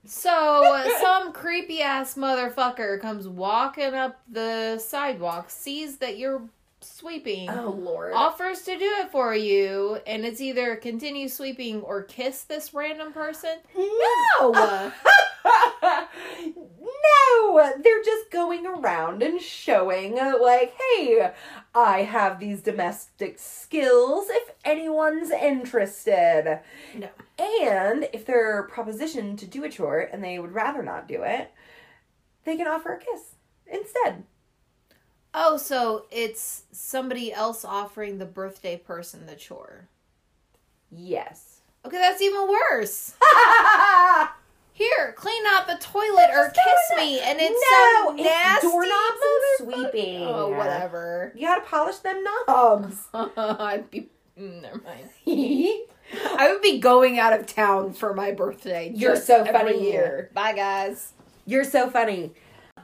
So 0.04 0.90
some 1.00 1.32
creepy 1.32 1.82
ass 1.82 2.16
motherfucker 2.16 3.00
comes 3.00 3.28
walking 3.28 3.94
up 3.94 4.20
the 4.28 4.80
sidewalk, 4.80 5.50
sees 5.50 5.98
that 5.98 6.18
you're 6.18 6.42
sweeping, 6.88 7.48
Oh 7.50 7.70
lord. 7.78 8.12
offers 8.14 8.62
to 8.62 8.78
do 8.78 8.84
it 9.00 9.10
for 9.10 9.34
you, 9.34 9.98
and 10.06 10.24
it's 10.24 10.40
either 10.40 10.76
continue 10.76 11.28
sweeping 11.28 11.82
or 11.82 12.02
kiss 12.02 12.42
this 12.42 12.72
random 12.74 13.12
person. 13.12 13.58
No. 13.76 14.92
no, 16.80 17.72
they're 17.82 18.02
just 18.02 18.30
going 18.30 18.66
around 18.66 19.22
and 19.22 19.40
showing, 19.40 20.18
uh, 20.18 20.34
like, 20.40 20.74
hey, 20.96 21.32
I 21.74 22.02
have 22.02 22.38
these 22.40 22.62
domestic 22.62 23.38
skills 23.38 24.26
if 24.30 24.50
anyone's 24.64 25.30
interested. 25.30 26.60
No. 26.94 27.08
And 27.38 28.08
if 28.12 28.26
they're 28.26 28.68
propositioned 28.68 29.38
to 29.38 29.46
do 29.46 29.64
a 29.64 29.68
chore 29.70 30.00
and 30.00 30.22
they 30.22 30.38
would 30.38 30.52
rather 30.52 30.82
not 30.82 31.08
do 31.08 31.22
it, 31.22 31.52
they 32.44 32.56
can 32.56 32.66
offer 32.66 32.94
a 32.94 32.98
kiss 32.98 33.34
instead. 33.66 34.24
Oh, 35.34 35.56
so 35.56 36.06
it's 36.10 36.62
somebody 36.72 37.32
else 37.32 37.64
offering 37.64 38.18
the 38.18 38.24
birthday 38.26 38.76
person 38.76 39.26
the 39.26 39.34
chore. 39.36 39.88
Yes. 40.90 41.60
Okay, 41.84 41.98
that's 41.98 42.20
even 42.22 42.48
worse. 42.48 43.14
Here, 44.72 45.12
clean 45.16 45.42
out 45.48 45.66
the 45.66 45.76
toilet 45.80 46.30
or 46.32 46.50
kiss 46.50 46.96
me, 46.96 47.18
and 47.20 47.38
it's 47.40 47.60
no, 47.72 48.06
some 48.06 48.16
nasty 48.16 48.66
it's 48.66 48.72
doorknobs 48.72 49.20
and 49.22 49.72
sweeping. 49.92 50.22
Oh, 50.22 50.48
whatever. 50.50 51.32
You 51.34 51.46
gotta 51.46 51.62
polish 51.62 51.96
them 51.96 52.22
knobs. 52.46 52.96
I'd 53.12 53.90
be. 53.90 54.08
mm, 54.38 54.62
Never 54.62 54.80
mind. 54.82 55.08
I 56.38 56.50
would 56.52 56.62
be 56.62 56.78
going 56.78 57.18
out 57.18 57.32
of 57.38 57.46
town 57.46 57.92
for 57.92 58.14
my 58.14 58.30
birthday. 58.30 58.92
You're 58.94 59.16
so 59.16 59.44
funny. 59.44 59.90
year. 59.90 60.30
Bye, 60.32 60.52
guys. 60.54 61.12
You're 61.44 61.64
so 61.64 61.90
funny. 61.90 62.32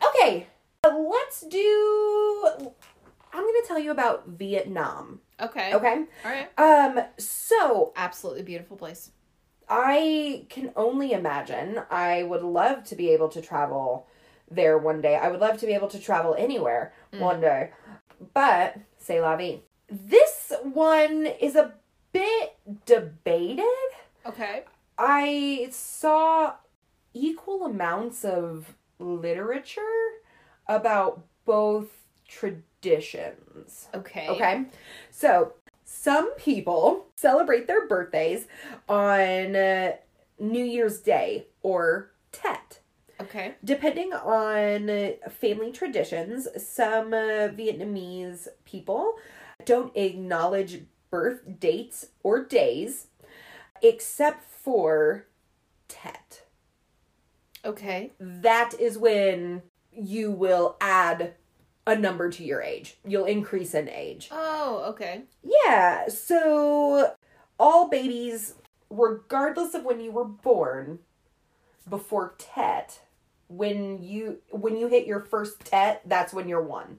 Okay, 0.04 0.48
uh, 0.82 0.98
let's 0.98 1.42
do. 1.42 2.23
I'm 2.46 3.40
gonna 3.42 3.66
tell 3.66 3.78
you 3.78 3.90
about 3.90 4.28
Vietnam. 4.28 5.20
Okay. 5.40 5.74
Okay. 5.74 6.04
All 6.24 6.30
right. 6.30 6.58
Um. 6.58 7.04
So 7.18 7.92
Absolutely 7.96 8.42
beautiful 8.42 8.76
place. 8.76 9.10
I 9.68 10.46
can 10.50 10.72
only 10.76 11.12
imagine. 11.12 11.80
I 11.90 12.22
would 12.24 12.42
love 12.42 12.84
to 12.84 12.96
be 12.96 13.10
able 13.10 13.28
to 13.30 13.40
travel 13.40 14.06
there 14.50 14.76
one 14.78 15.00
day. 15.00 15.16
I 15.16 15.28
would 15.30 15.40
love 15.40 15.56
to 15.58 15.66
be 15.66 15.72
able 15.72 15.88
to 15.88 15.98
travel 15.98 16.34
anywhere 16.38 16.92
Mm. 17.12 17.20
one 17.20 17.40
day. 17.40 17.70
But 18.34 18.76
say 18.98 19.20
la 19.20 19.36
vie. 19.36 19.60
This 19.88 20.52
one 20.62 21.26
is 21.26 21.56
a 21.56 21.74
bit 22.12 22.56
debated. 22.86 23.64
Okay. 24.26 24.64
I 24.98 25.68
saw 25.70 26.54
equal 27.14 27.64
amounts 27.64 28.24
of 28.24 28.74
literature 28.98 29.80
about 30.68 31.24
both 31.44 32.03
traditions. 32.28 33.88
Okay. 33.94 34.28
Okay. 34.28 34.64
So, 35.10 35.54
some 35.84 36.34
people 36.36 37.06
celebrate 37.16 37.66
their 37.66 37.86
birthdays 37.86 38.46
on 38.88 39.54
uh, 39.54 39.92
New 40.38 40.64
Year's 40.64 41.00
Day 41.00 41.46
or 41.62 42.10
Tet. 42.32 42.80
Okay. 43.20 43.54
Depending 43.62 44.12
on 44.12 45.14
family 45.30 45.72
traditions, 45.72 46.48
some 46.56 47.12
uh, 47.12 47.48
Vietnamese 47.48 48.48
people 48.64 49.14
don't 49.64 49.96
acknowledge 49.96 50.82
birth 51.10 51.42
dates 51.60 52.08
or 52.22 52.44
days 52.44 53.06
except 53.82 54.44
for 54.50 55.26
Tet. 55.86 56.42
Okay. 57.64 58.12
That 58.18 58.74
is 58.80 58.98
when 58.98 59.62
you 59.92 60.32
will 60.32 60.76
add 60.80 61.34
a 61.86 61.96
number 61.96 62.30
to 62.30 62.44
your 62.44 62.62
age. 62.62 62.96
You'll 63.06 63.24
increase 63.26 63.74
in 63.74 63.88
age. 63.88 64.28
Oh, 64.30 64.84
okay. 64.90 65.22
Yeah, 65.42 66.08
so 66.08 67.14
all 67.58 67.88
babies, 67.88 68.54
regardless 68.90 69.74
of 69.74 69.84
when 69.84 70.00
you 70.00 70.10
were 70.10 70.24
born, 70.24 71.00
before 71.88 72.34
Tet, 72.38 73.00
when 73.48 74.02
you 74.02 74.38
when 74.50 74.76
you 74.76 74.88
hit 74.88 75.06
your 75.06 75.20
first 75.20 75.60
Tet, 75.60 76.00
that's 76.06 76.32
when 76.32 76.48
you're 76.48 76.62
one. 76.62 76.98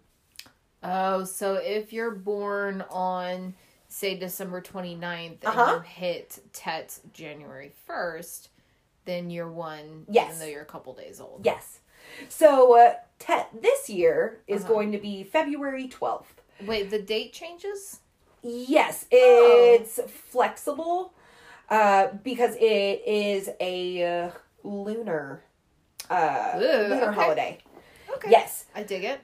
Oh, 0.84 1.24
so 1.24 1.56
if 1.56 1.92
you're 1.92 2.12
born 2.12 2.84
on, 2.92 3.56
say, 3.88 4.16
December 4.16 4.62
29th 4.62 5.30
and 5.32 5.46
Uh-huh. 5.46 5.74
you 5.78 5.80
hit 5.82 6.38
Tet 6.54 7.00
January 7.12 7.74
1st, 7.90 8.50
then 9.06 9.32
you're 9.32 9.52
one, 9.52 10.06
Yes. 10.08 10.28
even 10.36 10.40
though 10.40 10.46
you're 10.46 10.62
a 10.62 10.66
couple 10.66 10.94
days 10.94 11.20
old. 11.20 11.42
Yes. 11.44 11.80
So 12.30 12.78
uh, 12.80 12.94
Tet 13.20 13.50
this 13.62 13.90
year 13.90 14.40
is 14.48 14.64
Uh-huh. 14.64 14.74
going 14.74 14.92
to 14.92 14.98
be 14.98 15.24
February 15.24 15.88
twelfth. 15.88 16.42
Wait, 16.66 16.90
the 16.90 17.02
date 17.02 17.34
changes? 17.34 18.00
Yes, 18.42 19.06
Oh. 19.12 19.78
it's 19.80 20.00
flexible 20.30 21.14
uh, 21.70 22.08
because 22.24 22.56
it 22.56 23.02
is 23.06 23.50
a 23.60 24.04
uh, 24.04 24.32
lunar 24.64 25.42
uh, 26.10 26.52
Ooh, 26.56 26.60
lunar 26.60 27.10
okay. 27.10 27.14
holiday. 27.16 27.58
Okay. 28.14 28.30
Yes. 28.30 28.66
I 28.76 28.84
dig 28.84 29.04
it. 29.04 29.20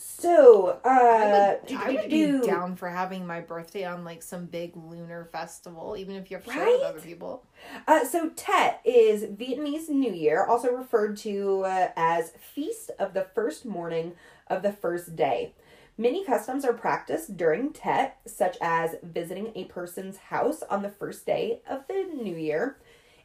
So, 0.00 0.78
uh, 0.84 0.88
I 0.88 1.58
would, 1.68 1.76
I 1.76 1.90
would 1.90 2.08
be 2.10 2.40
down 2.46 2.76
for 2.76 2.88
having 2.88 3.26
my 3.26 3.40
birthday 3.40 3.84
on 3.84 4.04
like 4.04 4.22
some 4.22 4.46
big 4.46 4.76
lunar 4.76 5.28
festival, 5.32 5.96
even 5.98 6.14
if 6.14 6.30
you 6.30 6.36
have 6.36 6.46
to 6.46 6.52
share 6.52 6.62
it 6.62 6.66
Right? 6.66 6.78
with 6.78 6.86
other 6.86 7.00
people. 7.00 7.44
Uh, 7.86 8.04
so 8.04 8.30
Tet 8.30 8.80
is 8.84 9.24
Vietnamese 9.24 9.88
New 9.88 10.12
Year, 10.12 10.44
also 10.44 10.70
referred 10.70 11.16
to 11.18 11.64
uh, 11.64 11.88
as 11.96 12.30
Feast 12.54 12.92
of 13.00 13.12
the 13.12 13.26
First 13.34 13.66
Morning 13.66 14.12
of 14.46 14.62
the 14.62 14.72
First 14.72 15.16
Day. 15.16 15.52
Many 16.00 16.24
customs 16.24 16.64
are 16.64 16.72
practiced 16.74 17.36
during 17.36 17.72
Tet, 17.72 18.18
such 18.24 18.56
as 18.60 18.94
visiting 19.02 19.50
a 19.56 19.64
person's 19.64 20.16
house 20.16 20.62
on 20.70 20.82
the 20.82 20.90
first 20.90 21.26
day 21.26 21.60
of 21.68 21.88
the 21.88 22.08
New 22.14 22.36
Year, 22.36 22.78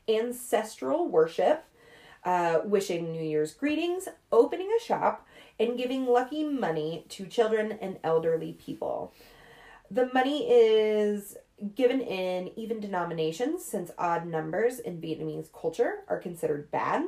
ancestral 0.09 1.07
worship, 1.07 1.65
uh, 2.23 2.61
wishing 2.63 3.11
New 3.11 3.21
Year's 3.21 3.53
greetings, 3.53 4.07
opening 4.31 4.69
a 4.75 4.83
shop, 4.83 5.27
and 5.59 5.77
giving 5.77 6.05
lucky 6.05 6.43
money 6.43 7.05
to 7.09 7.25
children 7.25 7.77
and 7.81 7.99
elderly 8.03 8.53
people. 8.53 9.13
The 9.91 10.09
money 10.13 10.49
is 10.49 11.37
given 11.75 12.01
in 12.01 12.51
even 12.57 12.79
denominations 12.79 13.63
since 13.63 13.91
odd 13.97 14.25
numbers 14.25 14.79
in 14.79 14.99
Vietnamese 14.99 15.51
culture 15.53 15.99
are 16.07 16.19
considered 16.19 16.71
bad. 16.71 17.03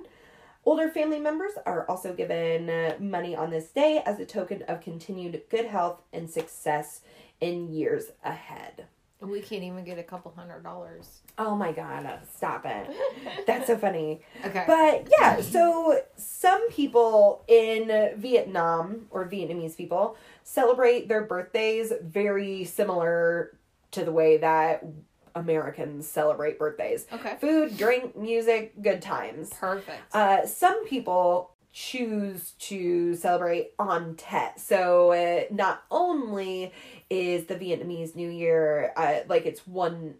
Older 0.63 0.89
family 0.89 1.19
members 1.19 1.53
are 1.65 1.87
also 1.89 2.13
given 2.13 2.95
money 2.99 3.35
on 3.35 3.49
this 3.49 3.69
day 3.69 4.01
as 4.05 4.19
a 4.19 4.25
token 4.25 4.63
of 4.63 4.81
continued 4.81 5.41
good 5.49 5.65
health 5.65 6.01
and 6.13 6.29
success 6.29 7.01
in 7.39 7.71
years 7.73 8.05
ahead. 8.23 8.85
We 9.21 9.41
can't 9.41 9.63
even 9.63 9.83
get 9.85 9.97
a 9.97 10.03
couple 10.03 10.33
hundred 10.35 10.63
dollars. 10.63 11.21
Oh 11.37 11.55
my 11.55 11.71
god, 11.71 12.19
stop 12.35 12.65
it. 12.65 12.89
That's 13.47 13.67
so 13.67 13.77
funny. 13.77 14.21
Okay. 14.43 14.63
But 14.67 15.07
yeah, 15.19 15.41
so 15.41 16.01
some 16.17 16.69
people 16.69 17.43
in 17.47 18.13
Vietnam 18.17 19.07
or 19.09 19.25
Vietnamese 19.27 19.75
people 19.75 20.17
celebrate 20.43 21.07
their 21.07 21.23
birthdays 21.23 21.93
very 22.03 22.65
similar 22.65 23.57
to 23.91 24.03
the 24.03 24.11
way 24.11 24.37
that 24.37 24.85
Americans 25.33 26.07
celebrate 26.07 26.59
birthdays. 26.59 27.07
okay. 27.11 27.37
Food, 27.39 27.77
drink, 27.77 28.15
music, 28.15 28.73
good 28.81 29.01
times. 29.01 29.49
Perfect. 29.49 30.13
Uh, 30.13 30.45
some 30.45 30.85
people 30.85 31.54
choose 31.75 32.53
to 32.59 33.15
celebrate 33.15 33.71
on 33.77 34.15
Tet. 34.15 34.61
So 34.61 35.11
uh, 35.11 35.43
not 35.51 35.83
only 35.91 36.71
is 37.09 37.47
the 37.47 37.55
Vietnamese 37.55 38.15
New 38.15 38.29
Year 38.29 38.93
uh, 38.97 39.19
like 39.27 39.45
it's 39.45 39.67
one 39.67 40.15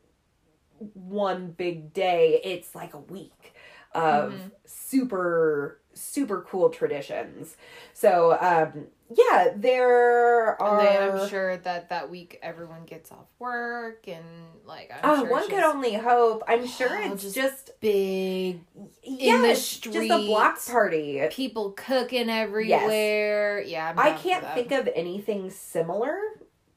one 0.94 1.52
big 1.52 1.94
day, 1.94 2.42
it's 2.44 2.76
like 2.76 2.94
a 2.94 3.00
week 3.00 3.54
of 3.94 4.34
Mhm. 4.34 4.52
super 4.66 5.80
super 5.94 6.42
cool 6.42 6.70
traditions. 6.70 7.56
So 7.94 8.38
um 8.42 8.88
yeah, 9.14 9.50
there 9.56 10.58
are 10.58 10.80
and 10.80 10.88
then 10.88 11.10
I'm 11.22 11.30
sure 11.30 11.58
that 11.58 11.90
that 11.90 12.10
week 12.10 12.40
everyone 12.42 12.86
gets 12.86 13.12
off 13.12 13.28
work 13.40 14.08
and 14.08 14.26
like 14.66 14.92
I'm 14.92 15.00
Oh, 15.10 15.20
sure 15.24 15.32
one 15.32 15.50
could 15.50 15.64
only 15.64 15.94
hope. 15.94 16.44
I'm 16.48 16.66
sure 16.68 16.90
Oh, 16.92 17.14
it's 17.14 17.24
just 17.24 17.36
just, 17.36 17.80
big 17.82 18.62
yeah, 19.04 19.42
the 19.42 19.50
it's 19.52 19.78
just 19.80 19.96
a 19.96 20.26
block 20.26 20.66
party. 20.66 21.22
people 21.32 21.72
cooking 21.72 22.30
everywhere. 22.30 23.62
Yeah, 23.62 23.90
I'm 23.90 24.00
I 24.00 24.14
can't 24.14 24.46
think 24.56 24.72
of 24.72 24.90
anything 24.96 25.50
similar 25.52 26.18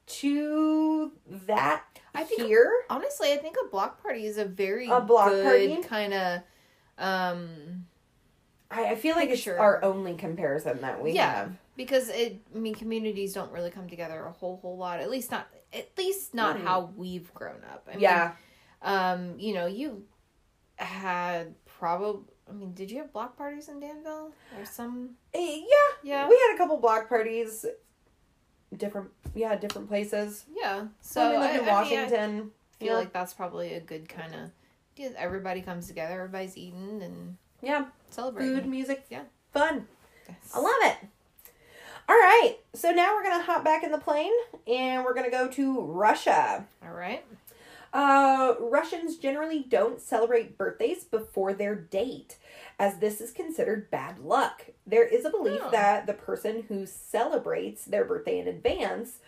to 0.07 1.11
that. 1.47 1.83
I 2.13 2.23
think 2.23 2.41
here. 2.43 2.71
honestly, 2.89 3.31
I 3.31 3.37
think 3.37 3.55
a 3.63 3.67
block 3.69 4.01
party 4.01 4.25
is 4.25 4.37
a 4.37 4.45
very 4.45 4.87
A 4.89 4.99
block 5.01 5.29
good 5.29 5.43
party? 5.43 5.87
kind 5.87 6.13
of 6.13 6.41
um 6.97 7.85
I, 8.71 8.91
I 8.91 8.95
feel 8.95 9.15
like 9.15 9.29
it's 9.29 9.47
our 9.47 9.83
only 9.83 10.13
comparison 10.15 10.81
that 10.81 11.01
we 11.03 11.13
yeah 11.13 11.33
have. 11.35 11.57
Because 11.79 12.09
it 12.09 12.41
I 12.53 12.59
mean 12.59 12.75
communities 12.75 13.33
don't 13.33 13.51
really 13.53 13.71
come 13.71 13.87
together 13.89 14.19
a 14.25 14.31
whole 14.39 14.57
whole 14.61 14.77
lot 14.77 14.99
at 14.99 15.09
least 15.09 15.31
not 15.31 15.47
at 15.73 15.87
least 15.97 16.33
not 16.35 16.57
Mm. 16.57 16.63
how 16.65 16.77
we've 17.01 17.33
grown 17.33 17.61
up. 17.73 17.81
I 17.87 17.91
mean, 17.91 18.01
yeah. 18.01 18.33
um 18.81 19.19
you 19.39 19.53
know 19.53 19.65
you 19.65 20.03
had 20.75 21.55
probably 21.79 22.23
I 22.49 22.51
mean 22.53 22.73
did 22.73 22.91
you 22.91 22.97
have 23.01 23.13
block 23.13 23.37
parties 23.37 23.69
in 23.69 23.79
Danville 23.79 24.33
or 24.57 24.65
some 24.65 25.11
Eh, 25.33 25.61
yeah. 25.73 25.89
yeah 26.11 26.23
We 26.29 26.35
had 26.43 26.55
a 26.55 26.57
couple 26.57 26.77
block 26.77 27.07
parties. 27.09 27.65
Different, 28.75 29.09
yeah, 29.33 29.55
different 29.55 29.87
places. 29.87 30.45
yeah 30.55 30.87
so 31.01 31.21
So 31.21 31.29
we 31.31 31.35
I, 31.37 31.39
lived 31.39 31.53
in 31.55 31.59
I 31.59 31.63
mean, 31.63 31.69
I 31.69 31.73
Washington. 31.81 32.51
feel 32.79 32.87
yeah. 32.89 32.93
like 33.01 33.13
that's 33.13 33.33
probably 33.33 33.73
a 33.73 33.79
good 33.79 34.07
kind 34.09 34.33
of 34.35 34.51
Yeah, 34.97 35.09
everybody 35.17 35.61
comes 35.61 35.87
together 35.87 36.13
everybody's 36.21 36.55
eating 36.57 37.01
and 37.01 37.37
yeah, 37.61 37.85
celebrating 38.11 38.55
food, 38.55 38.67
music, 38.67 39.05
Yeah. 39.09 39.23
fun. 39.53 39.87
Yes. 40.27 40.51
I 40.53 40.59
love 40.59 40.81
it. 40.91 40.97
All 42.09 42.15
right, 42.15 42.55
so 42.73 42.89
now 42.91 43.13
we're 43.13 43.21
gonna 43.21 43.43
hop 43.43 43.63
back 43.63 43.83
in 43.83 43.91
the 43.91 43.99
plane 43.99 44.31
and 44.65 45.03
we're 45.05 45.13
gonna 45.13 45.29
go 45.29 45.47
to 45.49 45.79
Russia. 45.81 46.65
all 46.83 46.91
right 46.93 47.23
Uh, 47.93 48.55
Russians 48.59 49.17
generally 49.17 49.63
don't 49.67 50.01
celebrate 50.01 50.57
birthdays 50.57 51.03
before 51.03 51.53
their 51.53 51.75
date, 51.75 52.37
as 52.79 52.97
this 52.97 53.19
is 53.21 53.31
considered 53.31 53.89
bad 53.91 54.19
luck. 54.19 54.65
There 54.87 55.05
is 55.07 55.23
a 55.25 55.29
belief 55.29 55.61
Oh. 55.63 55.69
that 55.71 56.05
the 56.07 56.13
person 56.13 56.63
who 56.67 56.85
celebrates 56.87 57.85
their 57.85 58.05
birthday 58.05 58.39
in 58.39 58.47
advance 58.47 59.19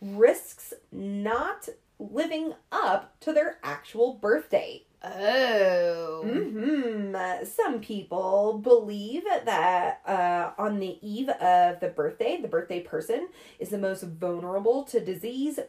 risks 0.00 0.74
not 0.90 1.68
living 2.00 2.54
up 2.72 3.18
to 3.20 3.32
their 3.32 3.58
actual 3.62 4.14
birth 4.14 4.50
date. 4.50 4.83
Oh 5.04 6.22
hmm 6.24 7.14
Some 7.44 7.80
people 7.80 8.58
believe 8.62 9.24
that 9.24 10.00
uh, 10.06 10.60
on 10.60 10.80
the 10.80 10.98
eve 11.06 11.28
of 11.28 11.80
the 11.80 11.88
birthday, 11.88 12.38
the 12.40 12.48
birthday 12.48 12.80
person 12.80 13.28
is 13.58 13.68
the 13.70 13.78
most 13.78 14.02
vulnerable 14.02 14.84
to 14.84 15.00
disease, 15.00 15.60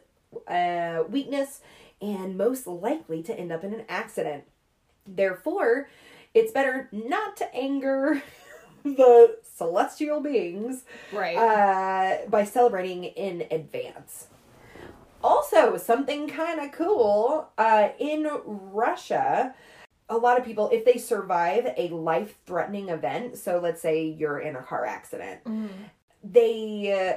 uh, 0.48 1.04
weakness, 1.08 1.60
and 2.00 2.36
most 2.36 2.66
likely 2.66 3.22
to 3.22 3.38
end 3.38 3.52
up 3.52 3.64
in 3.64 3.72
an 3.72 3.84
accident. 3.88 4.44
Therefore, 5.06 5.88
it's 6.34 6.52
better 6.52 6.88
not 6.92 7.36
to 7.38 7.54
anger 7.54 8.22
the 8.84 9.38
celestial 9.56 10.20
beings 10.20 10.84
right 11.12 11.36
uh, 11.36 12.28
by 12.28 12.44
celebrating 12.44 13.04
in 13.04 13.46
advance. 13.50 14.28
Also, 15.26 15.76
something 15.76 16.28
kind 16.28 16.60
of 16.60 16.70
cool 16.72 17.48
uh, 17.58 17.88
in 17.98 18.28
Russia, 18.44 19.54
a 20.08 20.16
lot 20.16 20.38
of 20.38 20.44
people, 20.44 20.68
if 20.72 20.84
they 20.84 20.98
survive 20.98 21.66
a 21.76 21.88
life 21.88 22.36
threatening 22.46 22.90
event, 22.90 23.36
so 23.36 23.58
let's 23.58 23.80
say 23.82 24.04
you're 24.04 24.38
in 24.38 24.54
a 24.54 24.62
car 24.62 24.84
accident, 24.86 25.42
Mhm. 25.44 25.68
they 26.22 26.92
uh, 26.92 27.16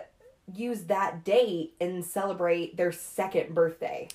use 0.56 0.86
that 0.86 1.24
date 1.24 1.76
and 1.80 2.04
celebrate 2.04 2.76
their 2.78 2.92
second 2.92 3.54
birthday. 3.54 4.08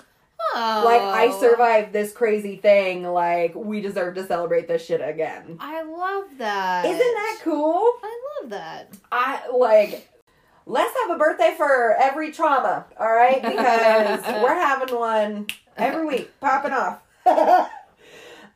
oh. 0.57 0.83
Like, 0.85 1.01
I 1.01 1.31
survived 1.41 1.93
this 1.93 2.13
crazy 2.13 2.57
thing, 2.57 3.05
like, 3.05 3.55
we 3.55 3.81
deserve 3.81 4.17
to 4.17 4.27
celebrate 4.27 4.67
this 4.69 4.85
shit 4.85 5.01
again. 5.01 5.57
I 5.61 5.83
love 5.83 6.25
that. 6.39 6.85
Isn't 6.85 6.99
that 6.99 7.39
cool? 7.43 7.93
I 8.03 8.21
love 8.41 8.51
that. 8.51 8.89
I 9.13 9.49
like 9.57 10.09
let's 10.67 10.95
have 11.03 11.17
a 11.17 11.19
birthday 11.19 11.55
for 11.57 11.95
every 12.01 12.33
trauma, 12.33 12.87
all 12.99 13.13
right? 13.13 13.43
Because 13.55 14.25
we're 14.43 14.55
having 14.55 14.95
one 14.95 15.47
every 15.77 16.07
week 16.07 16.41
popping 16.41 16.73
off. 16.73 17.01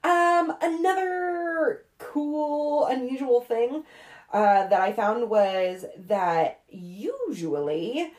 um 0.04 0.54
another 0.62 1.84
cool 1.98 2.86
unusual 2.86 3.40
thing 3.40 3.84
uh, 4.32 4.66
that 4.68 4.80
I 4.80 4.92
found 4.92 5.30
was 5.30 5.84
that 6.06 6.60
usually 6.68 8.12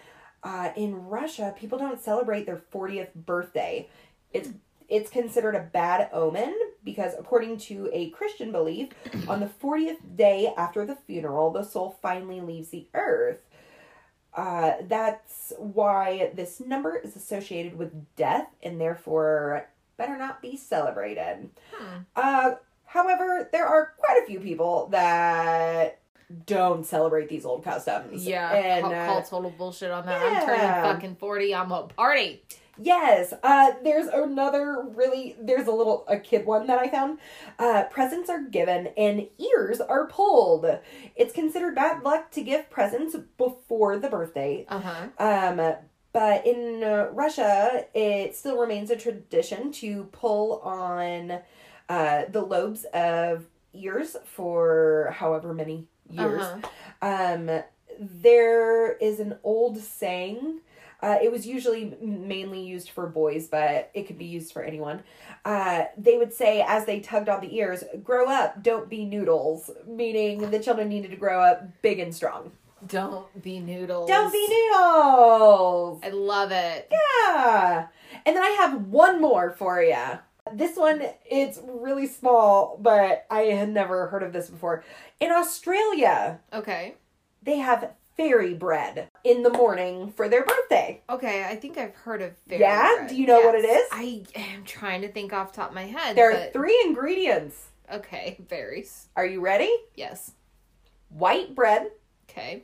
uh, 0.44 0.72
in 0.76 1.08
Russia 1.08 1.54
people 1.58 1.78
don't 1.78 2.02
celebrate 2.02 2.46
their 2.46 2.62
40th 2.74 3.14
birthday. 3.14 3.88
It's 4.34 4.50
it's 4.88 5.12
considered 5.12 5.54
a 5.54 5.60
bad 5.60 6.10
omen 6.12 6.56
because 6.84 7.14
according 7.20 7.58
to 7.60 7.90
a 7.94 8.10
Christian 8.10 8.52
belief, 8.52 8.90
on 9.28 9.40
the 9.40 9.50
40th 9.62 9.98
day 10.16 10.52
after 10.58 10.84
the 10.84 10.96
funeral, 10.96 11.52
the 11.52 11.64
soul 11.64 12.00
finally 12.02 12.42
leaves 12.42 12.70
the 12.70 12.88
earth. 12.96 13.38
Uh, 14.34 14.74
that's 14.88 15.54
why 15.58 16.32
this 16.36 16.60
number 16.60 16.96
is 16.98 17.16
associated 17.16 17.78
with 17.78 17.92
death 18.16 18.48
and 18.62 18.80
therefore 18.80 19.68
better 19.98 20.18
not 20.18 20.42
be 20.42 20.56
celebrated. 20.56 21.50
Hmm. 21.74 21.98
Uh, 22.16 22.52
however, 22.86 23.50
there 23.52 23.68
are 23.68 23.94
quite 23.98 24.22
a 24.24 24.28
few 24.28 24.40
people 24.40 24.88
that 24.92 26.00
don't 26.46 26.86
celebrate 26.86 27.28
these 27.28 27.44
old 27.44 27.64
customs. 27.64 28.26
Yeah, 28.26 28.54
and 28.54 28.84
call, 28.84 28.94
uh, 28.94 29.06
call 29.08 29.24
total 29.24 29.50
bullshit 29.52 29.92
on 29.92 30.06
that. 30.06 30.22
I'm 30.22 30.46
turning 30.46 30.94
fucking 30.94 31.16
forty. 31.16 31.56
I'm 31.56 31.72
a 31.72 31.84
party. 31.84 32.44
Yes. 32.82 33.34
Uh, 33.44 33.72
there's 33.84 34.08
another 34.08 34.86
really 34.96 35.36
there's 35.42 35.68
a 35.68 35.72
little 35.72 36.06
a 36.08 36.18
kid 36.18 36.46
one 36.46 36.68
that 36.68 36.80
I 36.80 36.90
found. 36.90 37.20
Uh, 37.58 37.84
presents 37.90 38.30
are 38.30 38.42
given 38.42 38.88
and 38.98 39.28
ears 39.38 39.82
are 39.82 40.08
pulled. 40.08 40.66
It's 41.16 41.34
considered 41.34 41.76
bad 41.76 42.04
luck 42.04 42.32
to 42.32 42.42
give 42.42 42.70
presents 42.70 43.16
before 43.38 43.98
the 44.00 44.10
birthday. 44.10 44.66
Uh 44.70 44.80
huh. 44.80 45.08
Um, 45.20 45.76
but 46.12 46.46
in 46.46 46.84
uh, 46.84 47.10
Russia, 47.12 47.86
it 47.94 48.36
still 48.36 48.58
remains 48.58 48.90
a 48.90 48.96
tradition 48.96 49.72
to 49.74 50.06
pull 50.06 50.60
on 50.62 51.40
uh, 51.88 52.24
the 52.30 52.42
lobes 52.42 52.86
of 52.94 53.46
ears 53.74 54.16
for 54.26 55.14
however 55.16 55.54
many 55.54 55.88
years. 56.10 56.42
Uh-huh. 56.42 56.66
Um, 57.02 57.62
there 58.00 58.94
is 58.94 59.20
an 59.20 59.38
old 59.44 59.78
saying. 59.78 60.62
Uh, 61.02 61.18
it 61.24 61.32
was 61.32 61.48
usually 61.48 61.96
mainly 62.02 62.62
used 62.62 62.90
for 62.90 63.08
boys, 63.08 63.48
but 63.48 63.90
it 63.94 64.06
could 64.06 64.18
be 64.18 64.26
used 64.26 64.52
for 64.52 64.62
anyone. 64.62 65.02
Uh, 65.46 65.86
they 65.98 66.18
would 66.18 66.34
say, 66.34 66.62
as 66.68 66.86
they 66.86 67.00
tugged 67.00 67.30
on 67.30 67.40
the 67.42 67.56
ears, 67.56 67.84
grow 68.04 68.28
up, 68.30 68.62
don't 68.62 68.90
be 68.90 69.06
noodles, 69.06 69.72
meaning 69.88 70.52
the 70.52 70.60
children 70.60 70.90
needed 70.90 71.12
to 71.12 71.18
grow 71.18 71.42
up 71.42 71.82
big 71.82 72.00
and 72.00 72.14
strong. 72.14 72.52
Don't 72.86 73.42
be 73.42 73.60
noodles. 73.60 74.10
Don't 74.10 74.32
be 74.32 74.48
noodles! 74.50 76.00
I 76.04 76.10
love 76.10 76.52
it. 76.52 76.92
Yeah! 76.92 77.88
And 78.26 78.36
then 78.36 78.44
I 78.44 78.50
have 78.52 78.88
one 78.88 79.22
more 79.22 79.52
for 79.52 79.82
you. 79.82 79.96
This 80.54 80.76
one, 80.78 81.02
it's 81.26 81.60
really 81.64 82.08
small, 82.08 82.78
but 82.82 83.26
I 83.30 83.42
had 83.42 83.70
never 83.70 84.08
heard 84.08 84.24
of 84.24 84.34
this 84.34 84.50
before. 84.50 84.84
In 85.20 85.32
Australia, 85.32 86.40
Okay. 86.54 86.96
they 87.44 87.58
have 87.58 87.92
fairy 88.20 88.54
bread 88.54 89.10
in 89.24 89.44
the 89.44 89.50
morning 89.50 90.12
for 90.12 90.28
their 90.28 90.44
birthday. 90.44 91.02
Okay. 91.10 91.46
I 91.46 91.56
think 91.56 91.78
I've 91.78 91.96
heard 91.96 92.22
of 92.22 92.36
fairy 92.50 92.60
Yeah? 92.62 92.96
bread. 92.98 93.10
Do 93.10 93.16
you 93.16 93.26
know 93.26 93.40
what 93.40 93.56
it 93.56 93.64
is? 93.64 93.88
I 93.94 94.26
am 94.36 94.66
trying 94.66 95.02
to 95.04 95.08
think 95.08 95.32
off 95.32 95.54
the 95.54 95.62
top 95.62 95.70
of 95.70 95.76
my 95.76 95.86
head. 95.86 96.18
There 96.18 96.30
are 96.32 96.52
three 96.52 96.78
ingredients. 96.86 97.68
Okay. 97.90 98.36
Berries. 98.50 99.08
Are 99.16 99.26
you 99.26 99.40
ready? 99.40 99.74
Yes. 99.96 100.34
White 101.08 101.56
bread, 101.56 101.92
Okay. 102.30 102.64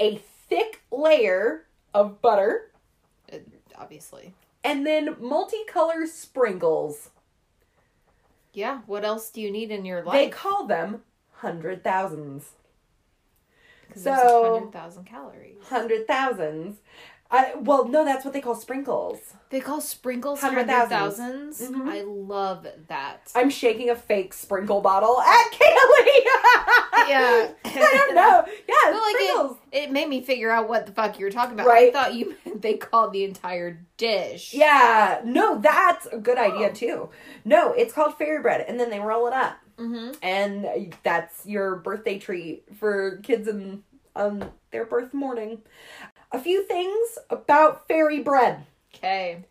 a 0.00 0.16
thick 0.48 0.82
layer 0.90 1.66
of 1.94 2.20
butter, 2.20 2.72
Uh, 3.32 3.36
obviously. 3.78 4.34
and 4.64 4.84
then 4.84 5.14
multicolor 5.14 6.08
sprinkles. 6.08 7.10
Yeah. 8.52 8.80
What 8.86 9.04
else 9.04 9.30
do 9.30 9.40
you 9.40 9.50
need 9.52 9.70
in 9.70 9.84
your 9.84 10.02
life? 10.02 10.12
They 10.14 10.28
call 10.28 10.66
them 10.66 11.02
hundred 11.36 11.84
thousands. 11.84 12.50
Because 13.86 14.02
so- 14.02 14.10
there's 14.10 14.54
hundred 14.60 14.72
thousand 14.72 15.04
calories. 15.04 15.56
Hundred 15.64 16.06
thousands. 16.06 16.78
I 17.30 17.54
well, 17.56 17.88
no, 17.88 18.04
that's 18.04 18.24
what 18.24 18.34
they 18.34 18.40
call 18.40 18.54
sprinkles. 18.54 19.18
They 19.50 19.60
call 19.60 19.80
sprinkles 19.80 20.40
hundred 20.40 20.66
thousands. 20.66 21.60
Mhm. 21.60 21.88
I 21.88 22.02
love 22.02 22.66
that. 22.88 23.32
I'm 23.34 23.50
shaking 23.50 23.90
a 23.90 23.96
fake 23.96 24.34
sprinkle 24.34 24.80
bottle 24.80 25.20
at 25.20 25.50
Kaylee. 25.52 26.24
Yeah. 27.06 27.48
I 27.66 28.04
don't 28.06 28.14
know. 28.14 28.44
Yeah, 28.66 28.98
like 28.98 29.16
sprinkles. 29.16 29.58
it, 29.72 29.78
it 29.84 29.90
made 29.92 30.08
me 30.08 30.22
figure 30.22 30.50
out 30.50 30.70
what 30.70 30.86
the 30.86 30.92
fuck 30.92 31.18
you 31.18 31.26
were 31.26 31.30
talking 31.30 31.52
about. 31.52 31.66
Right. 31.66 31.88
I 31.88 31.92
thought 31.92 32.14
you 32.14 32.34
meant 32.46 32.62
they 32.62 32.74
called 32.78 33.12
the 33.12 33.24
entire 33.24 33.84
dish. 33.98 34.54
Yeah, 34.54 35.20
no, 35.22 35.58
that's 35.60 36.06
a 36.06 36.16
good 36.16 36.38
idea 36.38 36.72
too. 36.72 37.10
No, 37.44 37.72
it's 37.74 37.92
called 37.92 38.16
fairy 38.16 38.40
bread, 38.40 38.64
and 38.66 38.80
then 38.80 38.88
they 38.88 39.00
roll 39.00 39.26
it 39.26 39.34
up, 39.34 39.56
Mm-hmm. 39.78 40.12
and 40.22 40.94
that's 41.02 41.44
your 41.46 41.76
birthday 41.76 42.18
treat 42.18 42.64
for 42.76 43.16
kids 43.22 43.48
in 43.48 43.82
on 44.14 44.50
their 44.70 44.84
birth 44.84 45.12
morning. 45.12 45.62
A 46.30 46.38
few 46.38 46.62
things 46.64 47.18
about 47.30 47.88
fairy 47.88 48.20
bread: 48.20 48.66
Okay. 48.94 49.44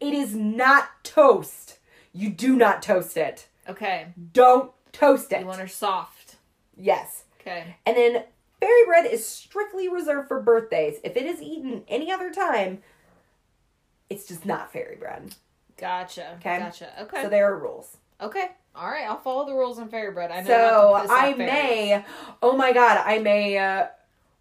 it 0.00 0.14
is 0.14 0.34
not 0.34 0.90
toast. 1.02 1.78
You 2.12 2.30
do 2.30 2.54
not 2.56 2.82
toast 2.82 3.16
it. 3.16 3.48
Okay. 3.68 4.06
Don't 4.32 4.70
toast 4.92 5.32
it. 5.32 5.40
You 5.40 5.46
want 5.46 5.60
her 5.60 5.66
soft. 5.66 6.36
yes, 6.76 7.24
Okay. 7.40 7.76
and 7.84 7.96
then 7.96 8.22
fairy 8.60 8.84
bread 8.86 9.06
is 9.06 9.26
strictly 9.26 9.88
reserved 9.88 10.28
for 10.28 10.40
birthdays. 10.40 11.00
If 11.02 11.16
it 11.16 11.24
is 11.26 11.42
eaten 11.42 11.82
any 11.88 12.12
other 12.12 12.30
time, 12.32 12.82
It's 14.10 14.26
just 14.28 14.44
not 14.46 14.72
fairy 14.72 14.96
bread. 14.96 15.34
Gotcha. 15.76 16.34
Okay. 16.38 16.58
Gotcha. 16.58 17.02
Okay. 17.02 17.22
So 17.22 17.28
there 17.28 17.50
are 17.52 17.58
rules. 17.58 17.96
okay. 18.20 18.50
All 18.76 18.88
right. 18.88 19.04
I'll 19.08 19.20
follow 19.20 19.46
the 19.46 19.54
rules 19.54 19.78
on 19.78 19.88
fairy 19.88 20.12
bread. 20.12 20.30
I 20.30 20.40
know 20.40 20.46
So 20.46 20.52
not 20.56 20.96
to 20.96 21.02
piss 21.02 21.10
I 21.10 21.22
fairies. 21.34 21.38
may, 21.38 22.04
oh 22.42 22.56
my 22.56 22.72
god, 22.72 23.02
I 23.04 23.18
may. 23.20 23.56
Uh, 23.58 23.86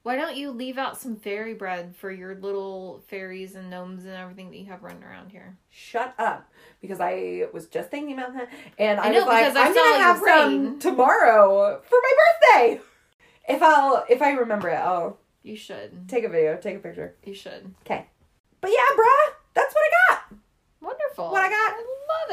Why 0.03 0.15
don't 0.15 0.35
you 0.35 0.51
leave 0.51 0.77
out 0.77 0.99
some 0.99 1.15
fairy 1.17 1.53
bread 1.53 1.95
for 1.95 2.11
your 2.11 2.35
little 2.35 3.03
fairies 3.07 3.55
and 3.55 3.69
gnomes 3.69 4.05
and 4.05 4.13
everything 4.15 4.49
that 4.51 4.57
you 4.57 4.65
have 4.65 4.81
running 4.83 5.03
around 5.03 5.29
here? 5.31 5.57
shut 5.69 6.13
up 6.19 6.49
because 6.81 6.99
I 6.99 7.47
was 7.53 7.67
just 7.67 7.89
thinking 7.89 8.17
about 8.17 8.33
that, 8.35 8.49
and 8.77 8.99
I, 8.99 9.05
I 9.05 9.09
know, 9.09 9.19
was 9.19 9.27
like, 9.27 9.45
I 9.55 9.67
I'm 9.67 9.73
saw 9.73 9.79
gonna 9.81 10.03
have 10.03 10.19
some 10.19 10.79
tomorrow 10.79 11.81
for 11.87 11.95
my 12.01 12.11
birthday. 12.51 12.81
If 13.47 13.61
I'll, 13.63 14.05
if 14.09 14.21
I 14.21 14.31
remember 14.31 14.69
it, 14.69 14.75
I'll 14.75 15.17
You 15.43 15.55
should. 15.55 16.07
take 16.09 16.23
a 16.23 16.29
video, 16.29 16.57
take 16.57 16.75
a 16.77 16.79
picture. 16.79 17.15
You 17.23 17.33
should. 17.33 17.73
Okay. 17.85 18.05
But 18.61 18.71
yeah, 18.71 18.95
bruh, 18.97 19.33
that's 19.53 19.73
what 19.73 19.83
I 19.83 20.13
got. 20.15 20.37
Wonderful. 20.81 21.31
What 21.31 21.41
I 21.41 21.49
got? 21.49 21.73
I 21.73 21.77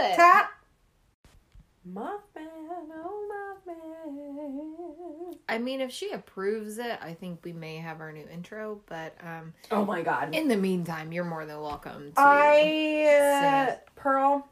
love 0.03 0.13
it. 0.13 0.17
Tat. 0.17 0.51
Mothman, 1.89 2.47
oh 2.95 3.57
Mothman. 3.67 5.37
I 5.49 5.59
mean, 5.59 5.81
if 5.81 5.91
she 5.91 6.11
approves 6.11 6.79
it, 6.79 6.99
I 7.03 7.15
think 7.15 7.41
we 7.45 7.53
may 7.53 7.77
have 7.77 8.01
our 8.01 8.13
new 8.13 8.27
intro. 8.33 8.81
But 8.87 9.17
um, 9.25 9.53
Oh 9.71 9.85
my 9.85 10.03
god. 10.03 10.35
in 10.35 10.49
the 10.49 10.57
meantime, 10.57 11.13
you're 11.13 11.25
more 11.25 11.47
than 11.47 11.61
welcome 11.61 12.13
to. 12.13 12.21
I, 12.21 13.71
uh, 13.73 13.77
Pearl, 13.97 14.47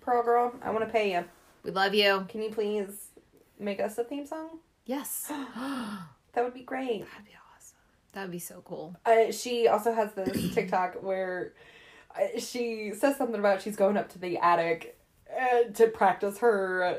Pearl 0.00 0.22
girl, 0.22 0.54
I 0.62 0.70
want 0.70 0.84
to 0.84 0.90
pay 0.92 1.12
you. 1.12 1.24
we 1.64 1.70
love 1.70 1.94
you. 1.94 2.26
Can 2.28 2.42
you 2.42 2.50
please 2.50 3.08
make 3.58 3.80
us 3.80 3.96
a 3.98 4.04
theme 4.04 4.26
song? 4.26 4.58
Yes. 4.84 5.32
That'd 6.34 6.54
be 6.54 6.60
great. 6.60 7.00
That 7.00 7.16
would 7.18 7.24
be 7.26 7.32
awesome. 7.56 7.76
That'd 8.12 8.30
be 8.30 8.38
so 8.38 8.62
cool. 8.64 8.94
Uh, 9.06 9.32
she 9.32 9.68
also 9.68 9.92
has 9.94 10.12
this 10.12 10.54
TikTok 10.54 11.02
where 11.02 11.54
uh, 12.14 12.38
she 12.38 12.92
says 12.94 13.16
something 13.16 13.38
about 13.40 13.62
she's 13.62 13.76
going 13.76 13.96
up 13.96 14.10
to 14.12 14.18
the 14.18 14.36
attic 14.38 14.97
uh, 15.38 15.72
to 15.74 15.86
practice 15.88 16.38
her 16.38 16.98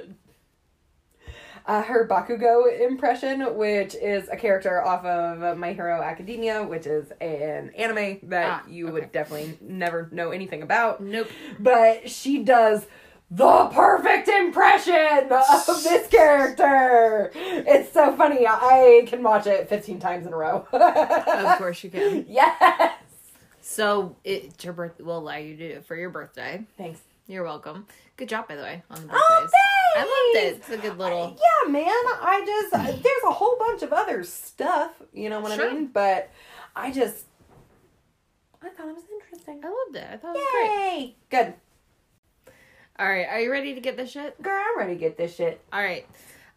uh, 1.66 1.84
her 1.84 2.08
Bakugo 2.08 2.80
impression, 2.82 3.56
which 3.58 3.94
is 3.96 4.28
a 4.30 4.36
character 4.38 4.84
off 4.84 5.06
of 5.06 5.58
My 5.58 5.74
Hero 5.74 6.02
Academia, 6.02 6.64
which 6.64 6.88
is 6.88 7.12
an 7.22 7.72
anime 7.78 8.20
that 8.30 8.64
Ah, 8.66 8.68
you 8.68 8.86
okay. 8.86 8.94
would 8.94 9.12
definitely 9.12 9.58
never 9.62 10.10
know 10.12 10.32
anything 10.32 10.64
about. 10.64 11.02
Nope. 11.02 11.28
But 11.60 12.10
she 12.10 12.44
does 12.44 12.88
the 13.30 13.68
perfect 13.72 14.28
impression 14.28 15.28
of 15.32 15.84
this 15.84 16.08
character. 16.08 17.30
It's 17.36 17.94
so 17.94 18.16
funny. 18.16 18.48
I 18.48 19.04
can 19.06 19.22
watch 19.22 19.46
it 19.46 19.70
15 19.70 20.00
times 20.00 20.26
in 20.26 20.34
a 20.34 20.38
row. 20.38 20.66
Of 20.72 21.58
course 21.60 21.84
you 21.84 21.92
can. 21.92 22.26
Yes. 22.28 23.04
So 23.62 24.16
it 24.24 24.64
your 24.64 24.74
birthday. 24.74 25.04
We'll 25.04 25.20
allow 25.20 25.36
you 25.36 25.56
to 25.58 25.68
do 25.70 25.76
it 25.76 25.86
for 25.86 25.96
your 25.96 26.10
birthday. 26.10 26.66
Thanks. 26.78 27.02
You're 27.30 27.44
welcome. 27.44 27.86
Good 28.18 28.28
job, 28.28 28.48
by 28.48 28.56
the 28.56 28.64
way, 28.64 28.82
on 28.90 29.02
the 29.04 29.08
birthdays. 29.08 29.52
Oh, 29.54 29.94
I 29.98 30.00
loved 30.02 30.46
it. 30.46 30.56
It's 30.58 30.70
a 30.72 30.78
good 30.78 30.98
little. 30.98 31.38
Yeah, 31.38 31.72
man. 31.72 31.86
I 31.86 32.44
just 32.44 32.72
there's 33.04 33.24
a 33.28 33.32
whole 33.32 33.56
bunch 33.60 33.84
of 33.84 33.94
other 33.94 34.24
stuff. 34.24 34.92
You 35.14 35.30
know 35.30 35.40
what 35.40 35.54
Sure. 35.54 35.70
I 35.70 35.74
mean? 35.74 35.88
But 35.94 36.32
I 36.76 36.92
just 36.92 37.26
I 38.64 38.70
thought 38.70 38.88
it 38.90 38.96
was 38.96 39.04
interesting. 39.22 39.62
I 39.64 39.68
loved 39.68 39.96
it. 39.96 40.08
I 40.12 40.18
thought 40.18 40.36
it 40.36 40.40
was 40.40 40.48
great. 40.52 41.00
Yay! 41.02 41.16
Good, 41.30 41.54
All 42.98 43.08
right, 43.08 43.28
are 43.30 43.40
you 43.40 43.52
ready 43.52 43.76
to 43.76 43.80
get 43.80 43.96
this 43.96 44.10
shit? 44.10 44.42
girl. 44.42 44.60
I'm 44.72 44.80
ready 44.80 44.96
to 44.96 45.00
get 45.00 45.16
this 45.16 45.36
shit. 45.36 45.62
All 45.72 45.82
right. 45.84 46.08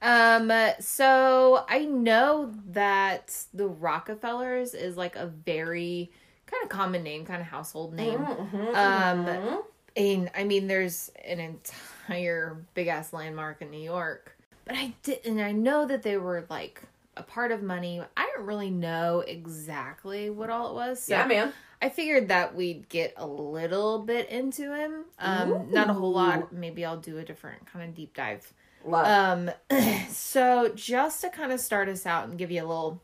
Um, 0.00 0.50
so 0.80 1.66
I 1.68 1.84
know 1.84 2.50
that 2.70 3.44
the 3.52 3.68
Rockefellers 3.68 4.72
is 4.72 4.96
like 4.96 5.16
a 5.16 5.26
very 5.26 6.10
kind 6.46 6.62
of 6.64 6.70
common 6.70 7.02
name, 7.02 7.26
kind 7.26 7.42
of 7.42 7.46
household 7.46 7.94
name. 7.94 8.18
Mhm, 8.18 8.74
Um, 8.74 9.26
mhm. 9.26 9.62
And 9.96 10.30
I 10.34 10.44
mean, 10.44 10.66
there's 10.66 11.10
an 11.24 11.40
entire 11.40 12.64
big 12.74 12.88
ass 12.88 13.12
landmark 13.12 13.62
in 13.62 13.70
New 13.70 13.82
York, 13.82 14.36
but 14.64 14.76
I 14.76 14.94
did, 15.02 15.24
and 15.26 15.40
I 15.40 15.52
know 15.52 15.86
that 15.86 16.02
they 16.02 16.16
were 16.16 16.46
like 16.48 16.82
a 17.16 17.22
part 17.22 17.52
of 17.52 17.62
money. 17.62 18.00
I 18.16 18.30
don't 18.34 18.46
really 18.46 18.70
know 18.70 19.20
exactly 19.20 20.30
what 20.30 20.50
all 20.50 20.70
it 20.70 20.74
was. 20.74 21.02
So 21.02 21.14
yeah, 21.14 21.26
man. 21.26 21.52
I 21.80 21.88
figured 21.88 22.28
that 22.28 22.54
we'd 22.54 22.88
get 22.88 23.14
a 23.16 23.26
little 23.26 23.98
bit 23.98 24.28
into 24.28 24.72
him. 24.72 25.04
Um, 25.18 25.72
not 25.72 25.90
a 25.90 25.92
whole 25.92 26.12
lot. 26.12 26.52
Maybe 26.52 26.84
I'll 26.84 27.00
do 27.00 27.18
a 27.18 27.24
different 27.24 27.66
kind 27.66 27.88
of 27.88 27.94
deep 27.96 28.14
dive. 28.14 28.52
Love. 28.84 29.50
Um, 29.50 29.50
so 30.08 30.70
just 30.76 31.20
to 31.22 31.28
kind 31.28 31.50
of 31.50 31.58
start 31.58 31.88
us 31.88 32.06
out 32.06 32.28
and 32.28 32.38
give 32.38 32.52
you 32.52 32.60
a 32.60 32.66
little, 32.66 33.02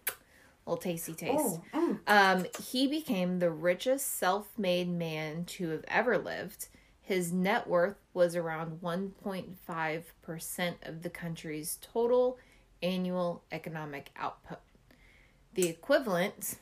little 0.65 0.81
tasty 0.81 1.13
taste. 1.13 1.33
Oh, 1.37 1.63
mm. 1.75 1.99
Um, 2.07 2.47
he 2.63 2.87
became 2.87 3.41
the 3.41 3.51
richest 3.51 4.17
self-made 4.17 4.89
man 4.89 5.45
to 5.47 5.71
have 5.71 5.85
ever 5.89 6.17
lived. 6.17 6.69
His 7.09 7.33
net 7.33 7.67
worth 7.67 7.97
was 8.13 8.37
around 8.37 8.83
1.5% 8.83 10.75
of 10.83 11.03
the 11.03 11.09
country's 11.09 11.79
total 11.81 12.37
annual 12.83 13.43
economic 13.51 14.11
output. 14.15 14.59
The 15.55 15.69
equivalent, 15.69 16.57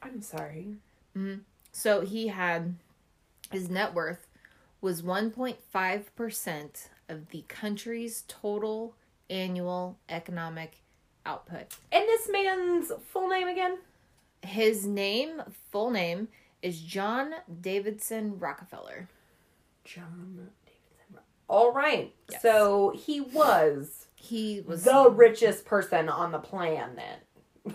I'm 0.00 0.22
sorry. 0.22 0.76
Mm-hmm, 1.18 1.40
so 1.72 2.02
he 2.02 2.28
had 2.28 2.76
his 3.50 3.68
net 3.68 3.92
worth 3.92 4.28
was 4.80 5.02
1.5% 5.02 6.88
of 7.08 7.30
the 7.30 7.44
country's 7.48 8.22
total 8.28 8.94
annual 9.28 9.98
economic 10.08 10.76
output. 11.24 11.74
And 11.90 12.04
this 12.04 12.28
man's 12.30 12.92
full 13.08 13.26
name 13.28 13.48
again? 13.48 13.78
His 14.42 14.86
name, 14.86 15.42
full 15.72 15.90
name, 15.90 16.28
is 16.62 16.80
John 16.80 17.32
Davidson 17.60 18.38
Rockefeller. 18.38 19.08
John 19.86 20.50
Davidson. 20.66 21.22
All 21.48 21.72
right. 21.72 22.14
Yes. 22.30 22.42
So 22.42 22.92
he 22.94 23.20
was 23.20 24.06
He 24.14 24.60
was 24.66 24.84
the 24.84 25.10
richest 25.10 25.64
person 25.64 26.08
on 26.08 26.32
the 26.32 26.38
planet. 26.38 27.20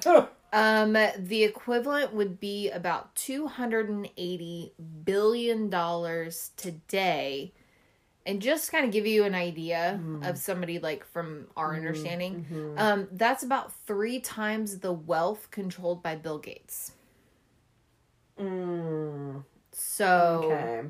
um 0.54 0.94
the 1.18 1.44
equivalent 1.44 2.14
would 2.14 2.40
be 2.40 2.70
about 2.70 3.16
280 3.16 4.74
billion 5.06 5.70
dollars 5.70 6.52
today. 6.58 7.54
And 8.24 8.40
just 8.40 8.72
kind 8.72 8.86
of 8.86 8.92
give 8.92 9.08
you 9.08 9.24
an 9.24 9.34
idea 9.34 10.00
of 10.24 10.38
somebody 10.38 10.78
like 10.78 11.04
from 11.06 11.48
our 11.58 11.76
understanding, 11.76 12.46
um, 12.78 13.08
that's 13.14 13.42
about 13.42 13.74
three 13.88 14.20
times 14.20 14.78
the 14.80 14.94
wealth 14.94 15.50
controlled 15.50 16.04
by 16.04 16.16
Bill 16.18 16.38
Gates. 16.38 16.92
mm, 18.40 19.44
So 19.72 20.42
okay. 20.52 20.82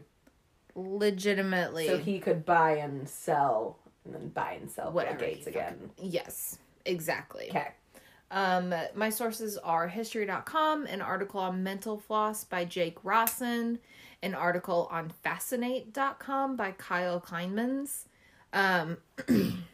Legitimately 0.75 1.87
So 1.87 1.97
he 1.97 2.19
could 2.19 2.45
buy 2.45 2.77
and 2.77 3.07
sell, 3.07 3.79
and 4.05 4.13
then 4.13 4.29
buy 4.29 4.57
and 4.59 4.69
sell 4.69 4.91
Whatever 4.91 5.19
Gates 5.19 5.47
again. 5.47 5.91
Yes, 5.97 6.57
exactly. 6.85 7.49
Okay. 7.49 7.67
Um, 8.31 8.73
my 8.95 9.09
sources 9.09 9.57
are 9.57 9.89
history.com, 9.89 10.85
an 10.85 11.01
article 11.01 11.41
on 11.41 11.63
mental 11.63 11.97
floss 11.97 12.45
by 12.45 12.63
Jake 12.63 12.97
Rawson, 13.03 13.79
an 14.23 14.33
article 14.33 14.87
on 14.89 15.09
fascinate.com 15.09 16.55
by 16.55 16.71
Kyle 16.71 17.19
Kleinmans. 17.19 18.05
Um, 18.53 18.97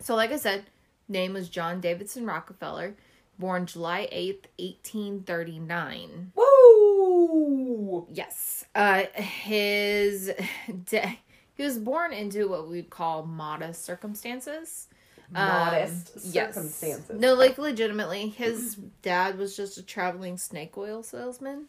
so, 0.00 0.14
like 0.14 0.32
I 0.32 0.36
said, 0.36 0.64
name 1.06 1.34
was 1.34 1.50
John 1.50 1.80
Davidson 1.82 2.24
Rockefeller, 2.24 2.96
born 3.38 3.66
July 3.66 4.08
8th, 4.10 4.46
1839. 4.58 6.32
Woo! 6.34 6.44
Yes. 8.12 8.64
Uh, 8.74 9.04
his 9.14 10.30
de- 10.86 11.18
he 11.54 11.62
was 11.62 11.78
born 11.78 12.12
into 12.12 12.48
what 12.48 12.68
we'd 12.68 12.90
call 12.90 13.24
modest 13.24 13.84
circumstances. 13.84 14.88
Um, 15.34 15.46
Modest 15.48 16.12
yes. 16.24 16.54
circumstances. 16.54 17.18
No, 17.20 17.34
like 17.34 17.56
legitimately, 17.56 18.28
his 18.28 18.76
dad 19.00 19.38
was 19.38 19.56
just 19.56 19.78
a 19.78 19.82
traveling 19.82 20.36
snake 20.36 20.76
oil 20.76 21.02
salesman 21.02 21.66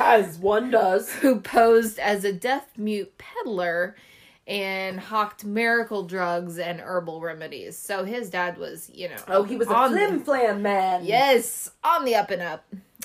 As 0.00 0.38
one 0.38 0.70
does. 0.72 1.12
who 1.12 1.40
posed 1.40 1.98
as 2.00 2.24
a 2.24 2.32
deaf 2.32 2.66
mute 2.76 3.16
peddler 3.16 3.94
and 4.46 4.98
hawked 4.98 5.44
miracle 5.44 6.02
drugs 6.04 6.58
and 6.58 6.80
herbal 6.80 7.20
remedies. 7.20 7.78
So 7.78 8.04
his 8.04 8.28
dad 8.28 8.58
was, 8.58 8.90
you 8.92 9.08
know, 9.08 9.16
Oh, 9.28 9.42
he 9.44 9.56
was 9.56 9.68
a 9.68 9.88
flim 9.88 10.20
flam 10.24 10.60
man. 10.62 11.04
Yes, 11.04 11.70
on 11.84 12.04
the 12.04 12.16
up 12.16 12.30
and 12.32 12.42
up. 12.42 12.64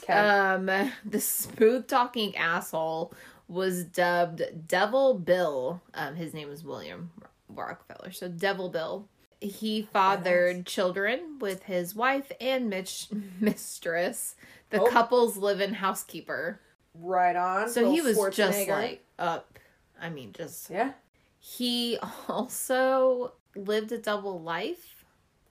Okay. 0.09 0.19
Um, 0.19 0.91
the 1.05 1.19
smooth 1.21 1.87
talking 1.87 2.35
asshole 2.35 3.13
was 3.47 3.83
dubbed 3.83 4.41
Devil 4.67 5.13
Bill. 5.15 5.81
Um, 5.93 6.15
his 6.15 6.33
name 6.33 6.49
was 6.49 6.63
William 6.63 7.11
Rockefeller. 7.49 8.11
So 8.11 8.27
Devil 8.27 8.69
Bill. 8.69 9.07
He 9.41 9.83
fathered 9.83 10.65
children 10.65 11.37
with 11.39 11.63
his 11.63 11.95
wife 11.95 12.29
and 12.41 12.69
Mitch 12.69 13.07
mistress, 13.39 14.35
the 14.69 14.81
Oh. 14.81 14.87
couple's 14.87 15.37
live-in 15.37 15.75
housekeeper. 15.75 16.59
right 16.93 17.35
on. 17.35 17.69
So 17.69 17.89
he 17.91 18.01
was 18.01 18.17
just 18.35 18.67
like 18.67 19.03
up. 19.17 19.57
I 20.01 20.09
mean, 20.09 20.33
just 20.33 20.69
Yeah. 20.69 20.91
he 21.39 21.97
also 22.27 23.33
lived 23.55 23.91
a 23.93 23.97
double 23.97 24.41
life. 24.41 24.98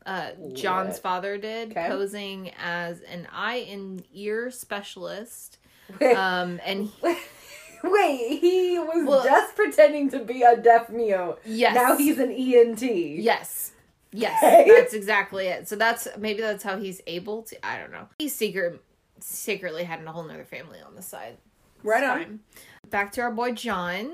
Uh, 0.06 0.30
John's 0.54 0.98
father 0.98 1.36
did, 1.38 1.72
Okay. 1.72 1.86
posing 1.88 2.52
as 2.62 3.00
an 3.02 3.28
eye 3.32 3.66
and 3.70 4.02
ear 4.14 4.50
specialist. 4.50 5.58
Um, 6.00 6.60
and 6.64 6.90
Wait, 7.84 8.38
he 8.40 8.78
was 8.78 9.06
Well- 9.06 9.24
just 9.24 9.54
pretending 9.54 10.10
to 10.10 10.18
be 10.20 10.42
a 10.42 10.56
deaf 10.56 10.88
mute. 10.90 11.36
Yes. 11.44 11.74
Now 11.74 11.96
he's 11.96 12.18
an 12.18 12.30
ENT. 12.32 12.82
Yes. 12.82 13.72
Yes, 14.10 14.42
Okay. 14.42 14.70
that's 14.76 14.94
exactly 14.94 15.46
it. 15.48 15.68
So 15.68 15.76
that's 15.76 16.08
maybe 16.18 16.40
that's 16.40 16.62
how 16.64 16.78
he's 16.78 17.00
able 17.06 17.42
to. 17.42 17.66
I 17.66 17.78
don't 17.78 17.92
know. 17.92 18.08
He 18.18 18.28
secret 18.28 18.80
secretly 19.20 19.84
had 19.84 20.02
a 20.02 20.10
whole 20.12 20.22
nother 20.24 20.44
family 20.44 20.78
on 20.80 20.94
the 20.94 21.02
side. 21.02 21.36
Right 21.82 22.02
on. 22.02 22.18
fine. 22.18 22.40
Back 22.88 23.12
to 23.12 23.20
our 23.20 23.30
boy 23.30 23.52
John. 23.52 24.10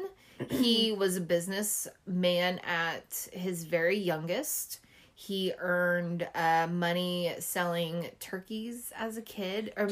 He 0.50 0.92
was 0.98 1.16
a 1.16 1.20
businessman 1.20 2.58
at 2.64 3.28
his 3.32 3.64
very 3.64 3.96
youngest. 3.96 4.80
He 5.26 5.52
earned 5.58 6.28
uh, 6.34 6.66
money 6.70 7.32
selling 7.38 8.10
turkeys 8.20 8.92
as 8.96 9.16
a 9.16 9.22
kid. 9.22 9.72
Or, 9.76 9.88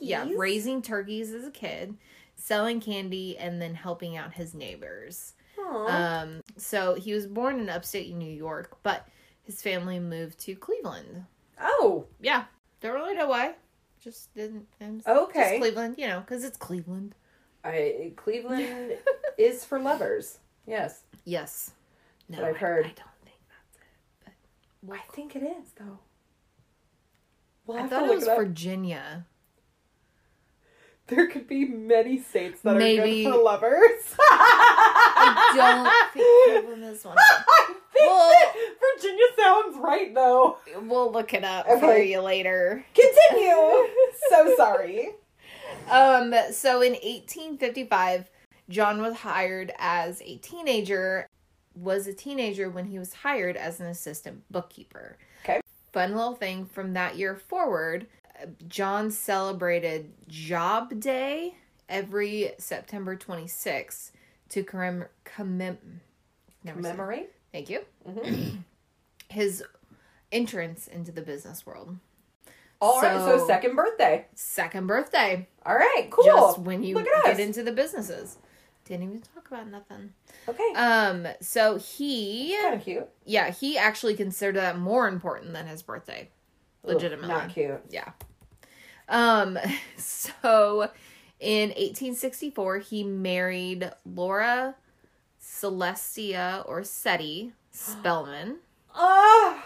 Yeah, 0.00 0.28
raising 0.36 0.82
turkeys 0.82 1.32
as 1.32 1.46
a 1.46 1.50
kid, 1.52 1.96
selling 2.36 2.80
candy, 2.80 3.38
and 3.38 3.62
then 3.62 3.74
helping 3.74 4.16
out 4.16 4.32
his 4.32 4.54
neighbors. 4.54 5.34
Aw. 5.58 5.86
Um, 6.22 6.40
so 6.56 6.94
he 6.94 7.12
was 7.14 7.26
born 7.26 7.60
in 7.60 7.68
upstate 7.68 8.12
New 8.14 8.32
York, 8.32 8.76
but 8.82 9.06
his 9.44 9.62
family 9.62 9.98
moved 10.00 10.38
to 10.40 10.54
Cleveland. 10.56 11.26
oh, 11.60 12.06
Yeah, 12.20 12.44
don't 12.80 12.94
really 12.94 13.14
know 13.14 13.28
why. 13.28 13.54
Just 14.02 14.34
didn't. 14.34 14.66
Okay. 14.80 15.42
Just 15.50 15.60
Cleveland, 15.60 15.94
you 15.96 16.08
know, 16.08 16.20
because 16.20 16.42
it's 16.42 16.56
Cleveland. 16.56 17.14
I, 17.64 18.12
Cleveland 18.16 18.94
is 19.38 19.64
for 19.64 19.78
lovers. 19.78 20.38
Yes, 20.66 21.02
Yes. 21.24 21.70
No, 22.28 22.44
I've 22.44 22.56
I- 22.56 22.58
heard. 22.58 22.86
I, 22.86 22.88
that's 22.88 23.00
it. 24.82 24.86
But 24.88 24.96
I 24.96 25.12
think 25.14 25.36
it 25.36 25.42
is 25.42 25.72
though. 25.78 25.98
We'll 27.66 27.78
I 27.78 27.86
thought 27.86 28.08
it 28.08 28.14
was 28.14 28.26
up. 28.28 28.36
Virginia. 28.38 29.26
There 31.08 31.28
could 31.28 31.46
be 31.48 31.64
many 31.66 32.20
states 32.20 32.60
that 32.62 32.76
Maybe- 32.76 33.26
are 33.26 33.30
good 33.30 33.36
for 33.36 33.42
lovers. 33.42 34.14
I 34.18 35.52
don't 35.56 36.12
think 36.14 36.62
Cleveland 36.72 36.84
is 36.94 37.04
one. 37.04 37.16
I 37.18 37.74
think 37.92 38.06
Well- 38.10 38.32
Virginia 38.96 39.24
sounds 39.38 39.76
right 39.78 40.14
though. 40.14 40.58
We'll 40.82 41.12
look 41.12 41.34
it 41.34 41.44
up 41.44 41.66
for 41.80 41.96
you 41.98 42.20
later. 42.20 42.84
Continue. 42.94 43.88
so 44.30 44.54
sorry. 44.56 45.10
Um, 45.90 46.34
so 46.52 46.80
in 46.82 46.92
1855, 46.92 48.30
John 48.68 49.02
was 49.02 49.14
hired 49.16 49.72
as 49.78 50.22
a 50.22 50.36
teenager, 50.38 51.26
was 51.74 52.06
a 52.06 52.12
teenager 52.12 52.68
when 52.70 52.86
he 52.86 52.98
was 52.98 53.12
hired 53.14 53.56
as 53.56 53.80
an 53.80 53.86
assistant 53.86 54.42
bookkeeper. 54.50 55.16
Okay. 55.44 55.60
Fun 55.92 56.14
little 56.14 56.34
thing 56.34 56.66
from 56.66 56.92
that 56.94 57.16
year 57.16 57.34
forward, 57.36 58.06
John 58.68 59.10
celebrated 59.10 60.12
Job 60.28 60.98
Day 61.00 61.54
every 61.88 62.52
September 62.58 63.16
26th 63.16 64.10
to 64.50 64.64
commem- 64.64 65.08
commem- 65.24 66.00
never 66.64 66.82
said. 66.82 66.92
Commemorate. 66.92 67.30
Thank 67.52 67.68
you. 67.70 67.80
Mhm. 68.08 68.58
His 69.28 69.64
entrance 70.30 70.88
into 70.88 71.12
the 71.12 71.22
business 71.22 71.64
world. 71.66 71.96
All 72.80 73.00
right. 73.00 73.16
So, 73.18 73.38
So- 73.38 73.46
second 73.46 73.76
birthday. 73.76 74.26
Second 74.34 74.86
birthday. 74.86 75.46
All 75.64 75.74
right. 75.76 76.08
Cool. 76.10 76.24
just 76.24 76.58
when 76.58 76.82
you 76.82 77.02
get 77.24 77.38
into 77.40 77.62
the 77.62 77.72
businesses. 77.72 78.38
Didn't 78.92 79.08
even 79.08 79.22
talk 79.22 79.46
about 79.48 79.68
nothing. 79.70 80.12
okay. 80.46 80.72
Um, 80.76 81.26
so 81.40 81.78
he, 81.78 82.54
kind 82.60 82.74
of 82.74 82.84
cute. 82.84 83.08
yeah, 83.24 83.50
he 83.50 83.78
actually 83.78 84.14
considered 84.14 84.56
that 84.56 84.78
more 84.78 85.08
important 85.08 85.54
than 85.54 85.66
his 85.66 85.82
birthday. 85.82 86.28
Ugh, 86.84 86.92
Legitimately. 86.94 87.28
not 87.28 87.48
cute. 87.48 87.80
Yeah. 87.88 88.10
Um, 89.08 89.58
so 89.96 90.90
in 91.40 91.70
1864, 91.70 92.78
he 92.80 93.02
married 93.02 93.90
Laura 94.04 94.74
Celestia 95.40 96.62
or 96.68 96.82
Cettie 96.82 97.52
Spelman. 97.70 98.58
Oh, 98.94 99.64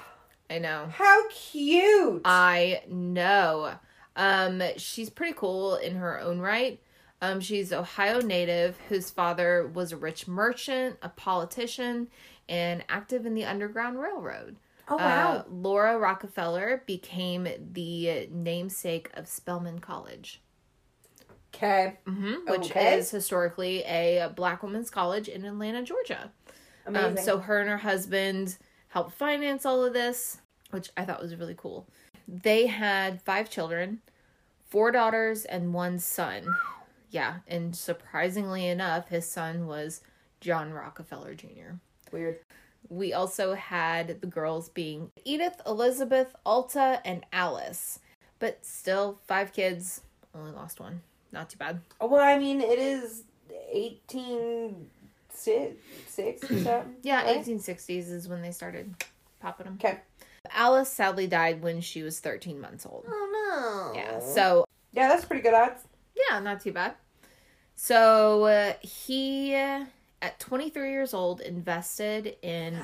I 0.48 0.60
know. 0.60 0.86
how 0.92 1.28
cute. 1.30 2.22
I 2.24 2.82
know. 2.88 3.72
Um, 4.14 4.62
she's 4.76 5.10
pretty 5.10 5.32
cool 5.36 5.74
in 5.74 5.96
her 5.96 6.20
own 6.20 6.38
right. 6.38 6.80
Um, 7.22 7.40
she's 7.40 7.72
Ohio 7.72 8.20
native 8.20 8.76
whose 8.88 9.10
father 9.10 9.66
was 9.72 9.92
a 9.92 9.96
rich 9.96 10.28
merchant, 10.28 10.96
a 11.02 11.08
politician, 11.08 12.08
and 12.48 12.84
active 12.88 13.24
in 13.26 13.34
the 13.34 13.44
Underground 13.44 13.98
Railroad. 14.00 14.56
oh 14.88 14.96
wow. 14.96 15.32
Uh, 15.38 15.42
Laura 15.50 15.98
Rockefeller 15.98 16.82
became 16.86 17.48
the 17.72 18.28
namesake 18.30 19.10
of 19.14 19.26
Spelman 19.26 19.78
College, 19.78 20.40
Okay. 21.54 21.94
hmm 22.06 22.34
which 22.46 22.70
Okay. 22.70 22.98
is 22.98 23.10
historically 23.10 23.82
a 23.84 24.30
black 24.36 24.62
women's 24.62 24.90
college 24.90 25.28
in 25.28 25.44
Atlanta, 25.44 25.82
Georgia. 25.82 26.30
Amazing. 26.86 27.18
Um, 27.18 27.24
so 27.24 27.38
her 27.38 27.60
and 27.60 27.68
her 27.70 27.78
husband 27.78 28.58
helped 28.88 29.12
finance 29.12 29.64
all 29.66 29.82
of 29.82 29.92
this, 29.92 30.38
which 30.70 30.90
I 30.96 31.04
thought 31.04 31.20
was 31.22 31.34
really 31.34 31.56
cool. 31.56 31.88
They 32.28 32.66
had 32.66 33.22
five 33.22 33.48
children, 33.50 34.00
four 34.68 34.92
daughters 34.92 35.44
and 35.46 35.72
one 35.74 35.98
son. 35.98 36.54
Yeah, 37.10 37.36
and 37.46 37.74
surprisingly 37.74 38.66
enough, 38.66 39.08
his 39.08 39.28
son 39.28 39.66
was 39.66 40.00
John 40.40 40.72
Rockefeller 40.72 41.34
Jr. 41.34 41.76
weird. 42.12 42.40
We 42.88 43.12
also 43.12 43.54
had 43.54 44.20
the 44.20 44.26
girls 44.26 44.68
being 44.68 45.10
Edith, 45.24 45.60
Elizabeth, 45.66 46.34
Alta, 46.44 47.00
and 47.04 47.24
Alice. 47.32 47.98
But 48.38 48.64
still, 48.64 49.18
five 49.26 49.52
kids, 49.52 50.02
only 50.34 50.52
lost 50.52 50.78
one. 50.78 51.00
Not 51.32 51.50
too 51.50 51.58
bad. 51.58 51.80
Oh, 52.00 52.06
well, 52.06 52.22
I 52.22 52.38
mean, 52.38 52.60
it 52.60 52.78
is 52.78 53.24
eighteen 53.72 54.88
six 55.30 55.76
six 56.06 56.44
or 56.44 56.58
something. 56.58 56.96
Yeah, 57.02 57.24
right? 57.24 57.44
1860s 57.44 58.10
is 58.10 58.28
when 58.28 58.42
they 58.42 58.52
started 58.52 58.94
popping 59.40 59.66
them. 59.66 59.78
Okay. 59.82 60.00
Alice 60.52 60.88
sadly 60.90 61.26
died 61.26 61.62
when 61.62 61.80
she 61.80 62.02
was 62.02 62.20
13 62.20 62.60
months 62.60 62.86
old. 62.86 63.04
Oh 63.08 63.92
no. 63.94 64.00
Yeah, 64.00 64.20
so 64.20 64.64
yeah, 64.92 65.08
that's 65.08 65.24
pretty 65.24 65.42
good 65.42 65.54
odds. 65.54 65.82
Yeah, 66.30 66.38
not 66.40 66.60
too 66.60 66.72
bad. 66.72 66.94
So 67.74 68.44
uh, 68.44 68.72
he, 68.80 69.54
uh, 69.54 69.84
at 70.22 70.40
23 70.40 70.90
years 70.90 71.12
old, 71.14 71.40
invested 71.40 72.36
in. 72.42 72.78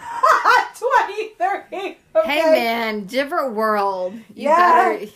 Twenty 0.78 1.28
thirty. 1.38 1.98
Okay. 2.16 2.28
Hey 2.40 2.50
man, 2.50 3.04
different 3.04 3.54
world. 3.54 4.14
You 4.34 4.48
Yeah. 4.48 4.56
better, 4.56 5.04
you 5.04 5.10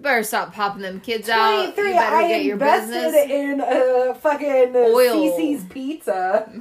better 0.00 0.22
stop 0.22 0.52
popping 0.54 0.82
them 0.82 1.00
kids 1.00 1.28
out. 1.28 1.50
You 1.68 1.72
23, 1.72 1.92
better 1.92 2.16
I 2.16 2.28
get 2.28 2.44
your 2.44 2.54
invested 2.54 2.92
business. 3.12 3.30
in 3.30 3.60
a 3.60 4.14
fucking 4.14 4.76
Oil. 4.76 5.14
CC's 5.32 5.64
pizza 5.64 6.52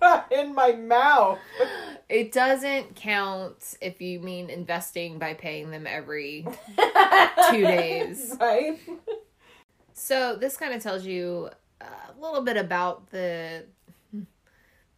in 0.30 0.54
my 0.54 0.72
mouth. 0.72 1.38
It 2.08 2.32
doesn't 2.32 2.96
count 2.96 3.76
if 3.80 4.00
you 4.02 4.18
mean 4.18 4.50
investing 4.50 5.20
by 5.20 5.34
paying 5.34 5.70
them 5.70 5.86
every. 5.86 6.44
Two 7.50 7.62
days. 7.62 8.36
right? 8.40 8.76
So 10.00 10.34
this 10.34 10.56
kind 10.56 10.72
of 10.72 10.82
tells 10.82 11.04
you 11.04 11.50
a 11.80 12.20
little 12.20 12.40
bit 12.42 12.56
about 12.56 13.10
the 13.10 13.64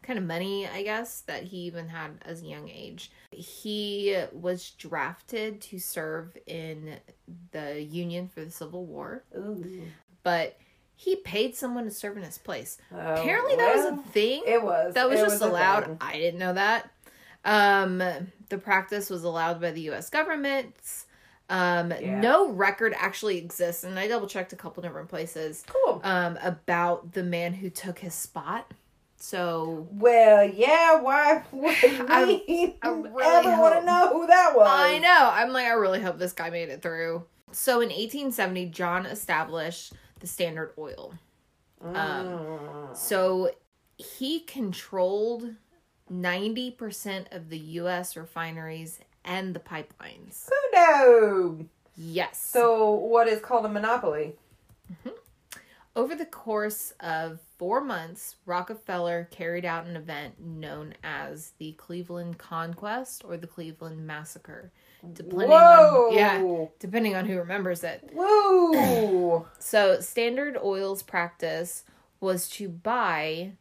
kind 0.02 0.18
of 0.18 0.24
money, 0.24 0.66
I 0.68 0.82
guess, 0.82 1.22
that 1.22 1.42
he 1.44 1.58
even 1.58 1.88
had 1.88 2.10
as 2.24 2.42
a 2.42 2.46
young 2.46 2.68
age. 2.68 3.10
He 3.30 4.16
was 4.32 4.70
drafted 4.70 5.60
to 5.62 5.78
serve 5.78 6.36
in 6.46 6.98
the 7.50 7.82
Union 7.82 8.28
for 8.28 8.44
the 8.44 8.50
Civil 8.50 8.84
War, 8.86 9.24
but 10.22 10.56
he 10.94 11.16
paid 11.16 11.56
someone 11.56 11.84
to 11.84 11.90
serve 11.90 12.16
in 12.16 12.22
his 12.22 12.38
place. 12.38 12.78
Apparently, 12.92 13.56
that 13.56 13.74
was 13.74 13.86
a 13.86 13.96
thing. 14.12 14.42
Oh, 14.46 14.52
It 14.52 14.62
was. 14.62 14.94
that 14.94 15.08
was 15.10 15.20
just 15.20 15.42
a 15.42 15.48
allowed. 15.48 15.98
I 16.00 16.12
didn't 16.12 16.38
know 16.38 16.52
that. 16.54 16.90
Um, 17.44 17.98
the 18.50 18.58
practice 18.58 19.10
was 19.10 19.24
allowed 19.24 19.60
by 19.60 19.72
the 19.72 19.80
U.S. 19.82 20.10
government. 20.10 20.74
Um, 21.52 21.90
Yeah. 21.90 22.18
no 22.18 22.48
record 22.50 22.94
actually 22.96 23.36
exists, 23.38 23.84
and 23.84 23.98
I 23.98 24.08
double 24.08 24.26
checked 24.26 24.52
a 24.52 24.56
couple 24.56 24.82
different 24.82 25.08
places 25.10 25.64
Cool. 25.66 26.00
um, 26.02 26.38
about 26.42 27.12
the 27.12 27.22
man 27.22 27.52
who 27.52 27.68
took 27.68 27.98
his 27.98 28.14
spot. 28.14 28.70
So 29.18 29.86
Well, 29.92 30.44
yeah. 30.48 31.00
Why 31.00 31.44
would 31.52 31.76
I- 32.10 32.24
we 32.48 32.76
I 32.82 32.88
really 32.88 33.22
ever 33.22 33.60
want 33.60 33.74
to 33.80 33.84
know 33.84 34.08
who 34.12 34.26
that 34.26 34.56
was? 34.56 34.66
I 34.68 34.98
know. 34.98 35.30
I'm 35.32 35.52
like, 35.52 35.66
I 35.66 35.72
really 35.72 36.00
hope 36.00 36.18
this 36.18 36.32
guy 36.32 36.48
made 36.50 36.70
it 36.70 36.80
through. 36.82 37.24
So 37.52 37.80
in 37.82 37.90
1870, 37.90 38.66
John 38.70 39.04
established 39.06 39.92
the 40.20 40.26
Standard 40.26 40.72
Oil. 40.78 41.14
Um, 41.82 41.94
Mm. 41.94 42.96
So 42.96 43.50
he 43.98 44.40
controlled 44.40 45.54
90% 46.10 47.26
of 47.34 47.48
the 47.50 47.58
U.S. 47.58 48.16
refineries 48.16 48.98
and 49.24 49.54
the 49.54 49.60
pipelines. 49.60 50.48
Who 50.48 50.78
knows? 50.78 51.64
Yes. 51.96 52.42
So, 52.42 52.90
what 52.92 53.28
is 53.28 53.40
called 53.40 53.66
a 53.66 53.68
monopoly? 53.68 54.34
Mm-hmm. 54.90 55.10
Over 55.94 56.14
the 56.14 56.24
course 56.24 56.94
of 57.00 57.38
four 57.58 57.82
months, 57.82 58.36
Rockefeller 58.46 59.28
carried 59.30 59.66
out 59.66 59.86
an 59.86 59.94
event 59.94 60.40
known 60.40 60.94
as 61.04 61.52
the 61.58 61.72
Cleveland 61.72 62.38
Conquest 62.38 63.24
or 63.26 63.36
the 63.36 63.46
Cleveland 63.46 64.06
Massacre. 64.06 64.72
Depending 65.12 65.50
Whoa! 65.50 66.08
on 66.08 66.14
yeah, 66.14 66.66
depending 66.78 67.14
on 67.14 67.26
who 67.26 67.36
remembers 67.38 67.84
it. 67.84 68.10
Whoa! 68.14 69.46
So, 69.58 70.00
Standard 70.00 70.56
Oil's 70.56 71.02
practice 71.02 71.84
was 72.20 72.48
to 72.50 72.68
buy 72.68 73.52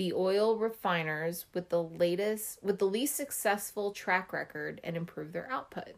the 0.00 0.14
oil 0.14 0.56
refiners 0.56 1.44
with 1.52 1.68
the 1.68 1.82
latest 1.82 2.58
with 2.62 2.78
the 2.78 2.86
least 2.86 3.14
successful 3.14 3.90
track 3.90 4.32
record 4.32 4.80
and 4.82 4.96
improve 4.96 5.34
their 5.34 5.46
output. 5.52 5.92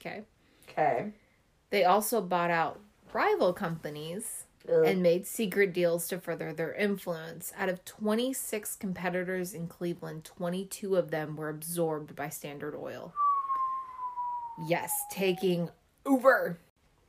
Okay. 0.00 0.22
Okay. 0.66 1.12
They 1.68 1.84
also 1.84 2.22
bought 2.22 2.50
out 2.50 2.80
rival 3.12 3.52
companies 3.52 4.46
Ugh. 4.66 4.86
and 4.86 5.02
made 5.02 5.26
secret 5.26 5.74
deals 5.74 6.08
to 6.08 6.18
further 6.18 6.54
their 6.54 6.72
influence. 6.72 7.52
Out 7.58 7.68
of 7.68 7.84
26 7.84 8.74
competitors 8.76 9.52
in 9.52 9.66
Cleveland, 9.66 10.24
22 10.24 10.96
of 10.96 11.10
them 11.10 11.36
were 11.36 11.50
absorbed 11.50 12.16
by 12.16 12.30
Standard 12.30 12.74
Oil. 12.74 13.12
Yes, 14.66 14.90
taking 15.10 15.68
over. 16.06 16.58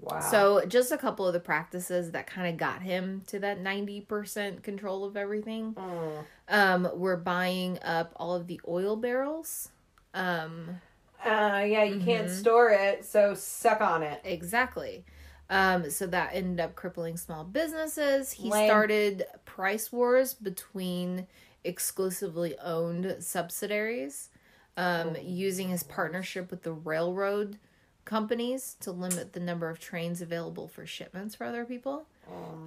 Wow. 0.04 0.20
So, 0.20 0.66
just 0.68 0.92
a 0.92 0.98
couple 0.98 1.26
of 1.28 1.34
the 1.34 1.40
practices 1.40 2.12
that 2.12 2.28
kind 2.28 2.48
of 2.48 2.58
got 2.58 2.82
him 2.82 3.22
to 3.28 3.40
that 3.40 3.64
90% 3.64 4.62
control 4.64 5.06
of 5.06 5.16
everything. 5.18 5.74
Mm. 5.74 6.26
Um, 6.50 6.90
we're 6.96 7.16
buying 7.18 7.80
up 7.84 8.12
all 8.18 8.36
of 8.36 8.48
the 8.48 8.60
oil 8.68 8.96
barrels. 8.96 9.70
Um, 10.14 10.82
Uh, 11.24 11.64
yeah, 11.66 11.84
you 11.84 12.00
can't 12.02 12.28
Mm-hmm. 12.28 12.36
store 12.36 12.70
it, 12.72 13.06
so 13.06 13.34
suck 13.34 13.80
on 13.82 14.04
it. 14.04 14.20
Exactly. 14.26 15.06
Um, 15.50 15.90
so 15.90 16.06
that 16.08 16.32
ended 16.34 16.60
up 16.60 16.76
crippling 16.76 17.16
small 17.18 17.44
businesses. 17.44 18.32
He 18.34 18.50
Lame. 18.50 18.68
started 18.68 19.26
price 19.46 19.92
wars 19.92 20.34
between 20.34 21.28
exclusively 21.64 22.58
owned 22.60 23.18
subsidiaries, 23.20 24.30
um, 24.78 25.16
using 25.22 25.70
his 25.70 25.84
partnership 25.84 26.50
with 26.52 26.64
the 26.64 26.74
railroad 26.74 27.58
companies 28.06 28.76
to 28.82 28.92
limit 28.92 29.34
the 29.34 29.40
number 29.40 29.70
of 29.70 29.80
trains 29.80 30.22
available 30.22 30.68
for 30.68 30.86
shipments 30.86 31.36
for 31.36 31.46
other 31.46 31.66
people. 31.66 32.06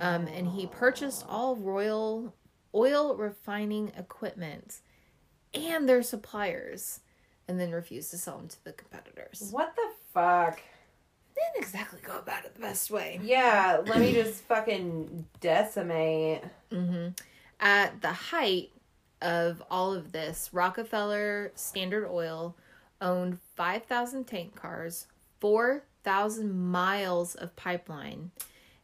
Um, 0.00 0.26
and 0.26 0.48
he 0.48 0.66
purchased 0.66 1.24
all 1.28 1.56
Royal 1.56 2.34
oil 2.74 3.16
refining 3.16 3.90
equipment 3.96 4.80
and 5.54 5.88
their 5.88 6.02
suppliers, 6.02 7.00
and 7.48 7.58
then 7.58 7.72
refused 7.72 8.10
to 8.10 8.18
sell 8.18 8.36
them 8.36 8.48
to 8.48 8.64
the 8.64 8.72
competitors. 8.72 9.48
What 9.50 9.74
the 9.74 9.88
fuck? 10.12 10.60
Didn't 11.34 11.62
exactly 11.64 12.00
go 12.02 12.18
about 12.18 12.44
it 12.44 12.54
the 12.54 12.60
best 12.60 12.90
way. 12.90 13.20
Yeah, 13.22 13.82
let 13.86 14.00
me 14.00 14.12
just 14.12 14.42
fucking 14.44 15.26
decimate. 15.40 16.42
hmm 16.70 17.08
At 17.60 18.00
the 18.02 18.12
height 18.12 18.70
of 19.22 19.62
all 19.70 19.94
of 19.94 20.12
this, 20.12 20.50
Rockefeller 20.52 21.52
Standard 21.54 22.06
Oil 22.10 22.54
owned 23.00 23.38
5,000 23.54 24.24
tank 24.24 24.54
cars, 24.54 25.06
4,000 25.40 26.52
miles 26.70 27.34
of 27.34 27.54
pipeline, 27.56 28.30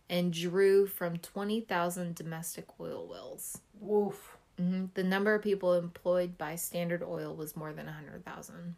and 0.09 0.32
drew 0.32 0.86
from 0.86 1.16
20,000 1.18 2.14
domestic 2.14 2.66
oil 2.80 3.07
wells. 3.09 3.59
Woof. 3.80 4.36
hmm 4.59 4.86
The 4.94 5.05
number 5.05 5.34
of 5.34 5.42
people 5.42 5.74
employed 5.74 6.36
by 6.36 6.57
Standard 6.57 7.03
Oil 7.03 7.34
was 7.34 7.57
more 7.57 7.72
than 7.72 7.86
100,000. 7.86 8.74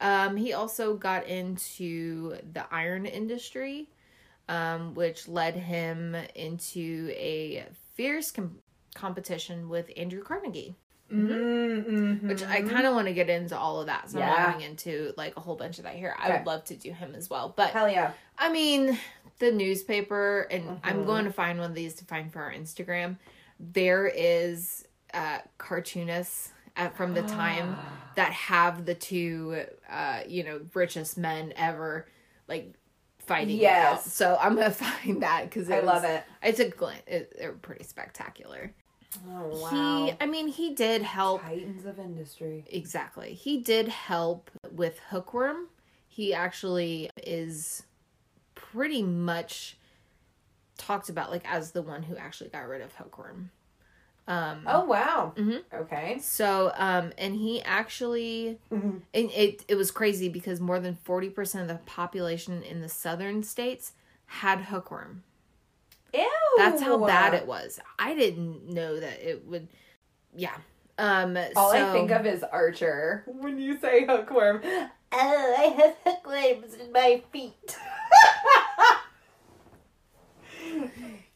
Um, 0.00 0.36
he 0.36 0.52
also 0.52 0.94
got 0.96 1.26
into 1.28 2.36
the 2.52 2.64
iron 2.72 3.06
industry, 3.06 3.88
um, 4.48 4.94
which 4.94 5.28
led 5.28 5.54
him 5.54 6.16
into 6.34 7.10
a 7.16 7.66
fierce 7.94 8.32
com- 8.32 8.58
competition 8.94 9.68
with 9.68 9.90
Andrew 9.96 10.22
Carnegie, 10.24 10.74
Mm-hmm. 11.12 12.28
which 12.28 12.42
I 12.42 12.62
kind 12.62 12.86
of 12.86 12.94
want 12.94 13.06
to 13.08 13.14
get 13.14 13.28
into 13.28 13.56
all 13.56 13.80
of 13.80 13.86
that. 13.86 14.10
So 14.10 14.20
I'm 14.20 14.52
going 14.52 14.64
into 14.64 15.12
like 15.16 15.36
a 15.36 15.40
whole 15.40 15.56
bunch 15.56 15.78
of 15.78 15.84
that 15.84 15.94
here. 15.94 16.14
I 16.18 16.28
Okay. 16.28 16.38
would 16.38 16.46
love 16.46 16.64
to 16.64 16.76
do 16.76 16.92
him 16.92 17.14
as 17.14 17.28
well. 17.30 17.52
But 17.56 17.70
Hell 17.70 17.88
yeah. 17.90 18.12
I 18.38 18.50
mean, 18.50 18.98
the 19.38 19.52
newspaper, 19.52 20.46
and 20.50 20.64
Mm-hmm. 20.64 20.74
I'm 20.86 21.04
going 21.04 21.24
to 21.24 21.32
find 21.32 21.58
one 21.58 21.70
of 21.70 21.76
these 21.76 21.94
to 21.96 22.04
find 22.04 22.32
for 22.32 22.42
our 22.42 22.52
Instagram. 22.52 23.16
There 23.60 24.06
is 24.06 24.86
uh, 25.14 25.38
cartoonists 25.58 26.50
at, 26.76 26.96
from 26.96 27.14
the 27.14 27.22
time 27.22 27.76
that 28.16 28.32
have 28.32 28.86
the 28.86 28.94
two, 28.94 29.64
uh, 29.90 30.20
you 30.26 30.44
know, 30.44 30.60
richest 30.74 31.18
men 31.18 31.52
ever 31.56 32.06
like 32.48 32.74
fighting. 33.18 33.56
out. 33.58 33.60
Yes. 33.62 34.12
So 34.12 34.36
I'm 34.40 34.54
gonna 34.54 34.70
find 34.72 35.22
that 35.22 35.44
because 35.44 35.70
I 35.70 35.80
love 35.80 36.04
it. 36.04 36.24
It's 36.42 36.60
a 36.60 36.68
glint. 36.68 37.02
It, 37.06 37.34
they're 37.38 37.52
pretty 37.52 37.84
spectacular. 37.84 38.72
Oh, 39.28 39.48
wow. 39.62 40.06
He, 40.06 40.12
I 40.20 40.26
mean, 40.26 40.48
he 40.48 40.74
did 40.74 41.02
help. 41.02 41.42
Titans 41.42 41.84
of 41.86 41.98
industry. 41.98 42.64
Exactly. 42.68 43.34
He 43.34 43.58
did 43.58 43.88
help 43.88 44.50
with 44.70 44.98
Hookworm. 45.10 45.68
He 46.08 46.32
actually 46.34 47.10
is 47.16 47.82
pretty 48.54 49.02
much 49.02 49.76
talked 50.78 51.08
about 51.08 51.30
like 51.30 51.42
as 51.50 51.72
the 51.72 51.82
one 51.82 52.02
who 52.02 52.16
actually 52.16 52.50
got 52.50 52.66
rid 52.68 52.80
of 52.80 52.92
Hookworm. 52.94 53.50
Um 54.26 54.64
Oh, 54.66 54.84
wow. 54.84 55.32
Mhm. 55.36 55.62
Okay. 55.72 56.18
so 56.20 56.72
um 56.76 57.12
and 57.18 57.34
he 57.34 57.62
actually 57.62 58.58
Mhm. 58.70 59.02
and 59.14 59.30
it 59.32 59.64
it 59.68 59.74
was 59.74 59.90
crazy 59.90 60.28
because 60.28 60.60
more 60.60 60.80
than 60.80 60.96
40% 60.96 61.62
of 61.62 61.68
the 61.68 61.80
population 61.86 62.62
in 62.62 62.80
the 62.80 62.88
southern 62.88 63.42
states 63.42 63.92
had 64.26 64.62
hookworm. 64.62 65.22
Ew. 66.14 66.28
That's 66.58 66.82
how 66.82 66.98
bad 67.06 67.34
it 67.34 67.46
was. 67.46 67.80
I 67.98 68.14
didn't 68.14 68.68
know 68.68 69.00
that 69.00 69.20
it 69.28 69.46
would 69.46 69.68
yeah. 70.34 70.54
Um 70.98 71.36
All 71.56 71.72
so, 71.72 71.76
I 71.78 71.92
think 71.92 72.10
of 72.10 72.26
is 72.26 72.42
Archer. 72.42 73.24
When 73.26 73.58
you 73.58 73.78
say 73.80 74.04
hookworm. 74.06 74.62
Oh, 75.14 75.54
I 75.58 75.64
have 75.64 75.94
hookworms 76.06 76.72
in 76.72 76.90
my 76.90 77.22
feet. 77.32 77.76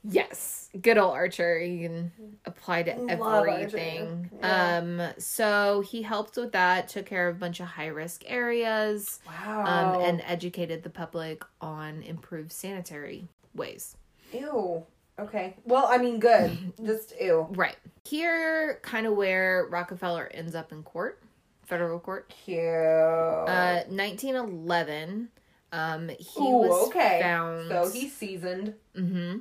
Yes, 0.08 0.70
good 0.80 0.98
old 0.98 1.14
Archer. 1.14 1.58
You 1.58 1.88
can 1.88 2.12
apply 2.44 2.84
to 2.84 2.94
Love 3.16 3.48
everything. 3.48 4.30
yeah. 4.38 4.78
Um, 4.78 5.02
so 5.18 5.80
he 5.80 6.02
helped 6.02 6.36
with 6.36 6.52
that, 6.52 6.88
took 6.88 7.06
care 7.06 7.28
of 7.28 7.34
a 7.36 7.38
bunch 7.40 7.58
of 7.58 7.66
high 7.66 7.88
risk 7.88 8.22
areas, 8.26 9.18
Wow. 9.26 9.64
um, 9.96 10.00
and 10.02 10.22
educated 10.24 10.84
the 10.84 10.90
public 10.90 11.42
on 11.60 12.02
improved 12.04 12.52
sanitary 12.52 13.26
ways. 13.52 13.96
Ew. 14.40 14.84
Okay. 15.18 15.56
Well, 15.64 15.86
I 15.88 15.98
mean, 15.98 16.18
good. 16.18 16.72
Just 16.84 17.14
ew. 17.20 17.46
Right 17.50 17.76
here, 18.04 18.78
kind 18.82 19.06
of 19.06 19.14
where 19.14 19.66
Rockefeller 19.70 20.28
ends 20.32 20.54
up 20.54 20.72
in 20.72 20.82
court, 20.82 21.22
federal 21.64 21.98
court. 21.98 22.32
Cute. 22.44 22.58
Uh, 22.60 23.82
1911. 23.88 25.28
Um, 25.72 26.08
he 26.08 26.40
Ooh, 26.40 26.58
was 26.58 26.88
okay. 26.88 27.20
found. 27.22 27.68
So 27.68 27.90
he's 27.90 28.14
seasoned. 28.14 28.74
Mm-hmm. 28.96 29.38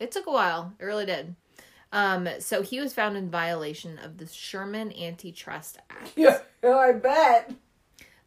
It 0.00 0.10
took 0.12 0.26
a 0.26 0.32
while. 0.32 0.72
It 0.78 0.84
really 0.84 1.06
did. 1.06 1.34
Um, 1.92 2.28
so 2.40 2.62
he 2.62 2.80
was 2.80 2.92
found 2.92 3.16
in 3.16 3.30
violation 3.30 3.98
of 3.98 4.18
the 4.18 4.26
Sherman 4.26 4.92
Antitrust 4.92 5.78
Act. 5.90 6.12
Yeah. 6.16 6.38
I 6.62 6.92
bet. 6.92 7.52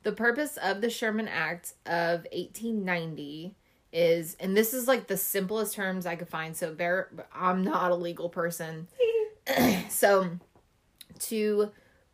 The 0.03 0.13
purpose 0.13 0.57
of 0.57 0.81
the 0.81 0.89
Sherman 0.89 1.27
Act 1.27 1.73
of 1.85 2.25
1890 2.31 3.55
is, 3.91 4.35
and 4.39 4.55
this 4.55 4.73
is 4.73 4.87
like 4.87 5.07
the 5.07 5.17
simplest 5.17 5.75
terms 5.75 6.05
I 6.05 6.15
could 6.15 6.29
find. 6.29 6.55
So 6.55 6.73
bear, 6.73 7.09
I'm 7.33 7.63
not 7.63 7.91
a 7.91 7.95
legal 7.95 8.29
person. 8.29 8.87
so 9.89 10.29
to 11.19 11.71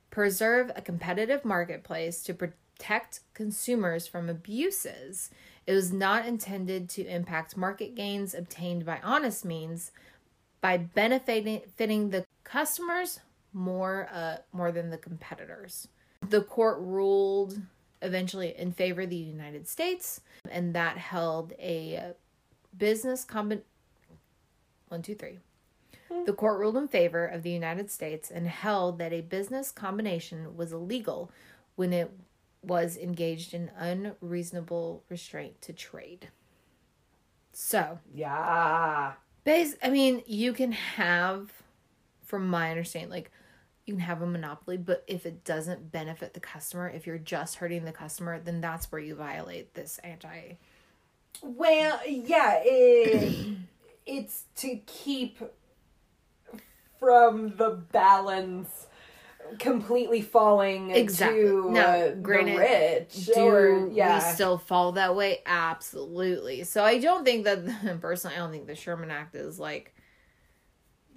preserve 0.09 0.71
a 0.75 0.81
competitive 0.81 1.45
marketplace 1.45 2.23
to 2.23 2.33
protect 2.33 3.21
consumers 3.33 4.07
from 4.07 4.29
abuses 4.29 5.29
it 5.65 5.73
was 5.73 5.91
not 5.91 6.25
intended 6.25 6.87
to 6.89 7.05
impact 7.05 7.57
market 7.57 7.93
gains 7.93 8.33
obtained 8.33 8.85
by 8.85 8.99
honest 9.03 9.43
means 9.43 9.91
by 10.61 10.77
benefiting 10.77 11.61
the 12.09 12.25
customers 12.43 13.19
more 13.53 14.07
uh, 14.11 14.37
more 14.53 14.71
than 14.71 14.89
the 14.89 14.97
competitors 14.97 15.87
the 16.29 16.41
court 16.41 16.77
ruled 16.79 17.59
eventually 18.01 18.53
in 18.57 18.71
favor 18.71 19.01
of 19.01 19.09
the 19.09 19.15
united 19.15 19.67
states 19.67 20.21
and 20.49 20.73
that 20.73 20.97
held 20.97 21.53
a 21.59 22.13
business 22.77 23.25
combi- 23.25 23.61
one 24.89 25.01
two 25.01 25.15
three 25.15 25.39
hmm. 26.11 26.23
the 26.25 26.33
court 26.33 26.59
ruled 26.59 26.77
in 26.77 26.87
favor 26.87 27.25
of 27.25 27.43
the 27.43 27.49
United 27.49 27.89
States 27.91 28.31
and 28.31 28.47
held 28.47 28.99
that 28.99 29.13
a 29.13 29.21
business 29.21 29.71
combination 29.71 30.55
was 30.55 30.71
illegal 30.71 31.31
when 31.75 31.93
it 31.93 32.11
was 32.61 32.97
engaged 32.97 33.53
in 33.53 33.71
unreasonable 33.77 35.03
restraint 35.09 35.61
to 35.61 35.73
trade. 35.73 36.29
So, 37.53 37.99
Yeah. 38.13 39.13
base 39.43 39.75
I 39.81 39.89
mean, 39.89 40.23
you 40.25 40.53
can 40.53 40.71
have 40.71 41.51
from 42.23 42.47
my 42.47 42.69
understanding 42.69 43.09
like 43.09 43.31
you 43.87 43.93
can 43.93 44.01
have 44.01 44.21
a 44.21 44.27
monopoly, 44.27 44.77
but 44.77 45.03
if 45.07 45.25
it 45.25 45.45
doesn't 45.45 45.91
benefit 45.91 46.33
the 46.33 46.41
customer, 46.41 46.89
if 46.89 47.07
you're 47.07 47.17
just 47.17 47.55
hurting 47.55 47.85
the 47.85 47.93
customer, 47.93 48.39
then 48.39 48.59
that's 48.59 48.91
where 48.91 48.99
you 48.99 49.15
violate 49.15 49.73
this 49.73 49.97
anti 50.03 50.57
Well, 51.41 51.99
yeah, 52.05 52.59
it, 52.63 53.57
it's 54.05 54.43
to 54.57 54.75
keep 54.85 55.39
from 56.99 57.55
the 57.55 57.69
balance 57.69 58.87
completely 59.59 60.21
falling 60.21 60.91
Exactly. 60.91 61.43
to 61.43 61.71
Now, 61.71 61.87
uh, 61.87 62.15
granted, 62.15 62.55
the 62.55 62.59
rich. 62.59 63.25
Do 63.27 63.47
or, 63.47 63.87
yeah. 63.87 64.15
we 64.15 64.33
still 64.33 64.57
fall 64.57 64.91
that 64.93 65.15
way? 65.15 65.39
Absolutely. 65.45 66.65
So 66.65 66.83
I 66.83 66.97
don't 66.97 67.23
think 67.23 67.45
that 67.45 67.99
personally, 68.01 68.35
I 68.35 68.39
don't 68.39 68.51
think 68.51 68.67
the 68.67 68.75
Sherman 68.75 69.11
Act 69.11 69.35
is 69.35 69.57
like 69.57 69.95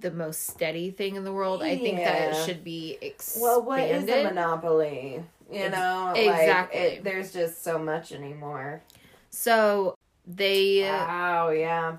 the 0.01 0.11
most 0.11 0.47
steady 0.47 0.91
thing 0.91 1.15
in 1.15 1.23
the 1.23 1.31
world. 1.33 1.61
I 1.63 1.77
think 1.77 1.97
that 1.97 2.31
it 2.31 2.45
should 2.45 2.63
be 2.63 2.97
expanded. 3.01 3.43
well, 3.43 3.61
what 3.63 3.81
is 3.81 4.03
a 4.09 4.23
monopoly? 4.23 5.23
You 5.51 5.69
know, 5.69 6.13
exactly. 6.15 6.79
Like, 6.79 6.91
it, 6.93 7.03
there's 7.03 7.33
just 7.33 7.63
so 7.63 7.77
much 7.77 8.11
anymore. 8.11 8.81
so 9.29 9.97
they 10.25 10.81
Wow, 10.83 11.49
yeah. 11.49 11.97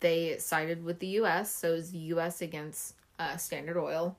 they 0.00 0.38
sided 0.38 0.84
with 0.84 0.98
the 1.00 1.06
U.S. 1.08 1.52
So 1.54 1.70
it 1.70 1.76
was 1.76 1.90
the 1.90 1.98
U.S. 1.98 2.40
against 2.42 2.94
uh, 3.18 3.36
Standard 3.36 3.76
Oil. 3.78 4.16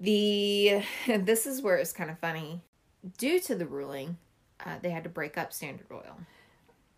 The 0.00 0.82
this 1.06 1.46
is 1.46 1.62
where 1.62 1.76
it's 1.76 1.92
kind 1.92 2.10
of 2.10 2.18
funny. 2.18 2.60
Due 3.16 3.38
to 3.40 3.54
the 3.54 3.66
ruling, 3.66 4.16
uh, 4.64 4.76
they 4.82 4.90
had 4.90 5.04
to 5.04 5.10
break 5.10 5.38
up 5.38 5.52
Standard 5.52 5.86
Oil. 5.92 6.18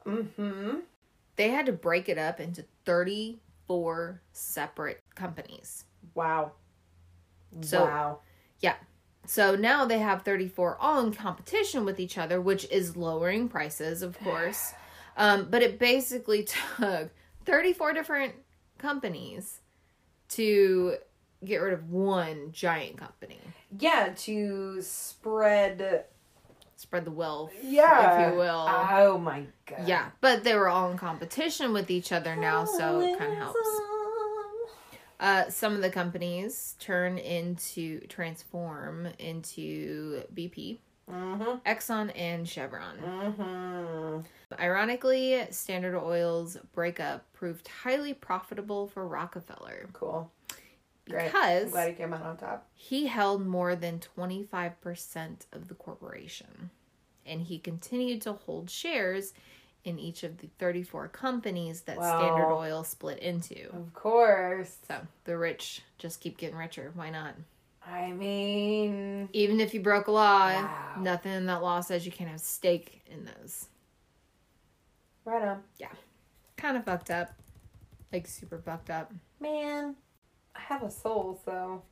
Mm-hmm. 0.06 0.78
They 1.36 1.48
had 1.48 1.66
to 1.66 1.72
break 1.72 2.08
it 2.08 2.18
up 2.18 2.40
into 2.40 2.64
thirty-four 2.84 4.20
separate 4.32 4.99
companies. 5.14 5.84
Wow. 6.14 6.52
So- 7.60 7.84
wow. 7.84 8.18
Yeah. 8.60 8.74
So 9.26 9.54
now 9.54 9.84
they 9.84 9.98
have 9.98 10.22
34 10.22 10.76
all 10.80 11.00
in 11.06 11.12
competition 11.12 11.84
with 11.84 12.00
each 12.00 12.18
other, 12.18 12.40
which 12.40 12.66
is 12.70 12.96
lowering 12.96 13.48
prices, 13.48 14.02
of 14.02 14.18
course. 14.20 14.72
Um, 15.16 15.48
but 15.50 15.60
it 15.60 15.78
basically 15.78 16.44
took 16.78 17.10
34 17.44 17.92
different 17.92 18.32
companies 18.78 19.58
to 20.30 20.96
get 21.44 21.56
rid 21.58 21.74
of 21.74 21.90
one 21.90 22.52
giant 22.52 22.96
company. 22.96 23.38
Yeah, 23.78 24.14
to 24.18 24.80
spread. 24.80 26.04
Spread 26.76 27.04
the 27.04 27.10
wealth, 27.10 27.52
Yeah. 27.62 28.28
if 28.28 28.32
you 28.32 28.38
will. 28.38 28.66
Oh 28.68 29.18
my 29.18 29.44
god. 29.66 29.86
yeah, 29.86 30.06
but 30.22 30.42
they 30.44 30.54
were 30.54 30.68
all 30.68 30.90
in 30.90 30.96
competition 30.96 31.74
with 31.74 31.90
each 31.90 32.12
other 32.12 32.34
now, 32.36 32.64
so 32.64 33.00
it 33.00 33.18
kind 33.18 33.32
of 33.32 33.38
helps. 33.38 33.58
Uh, 35.20 35.48
some 35.50 35.74
of 35.74 35.82
the 35.82 35.90
companies 35.90 36.74
turn 36.80 37.18
into 37.18 38.00
transform 38.08 39.06
into 39.18 40.22
BP, 40.34 40.78
Mm-hmm. 41.10 41.68
Exxon, 41.68 42.12
and 42.16 42.48
Chevron. 42.48 42.96
Mm-hmm. 42.98 44.20
Ironically, 44.62 45.44
Standard 45.50 45.96
Oil's 45.98 46.56
breakup 46.72 47.30
proved 47.32 47.66
highly 47.68 48.14
profitable 48.14 48.86
for 48.86 49.06
Rockefeller 49.06 49.88
Cool. 49.92 50.30
Great. 51.08 51.22
I'm 51.22 51.26
because 51.26 51.70
glad 51.72 51.88
he 51.88 51.94
came 51.96 52.12
out 52.14 52.22
on 52.22 52.36
top. 52.36 52.68
he 52.74 53.08
held 53.08 53.44
more 53.44 53.74
than 53.74 54.00
25% 54.16 55.46
of 55.52 55.66
the 55.68 55.74
corporation 55.74 56.70
and 57.26 57.42
he 57.42 57.58
continued 57.58 58.22
to 58.22 58.32
hold 58.32 58.70
shares 58.70 59.32
in 59.84 59.98
each 59.98 60.22
of 60.24 60.38
the 60.38 60.48
34 60.58 61.08
companies 61.08 61.82
that 61.82 61.96
Wow. 61.98 62.18
Standard 62.18 62.54
Oil 62.54 62.84
split 62.84 63.18
into. 63.20 63.68
Of 63.74 63.92
course. 63.94 64.76
So 64.86 65.06
the 65.24 65.36
rich 65.38 65.82
just 65.98 66.20
keep 66.20 66.36
getting 66.36 66.56
richer. 66.56 66.92
Why 66.94 67.10
not? 67.10 67.34
I 67.86 68.12
mean, 68.12 69.28
Even 69.32 69.58
if 69.58 69.72
you 69.72 69.80
broke 69.80 70.06
a 70.06 70.10
law, 70.12 70.48
Wow. 70.48 70.94
nothing 71.00 71.32
in 71.32 71.46
that 71.46 71.62
law 71.62 71.80
says 71.80 72.04
you 72.04 72.12
can't 72.12 72.30
have 72.30 72.40
stake 72.40 73.02
in 73.06 73.24
those. 73.24 73.68
right 75.24 75.42
on. 75.42 75.62
Yeah. 75.78 75.92
Kind 76.56 76.76
of 76.76 76.84
fucked 76.84 77.10
up. 77.10 77.32
Like 78.12 78.26
super 78.26 78.58
fucked 78.58 78.90
up. 78.90 79.12
Man, 79.40 79.94
I 80.54 80.60
have 80.60 80.82
a 80.82 80.90
soul, 80.90 81.40
so. 81.44 81.82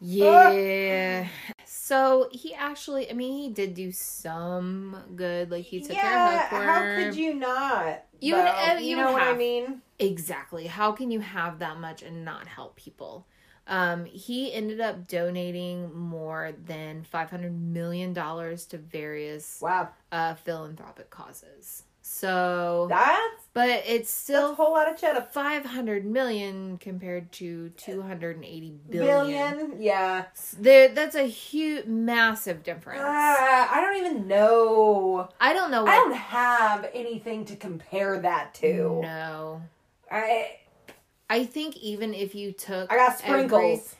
Yeah. 0.00 1.28
so 1.64 2.28
he 2.32 2.54
actually, 2.54 3.10
I 3.10 3.14
mean, 3.14 3.32
he 3.42 3.50
did 3.50 3.74
do 3.74 3.92
some 3.92 4.96
good. 5.14 5.50
Like 5.50 5.64
he 5.64 5.80
took 5.80 5.96
care 5.96 6.04
yeah, 6.04 6.34
of 6.34 6.40
Hookworm. 6.42 6.66
how 6.66 6.80
could 6.96 7.16
you 7.16 7.34
not? 7.34 8.04
You, 8.20 8.36
would, 8.36 8.44
uh, 8.46 8.76
you, 8.78 8.86
you 8.86 8.96
know 8.96 9.06
would 9.06 9.14
what 9.14 9.22
I 9.22 9.34
mean? 9.34 9.82
Exactly. 9.98 10.66
How 10.66 10.92
can 10.92 11.10
you 11.10 11.20
have 11.20 11.58
that 11.60 11.78
much 11.78 12.02
and 12.02 12.24
not 12.24 12.46
help 12.46 12.76
people? 12.76 13.26
Um, 13.68 14.04
he 14.04 14.52
ended 14.52 14.80
up 14.80 15.08
donating 15.08 15.92
more 15.92 16.52
than 16.66 17.02
five 17.02 17.30
hundred 17.30 17.60
million 17.60 18.12
dollars 18.12 18.64
to 18.66 18.78
various 18.78 19.58
Wow, 19.60 19.88
uh, 20.12 20.34
philanthropic 20.34 21.10
causes. 21.10 21.82
So, 22.08 22.86
that's 22.88 23.48
but 23.52 23.82
it's 23.84 24.08
still 24.08 24.52
a 24.52 24.54
whole 24.54 24.72
lot 24.72 24.88
of 24.88 24.96
cheddar. 24.96 25.26
five 25.32 25.64
hundred 25.64 26.06
million 26.06 26.78
compared 26.78 27.32
to 27.32 27.70
two 27.70 28.00
hundred 28.00 28.36
and 28.36 28.44
eighty 28.44 28.78
billion. 28.88 29.56
Billion, 29.56 29.82
yeah. 29.82 30.26
There, 30.56 30.88
that's 30.88 31.16
a 31.16 31.24
huge, 31.24 31.84
massive 31.86 32.62
difference. 32.62 33.00
Uh, 33.00 33.04
I 33.04 33.80
don't 33.84 34.06
even 34.06 34.28
know. 34.28 35.28
I 35.40 35.52
don't 35.52 35.72
know. 35.72 35.82
What, 35.82 35.92
I 35.92 35.96
don't 35.96 36.14
have 36.14 36.88
anything 36.94 37.44
to 37.46 37.56
compare 37.56 38.20
that 38.20 38.54
to. 38.54 39.00
No, 39.02 39.62
I 40.08 40.58
I 41.28 41.44
think 41.44 41.76
even 41.78 42.14
if 42.14 42.36
you 42.36 42.52
took, 42.52 42.90
I 42.90 42.96
got 42.96 43.18
sprinkles. 43.18 43.95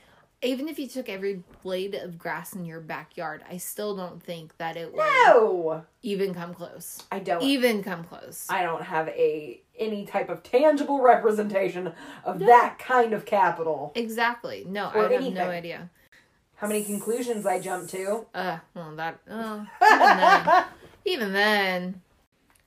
Even 0.46 0.68
if 0.68 0.78
you 0.78 0.86
took 0.88 1.08
every 1.08 1.42
blade 1.62 1.94
of 1.94 2.18
grass 2.18 2.54
in 2.54 2.64
your 2.64 2.80
backyard, 2.80 3.42
I 3.50 3.56
still 3.56 3.96
don't 3.96 4.22
think 4.22 4.56
that 4.58 4.76
it 4.76 4.92
would 4.92 4.98
No, 4.98 5.84
even 6.02 6.34
come 6.34 6.54
close. 6.54 7.02
I 7.10 7.18
don't. 7.18 7.42
Even 7.42 7.82
come 7.82 8.04
close. 8.04 8.46
I 8.48 8.62
don't 8.62 8.82
have 8.82 9.08
a 9.08 9.60
any 9.78 10.06
type 10.06 10.28
of 10.30 10.42
tangible 10.42 11.02
representation 11.02 11.92
of 12.24 12.40
No. 12.40 12.46
that 12.46 12.78
kind 12.78 13.12
of 13.12 13.24
capital. 13.26 13.92
exactly. 13.94 14.64
No, 14.66 14.90
I 14.94 14.98
have 15.00 15.12
anything. 15.12 15.34
no 15.34 15.48
idea. 15.50 15.90
How 16.56 16.66
many 16.66 16.82
conclusions 16.82 17.44
I 17.44 17.60
jumped 17.60 17.90
to? 17.90 18.24
Uh, 18.34 18.58
well, 18.74 18.96
that. 18.96 19.18
Oh, 19.30 19.66
even 19.84 19.98
then, 20.16 20.64
even 21.04 21.32
then, 21.34 22.00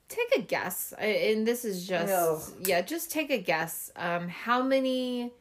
take 0.07 0.27
a 0.37 0.41
guess. 0.41 0.93
I- 0.99 1.05
And 1.05 1.47
this 1.47 1.65
is 1.65 1.87
just 1.87 2.07
No. 2.07 2.41
yeah, 2.63 2.81
just 2.81 3.09
take 3.09 3.31
a 3.31 3.39
guess. 3.39 3.91
Um, 3.95 4.27
how 4.27 4.61
many 4.61 5.31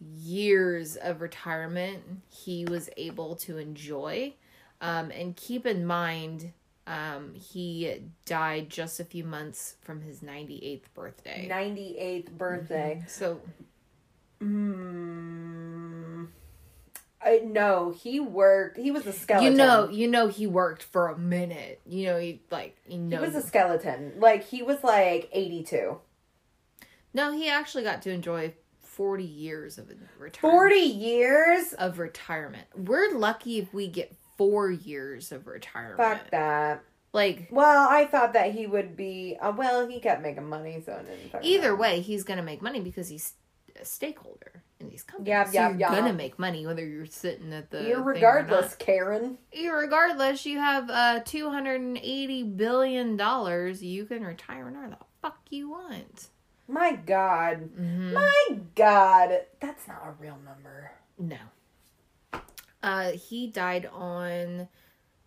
years 0.00 0.96
of 0.96 1.20
retirement 1.20 2.02
he 2.30 2.64
was 2.64 2.88
able 2.96 3.34
to 3.36 3.58
enjoy? 3.58 4.34
Um, 4.80 5.10
and 5.10 5.34
keep 5.36 5.66
in 5.66 5.84
mind, 5.84 6.52
um, 6.86 7.34
he 7.34 8.02
died 8.24 8.70
just 8.70 9.00
a 9.00 9.04
few 9.04 9.24
months 9.24 9.76
from 9.82 10.00
his 10.00 10.22
ninety 10.22 10.58
eighth 10.64 10.92
birthday. 10.94 11.46
Ninety 11.48 11.98
eighth 11.98 12.30
birthday. 12.30 13.02
So 13.08 13.40
Hmm. 14.40 16.26
I 17.20 17.40
no, 17.44 17.90
he 17.90 18.20
worked. 18.20 18.78
He 18.78 18.90
was 18.92 19.04
a 19.06 19.12
skeleton. 19.12 19.52
you 19.52 19.58
know, 19.58 19.88
you 19.88 20.08
know, 20.08 20.28
he 20.28 20.46
worked 20.46 20.84
for 20.84 21.08
a 21.08 21.18
minute. 21.18 21.80
You 21.84 22.06
know, 22.06 22.18
he 22.18 22.40
like 22.50 22.76
you 22.88 23.08
he 23.08 23.16
was 23.18 23.34
a 23.34 23.42
skeleton. 23.42 24.12
Like 24.18 24.44
he 24.44 24.62
was 24.62 24.84
like 24.84 25.28
eighty 25.32 25.64
two. 25.64 25.98
No, 27.12 27.32
he 27.32 27.48
actually 27.48 27.82
got 27.82 28.02
to 28.02 28.10
enjoy 28.10 28.54
40 28.98 29.22
years 29.22 29.78
of 29.78 29.88
retirement. 30.18 30.40
Forty 30.40 30.80
years. 30.80 31.72
of 31.74 32.00
retirement. 32.00 32.66
We're 32.76 33.16
lucky 33.16 33.58
if 33.60 33.72
we 33.72 33.86
get 33.86 34.12
4 34.36 34.72
years 34.72 35.30
of 35.30 35.46
retirement. 35.46 35.98
Fuck 35.98 36.30
that. 36.32 36.82
Like 37.12 37.46
Well, 37.52 37.88
I 37.88 38.06
thought 38.06 38.32
that 38.32 38.50
he 38.52 38.66
would 38.66 38.96
be. 38.96 39.38
Uh, 39.40 39.52
well, 39.56 39.86
he 39.86 40.00
kept 40.00 40.20
making 40.20 40.48
money, 40.48 40.82
so 40.84 41.00
either 41.42 41.76
way, 41.76 42.00
he's 42.00 42.24
going 42.24 42.38
to 42.38 42.42
make 42.42 42.60
money 42.60 42.80
because 42.80 43.08
he's 43.08 43.34
a 43.80 43.84
stakeholder 43.84 44.64
in 44.80 44.88
these 44.88 45.04
companies. 45.04 45.28
Yep, 45.28 45.46
so 45.46 45.52
yep, 45.52 45.78
you're 45.78 45.90
going 45.90 46.04
to 46.04 46.12
make 46.12 46.36
money 46.36 46.66
whether 46.66 46.84
you're 46.84 47.06
sitting 47.06 47.52
at 47.52 47.70
the 47.70 47.82
thing 47.84 47.92
or 47.92 48.14
Irregardless, 48.14 48.78
Karen. 48.78 49.38
not. 49.54 49.62
Irregardless, 49.62 50.44
you 50.44 50.58
have 50.58 50.90
uh 50.90 51.20
280 51.20 52.42
billion 52.42 53.16
dollars 53.16 53.80
you 53.82 54.04
can 54.06 54.24
retire 54.24 54.64
whenever 54.64 54.90
the 54.90 54.98
fuck 55.22 55.38
you 55.50 55.70
want. 55.70 56.28
My 56.68 56.92
God. 56.94 57.70
Mhm. 57.74 58.12
My 58.12 58.60
God. 58.74 59.46
That's 59.60 59.88
not 59.88 60.02
a 60.06 60.10
real 60.22 60.38
number. 60.44 60.92
No. 61.18 61.38
Uh, 62.82 63.12
he 63.12 63.48
died 63.48 63.86
on 63.86 64.68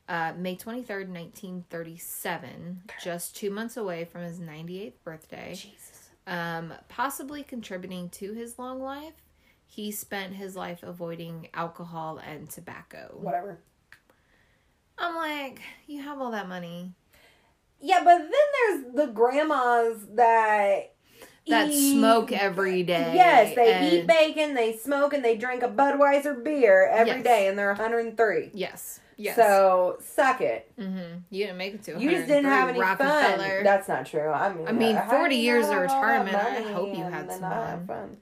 uh, 0.07 0.33
May 0.37 0.55
23rd, 0.55 1.07
1937, 1.09 2.83
just 3.03 3.35
two 3.35 3.49
months 3.49 3.77
away 3.77 4.05
from 4.05 4.21
his 4.23 4.39
98th 4.39 5.01
birthday. 5.03 5.53
Jesus. 5.55 6.09
Um, 6.27 6.73
possibly 6.89 7.43
contributing 7.43 8.09
to 8.09 8.33
his 8.33 8.59
long 8.59 8.81
life, 8.81 9.13
he 9.65 9.91
spent 9.91 10.33
his 10.35 10.55
life 10.55 10.83
avoiding 10.83 11.47
alcohol 11.53 12.17
and 12.19 12.49
tobacco. 12.49 13.15
Whatever. 13.19 13.59
I'm 14.97 15.15
like, 15.15 15.61
you 15.87 16.03
have 16.03 16.19
all 16.19 16.31
that 16.31 16.47
money. 16.47 16.93
Yeah, 17.79 18.03
but 18.03 18.17
then 18.19 18.31
there's 18.83 18.93
the 18.95 19.07
grandmas 19.13 20.05
that 20.13 20.93
That 21.47 21.69
eat- 21.69 21.93
smoke 21.97 22.31
every 22.31 22.83
day. 22.83 23.13
Yes, 23.15 23.55
they 23.55 23.73
and- 23.73 23.93
eat 23.93 24.07
bacon, 24.07 24.53
they 24.53 24.77
smoke, 24.77 25.13
and 25.13 25.23
they 25.25 25.35
drink 25.35 25.63
a 25.63 25.67
Budweiser 25.67 26.43
beer 26.43 26.87
every 26.87 27.23
day, 27.23 27.43
Yes. 27.43 27.49
and 27.49 27.57
they're 27.59 27.71
103. 27.71 28.51
Yes. 28.53 28.99
Yes. 29.17 29.35
So 29.35 29.97
suck 30.01 30.41
it. 30.41 30.71
hmm 30.79 30.97
You 31.29 31.45
didn't 31.45 31.57
make 31.57 31.75
it 31.75 31.83
to 31.83 31.99
You 31.99 32.09
just 32.09 32.27
didn't 32.27 32.45
have 32.45 32.69
any 32.69 32.79
fun. 32.79 33.63
That's 33.63 33.87
not 33.87 34.05
true. 34.07 34.29
I 34.29 34.51
mean, 34.53 34.67
I 34.67 34.71
mean, 34.71 34.99
40 35.09 35.35
years 35.35 35.65
of 35.67 35.73
have 35.73 35.91
all 35.91 36.01
that 36.01 36.23
retirement, 36.25 36.35
I 36.37 36.71
hope 36.71 36.89
you 36.97 37.03
had 37.03 37.31
some 37.31 37.43
have 37.43 37.85
fun. 37.85 38.17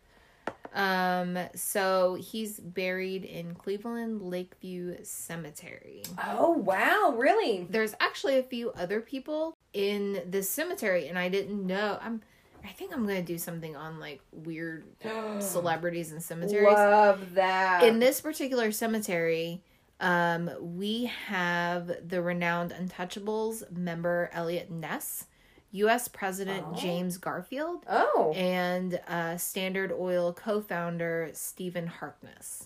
Um, 0.74 1.38
so 1.56 2.16
he's 2.22 2.60
buried 2.60 3.26
in 3.26 3.56
Cleveland 3.56 4.22
Lakeview 4.22 4.98
Cemetery. 5.04 6.04
Oh 6.28 6.52
wow, 6.52 7.14
really? 7.18 7.66
There's 7.70 7.96
actually 8.00 8.38
a 8.38 8.44
few 8.44 8.72
other 8.72 9.02
people 9.02 9.56
in 9.74 10.22
this 10.28 10.50
cemetery, 10.50 11.08
and 11.08 11.18
I 11.18 11.28
didn't 11.30 11.66
know. 11.66 11.98
I'm, 12.02 12.22
I 12.64 12.69
think 12.69 12.94
I'm 12.94 13.06
gonna 13.07 13.22
do 13.22 13.38
something 13.38 13.76
on 13.76 13.99
like 13.99 14.22
weird 14.31 14.86
celebrities 15.40 16.11
and 16.11 16.22
cemeteries. 16.22 16.73
Love 16.73 17.36
that. 17.36 17.84
In 17.84 17.99
this 17.99 18.22
particular 18.22 18.72
cemetery, 18.72 19.61
um, 19.99 20.49
we 20.60 21.06
have 21.27 21.91
the 22.07 22.22
renowned 22.22 22.72
Untouchables 22.72 23.69
member 23.72 24.30
Eliot 24.34 24.69
Ness, 24.72 25.26
U.S. 25.72 26.07
President 26.07 26.65
Oh. 26.69 26.76
James 26.76 27.18
Garfield, 27.18 27.86
oh, 27.90 28.34
and 28.36 28.99
uh, 29.07 29.38
Standard 29.38 29.91
Oil 29.91 30.34
co-founder 30.34 31.30
Stephen 31.34 31.88
Harkness. 31.88 32.65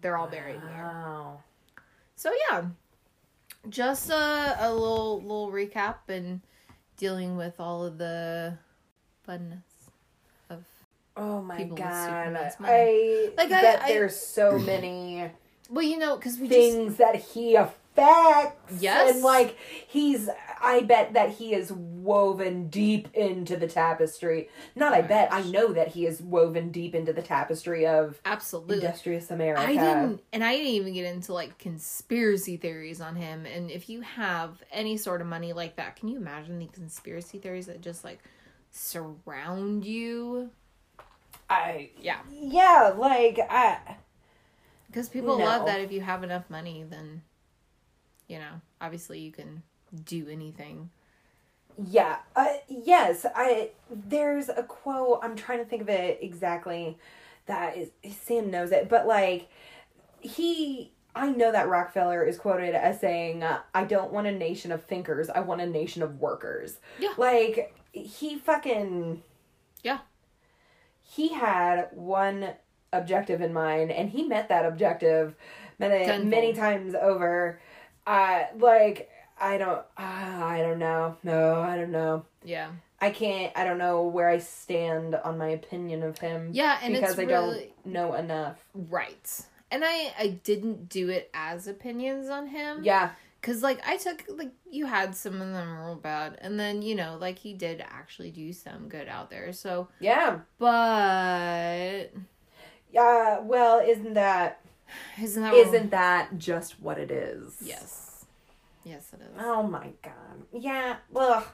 They're 0.00 0.16
all 0.16 0.28
buried 0.28 0.60
there. 0.62 0.84
Wow. 0.84 1.40
So 2.16 2.30
yeah, 2.50 2.64
just 3.68 4.10
a, 4.10 4.56
a 4.60 4.72
little 4.72 5.20
little 5.22 5.50
recap 5.50 5.96
and 6.08 6.42
dealing 6.96 7.36
with 7.36 7.58
all 7.58 7.84
of 7.84 7.98
the 7.98 8.56
funness 9.28 9.62
of 10.50 10.64
Oh 11.16 11.40
my 11.42 11.56
People 11.56 11.76
with 11.76 11.84
god. 11.84 12.06
Superman's 12.06 12.54
I 12.60 13.30
Like, 13.36 13.46
I- 13.52 13.60
bet 13.62 13.82
I- 13.82 13.88
there's 13.88 14.16
so 14.16 14.58
many 14.66 15.30
well, 15.70 15.82
you 15.84 15.98
know, 15.98 16.16
because 16.16 16.38
we 16.38 16.46
just 16.46 16.58
things 16.60 16.96
that 16.96 17.16
he 17.16 17.54
affects. 17.54 18.82
Yes. 18.82 19.14
And 19.14 19.22
like 19.24 19.56
he's 19.86 20.28
I 20.60 20.80
bet 20.82 21.14
that 21.14 21.30
he 21.30 21.54
is 21.54 21.72
woven 21.72 22.68
deep 22.68 23.08
into 23.14 23.56
the 23.56 23.66
tapestry. 23.66 24.48
Not 24.76 24.92
I 24.92 25.00
oh 25.00 25.02
bet, 25.02 25.28
I 25.32 25.42
know 25.42 25.72
that 25.72 25.88
he 25.88 26.04
is 26.06 26.20
woven 26.20 26.70
deep 26.70 26.94
into 26.94 27.12
the 27.12 27.22
tapestry 27.22 27.86
of 27.86 28.20
absolutely. 28.24 28.76
industrious 28.76 29.30
America. 29.30 29.62
I 29.62 29.74
didn't, 29.76 30.20
and 30.32 30.42
I 30.44 30.52
didn't 30.56 30.72
even 30.72 30.92
get 30.94 31.04
into 31.06 31.32
like 31.32 31.58
conspiracy 31.58 32.56
theories 32.56 33.00
on 33.00 33.14
him. 33.16 33.46
And 33.46 33.70
if 33.70 33.88
you 33.88 34.00
have 34.02 34.62
any 34.72 34.96
sort 34.96 35.20
of 35.20 35.26
money 35.26 35.52
like 35.52 35.76
that, 35.76 35.96
can 35.96 36.08
you 36.08 36.16
imagine 36.16 36.58
the 36.58 36.66
conspiracy 36.66 37.38
theories 37.38 37.66
that 37.66 37.80
just 37.80 38.04
like 38.04 38.18
surround 38.74 39.84
you? 39.84 40.50
I 41.48 41.90
Yeah, 42.00 42.18
yeah, 42.30 42.92
like 42.96 43.38
I 43.38 43.96
because 44.88 45.08
people 45.08 45.38
No. 45.38 45.44
love 45.44 45.66
that 45.66 45.80
if 45.80 45.90
you 45.92 46.00
have 46.00 46.22
enough 46.22 46.48
money, 46.50 46.84
then 46.88 47.22
you 48.28 48.38
know, 48.38 48.60
obviously 48.80 49.20
you 49.20 49.30
can 49.32 49.62
do 50.04 50.28
anything. 50.28 50.90
Yeah. 51.88 52.18
Uh, 52.34 52.54
yes. 52.68 53.26
I 53.34 53.70
there's 53.90 54.48
a 54.48 54.62
quote. 54.62 55.20
I'm 55.22 55.36
trying 55.36 55.58
to 55.58 55.64
think 55.64 55.82
of 55.82 55.88
it 55.88 56.18
exactly. 56.22 56.98
That 57.46 57.76
is 57.76 57.90
Sam 58.22 58.50
knows 58.50 58.72
it, 58.72 58.88
but 58.88 59.06
like 59.06 59.48
he. 60.20 60.90
I 61.16 61.30
know 61.30 61.52
that 61.52 61.68
Rockefeller 61.68 62.24
is 62.24 62.38
quoted 62.38 62.74
as 62.74 62.98
saying, 62.98 63.44
"I 63.74 63.84
don't 63.84 64.12
want 64.12 64.26
a 64.26 64.32
nation 64.32 64.72
of 64.72 64.82
thinkers. 64.84 65.30
I 65.30 65.40
want 65.40 65.60
a 65.60 65.66
nation 65.66 66.02
of 66.02 66.18
workers." 66.18 66.78
Yeah. 66.98 67.10
Like 67.16 67.76
he 67.94 68.38
fucking. 68.38 69.22
Yeah. 69.82 69.98
He 71.02 71.28
had 71.28 71.88
one 71.92 72.50
objective 72.92 73.40
in 73.40 73.52
mind, 73.52 73.90
and 73.92 74.10
he 74.10 74.24
met 74.26 74.48
that 74.48 74.64
objective 74.66 75.34
many 75.78 76.04
Tenfold. 76.04 76.28
many 76.28 76.52
times 76.52 76.94
over. 76.94 77.60
Uh, 78.06 78.44
like 78.58 79.10
I 79.40 79.58
don't. 79.58 79.78
Uh, 79.96 80.02
I 80.02 80.58
don't 80.62 80.78
know. 80.78 81.16
No, 81.22 81.60
I 81.60 81.76
don't 81.76 81.90
know. 81.92 82.24
Yeah, 82.44 82.70
I 83.00 83.10
can't. 83.10 83.52
I 83.56 83.64
don't 83.64 83.78
know 83.78 84.04
where 84.04 84.28
I 84.28 84.38
stand 84.38 85.14
on 85.14 85.38
my 85.38 85.48
opinion 85.48 86.02
of 86.02 86.18
him. 86.18 86.50
yeah, 86.52 86.78
and 86.82 86.94
because 86.94 87.18
I 87.18 87.22
really 87.22 87.72
don't 87.84 87.92
know 87.92 88.14
enough. 88.14 88.58
right. 88.74 89.40
And 89.70 89.82
I 89.84 90.12
I 90.18 90.28
didn't 90.44 90.88
do 90.88 91.08
it 91.08 91.30
as 91.34 91.66
opinions 91.66 92.28
on 92.28 92.46
him. 92.48 92.80
Yeah, 92.84 93.10
Cause 93.44 93.62
like 93.62 93.86
I 93.86 93.98
took 93.98 94.24
like 94.28 94.52
you 94.70 94.86
had 94.86 95.14
some 95.14 95.34
of 95.34 95.52
them 95.52 95.76
real 95.76 95.96
bad, 95.96 96.38
and 96.40 96.58
then 96.58 96.80
you 96.80 96.94
know 96.94 97.18
like 97.20 97.38
he 97.38 97.52
did 97.52 97.84
actually 97.86 98.30
do 98.30 98.54
some 98.54 98.88
good 98.88 99.06
out 99.06 99.28
there. 99.28 99.52
So, 99.52 99.88
yeah, 100.00 100.38
but 100.58 102.10
yeah. 102.90 103.40
Well, 103.40 103.80
isn't 103.86 104.14
that 104.14 104.62
isn't 105.20 105.42
that 105.42 105.52
isn't 105.52 105.90
that 105.90 106.38
just 106.38 106.80
what 106.80 106.98
it 106.98 107.10
is? 107.10 107.56
yes, 107.60 108.24
yes 108.82 109.12
it 109.12 109.20
is. 109.20 109.38
Oh 109.38 109.62
my 109.62 109.90
god. 110.02 110.46
Yeah. 110.50 110.96
Ugh. 111.14 111.44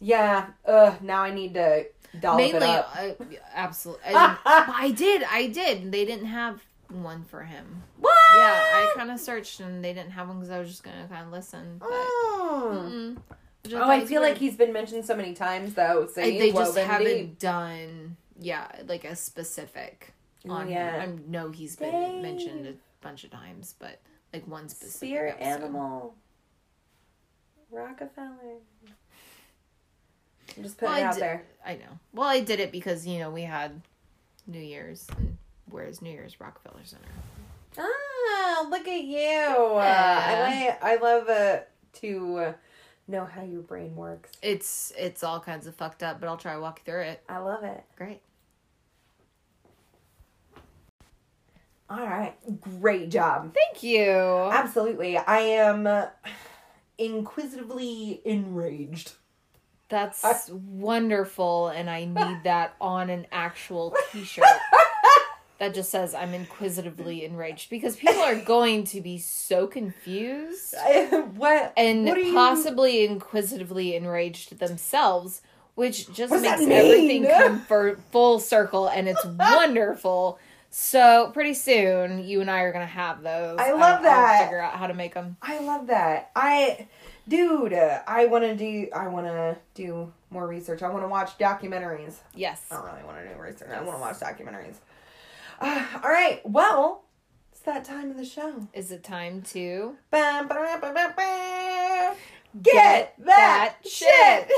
Yeah. 0.00 0.46
Ugh. 0.64 0.94
Now 1.02 1.24
I 1.24 1.34
need 1.34 1.52
to 1.54 1.84
dollop 2.20 2.40
it 2.40 2.52
Mainly, 2.54 2.68
up. 2.68 2.96
uh, 2.98 3.24
absolutely. 3.54 4.14
I, 4.14 4.36
I 4.46 4.90
did, 4.92 5.24
I 5.30 5.48
did. 5.48 5.92
They 5.92 6.06
didn't 6.06 6.26
have 6.26 6.62
one 6.90 7.24
for 7.24 7.42
him. 7.42 7.82
What? 7.98 8.14
Yeah, 8.36 8.52
I 8.52 8.92
kind 8.96 9.10
of 9.10 9.20
searched 9.20 9.60
and 9.60 9.84
they 9.84 9.92
didn't 9.92 10.10
have 10.12 10.28
one 10.28 10.38
because 10.38 10.50
I 10.50 10.58
was 10.58 10.68
just 10.68 10.82
gonna 10.82 11.06
kind 11.08 11.26
of 11.26 11.32
listen. 11.32 11.76
But 11.78 11.88
Oh. 11.90 13.16
Oh, 13.72 13.90
I 13.90 14.04
feel 14.06 14.20
weird. 14.22 14.32
like 14.32 14.38
he's 14.38 14.56
been 14.56 14.72
mentioned 14.72 15.04
so 15.04 15.14
many 15.14 15.34
times 15.34 15.74
though. 15.74 16.06
So 16.12 16.22
I- 16.22 16.38
they 16.38 16.52
just 16.52 16.76
haven't 16.78 17.06
deep. 17.06 17.38
done 17.38 18.16
yeah 18.40 18.68
like 18.86 19.04
a 19.04 19.16
specific 19.16 20.12
oh, 20.48 20.52
on 20.52 20.70
Yeah. 20.70 21.00
him. 21.02 21.24
I 21.26 21.30
know 21.30 21.50
he's 21.50 21.76
been 21.76 21.90
Dave. 21.92 22.22
mentioned 22.22 22.66
a 22.66 22.74
bunch 23.00 23.24
of 23.24 23.30
times, 23.30 23.74
but 23.78 24.00
like 24.32 24.46
one 24.46 24.68
specific 24.68 24.96
Spirit 25.08 25.36
episode. 25.40 25.64
animal. 25.64 26.14
Rockefeller. 27.70 28.56
I'm 30.56 30.62
just 30.62 30.80
Well, 30.80 30.90
putting 30.92 31.04
it 31.04 31.08
out 31.08 31.16
there. 31.18 31.42
I 31.64 31.74
know. 31.74 31.98
Well, 32.12 32.28
I 32.28 32.40
did 32.40 32.60
it 32.60 32.72
because 32.72 33.06
you 33.06 33.18
know 33.18 33.30
we 33.30 33.42
had 33.42 33.82
New 34.46 34.60
Year's, 34.60 35.06
and 35.18 35.36
where's 35.70 36.02
New 36.02 36.10
Year's 36.10 36.40
Rockefeller 36.40 36.84
Center? 36.84 37.04
Ah, 37.78 38.66
look 38.70 38.88
at 38.88 39.04
you. 39.04 39.20
Uh, 39.20 39.80
I. 39.80 40.76
I 40.82 40.96
love 40.96 41.28
uh, 41.28 41.60
to 41.94 42.36
uh, 42.36 42.52
know 43.06 43.24
how 43.24 43.42
your 43.42 43.62
brain 43.62 43.94
works. 43.96 44.32
It's 44.42 44.92
it's 44.96 45.22
all 45.22 45.40
kinds 45.40 45.66
of 45.66 45.74
fucked 45.74 46.02
up, 46.02 46.20
but 46.20 46.28
I'll 46.28 46.36
try 46.36 46.54
to 46.54 46.60
walk 46.60 46.80
you 46.84 46.92
through 46.92 47.02
it. 47.02 47.22
I 47.28 47.38
love 47.38 47.64
it. 47.64 47.82
Great. 47.96 48.20
All 51.90 52.06
right, 52.06 52.34
great 52.60 53.08
job. 53.08 53.54
Thank 53.54 53.82
you. 53.82 54.10
Absolutely, 54.10 55.16
I 55.16 55.38
am 55.38 55.86
uh, 55.86 56.08
inquisitively 56.98 58.20
enraged. 58.26 59.12
That's 59.88 60.50
wonderful, 60.50 61.68
and 61.68 61.88
I 61.88 62.04
need 62.04 62.40
that 62.44 62.74
on 62.78 63.08
an 63.08 63.26
actual 63.32 63.96
T-shirt 64.12 64.44
that 65.58 65.74
just 65.74 65.90
says 65.90 66.14
"I'm 66.14 66.34
inquisitively 66.34 67.24
enraged" 67.24 67.70
because 67.70 67.96
people 67.96 68.20
are 68.22 68.36
going 68.36 68.84
to 68.84 69.00
be 69.00 69.18
so 69.18 69.66
confused 69.66 70.74
what 71.36 71.72
and 71.76 72.04
what 72.06 72.16
are 72.18 72.20
you- 72.20 72.34
possibly 72.34 73.04
inquisitively 73.04 73.94
enraged 73.96 74.58
themselves, 74.58 75.42
which 75.74 76.12
just 76.12 76.32
makes 76.32 76.60
everything 76.62 77.26
come 77.26 77.60
for 77.60 77.96
full 78.12 78.38
circle, 78.40 78.88
and 78.88 79.08
it's 79.08 79.24
wonderful. 79.38 80.38
So 80.70 81.30
pretty 81.32 81.54
soon, 81.54 82.24
you 82.26 82.40
and 82.42 82.50
I 82.50 82.60
are 82.60 82.72
gonna 82.72 82.86
have 82.86 83.22
those. 83.22 83.58
I 83.58 83.68
I'll- 83.70 83.78
love 83.78 83.96
I'll 83.98 84.02
that. 84.02 84.42
figure 84.44 84.60
out 84.60 84.74
how 84.74 84.86
to 84.86 84.94
make 84.94 85.14
them. 85.14 85.36
I 85.42 85.58
love 85.60 85.86
that. 85.86 86.30
I, 86.36 86.86
dude, 87.26 87.72
uh, 87.72 88.00
I 88.06 88.26
want 88.26 88.44
to 88.44 88.54
do. 88.54 88.88
I 88.94 89.08
want 89.08 89.26
to 89.26 89.56
do 89.74 90.12
more 90.30 90.46
research. 90.46 90.82
I 90.82 90.90
want 90.90 91.04
to 91.04 91.08
watch 91.08 91.38
documentaries. 91.38 92.16
Yes. 92.34 92.62
I 92.70 92.74
don't 92.76 92.84
really 92.84 93.02
want 93.04 93.16
to 93.18 93.34
do 93.34 93.40
research. 93.40 93.70
I 93.70 93.80
want 93.80 93.96
to 93.96 94.00
watch 94.00 94.16
documentaries. 94.20 94.74
Uh, 95.60 95.84
all 96.04 96.10
right. 96.10 96.40
Well, 96.44 97.04
it's 97.52 97.60
that 97.60 97.84
time 97.84 98.10
of 98.10 98.16
the 98.16 98.24
show. 98.24 98.66
Is 98.72 98.90
it 98.92 99.02
time 99.04 99.42
to 99.52 99.96
Bam, 100.10 100.48
ba-da, 100.48 100.78
ba-ba, 100.80 101.14
ba. 101.16 102.14
Get 102.62 102.72
Get 102.72 103.14
that 103.26 103.76
that 103.82 103.88
shit. 103.88 104.50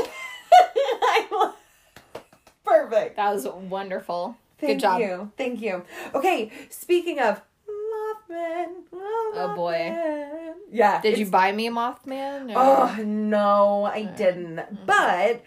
Love- 1.33 1.55
Perfect. 2.65 3.17
That 3.17 3.35
was 3.35 3.47
wonderful. 3.49 4.37
Thank 4.59 4.75
Good 4.75 4.81
job. 4.81 5.01
you. 5.01 5.33
Thank 5.37 5.61
you. 5.61 5.85
Okay. 6.15 6.53
Speaking 6.69 7.19
of 7.19 7.41
Mothman. 7.69 8.67
Oh, 8.93 9.53
boy. 9.57 9.73
Mothman. 9.93 10.53
Yeah. 10.71 11.01
Did 11.01 11.19
you 11.19 11.27
buy 11.27 11.51
me 11.53 11.67
a 11.67 11.71
Mothman? 11.73 12.51
or- 12.55 12.59
Oh 12.59 13.03
no, 13.03 13.85
I 13.85 14.05
didn't. 14.05 14.87
But 14.87 15.43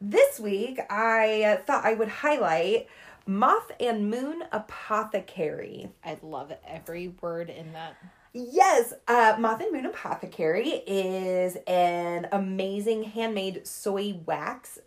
this 0.00 0.38
week 0.38 0.80
I 0.90 1.60
thought 1.64 1.84
I 1.84 1.94
would 1.94 2.08
highlight 2.08 2.88
Moth 3.26 3.72
and 3.80 4.08
Moon 4.08 4.44
Apothecary. 4.52 5.90
I 6.04 6.16
love 6.22 6.52
every 6.66 7.08
word 7.20 7.50
in 7.50 7.72
that. 7.72 7.96
Yes, 8.32 8.92
uh, 9.08 9.36
Moth 9.38 9.60
and 9.60 9.72
Moon 9.72 9.86
Apothecary 9.86 10.82
is 10.86 11.56
an 11.66 12.28
amazing 12.30 13.02
handmade 13.02 13.66
soy 13.66 14.20
wax 14.26 14.78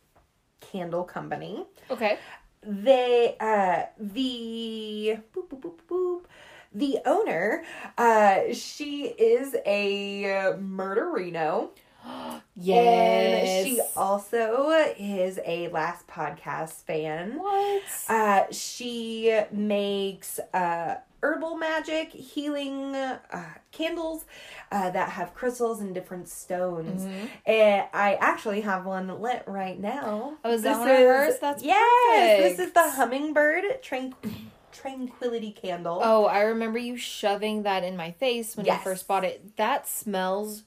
candle 0.62 1.04
company. 1.04 1.66
Okay. 1.90 2.18
They 2.62 3.36
uh 3.40 3.84
the 3.98 5.18
boop, 5.34 5.48
boop, 5.50 5.62
boop, 5.62 5.80
boop, 5.90 6.22
the 6.74 7.00
owner 7.06 7.64
uh 7.98 8.54
she 8.54 9.06
is 9.06 9.56
a 9.66 10.56
murderino 10.60 11.70
yes. 12.56 13.50
And 13.60 13.68
she 13.68 13.82
also 13.96 14.70
is 14.98 15.40
a 15.46 15.68
Last 15.70 16.08
Podcast 16.08 16.84
fan. 16.84 17.38
what? 17.38 17.82
Uh, 18.08 18.44
she 18.52 19.40
makes 19.52 20.40
uh, 20.54 20.96
herbal 21.22 21.58
magic 21.58 22.10
healing 22.12 22.96
uh, 22.96 23.20
candles 23.72 24.26
uh, 24.72 24.90
that 24.92 25.10
have 25.10 25.34
crystals 25.34 25.82
and 25.82 25.94
different 25.94 26.28
stones. 26.30 27.04
Mhm. 27.04 27.30
And 27.46 27.88
I 27.94 28.16
actually 28.16 28.62
have 28.62 28.86
one 28.86 29.08
lit 29.22 29.44
right 29.48 29.78
now. 29.80 30.38
Oh, 30.44 30.52
is 30.54 30.64
that 30.64 30.80
one 30.80 30.88
of 30.90 30.96
hers? 30.96 31.40
That's 31.40 31.64
yes. 31.64 32.58
This 32.58 32.68
is 32.68 32.74
the 32.74 32.90
hummingbird 32.92 33.64
tranq- 33.84 34.14
tranquility 34.72 35.52
candle. 35.52 36.00
Oh, 36.02 36.26
I 36.26 36.42
remember 36.42 36.80
you 36.80 36.96
shoving 36.96 37.64
that 37.64 37.84
in 37.84 37.98
my 37.98 38.12
face 38.12 38.56
when 38.56 38.66
Yes. 38.66 38.80
you 38.80 38.84
first 38.84 39.08
bought 39.08 39.26
it. 39.26 39.58
That 39.58 39.88
smells 39.88 40.64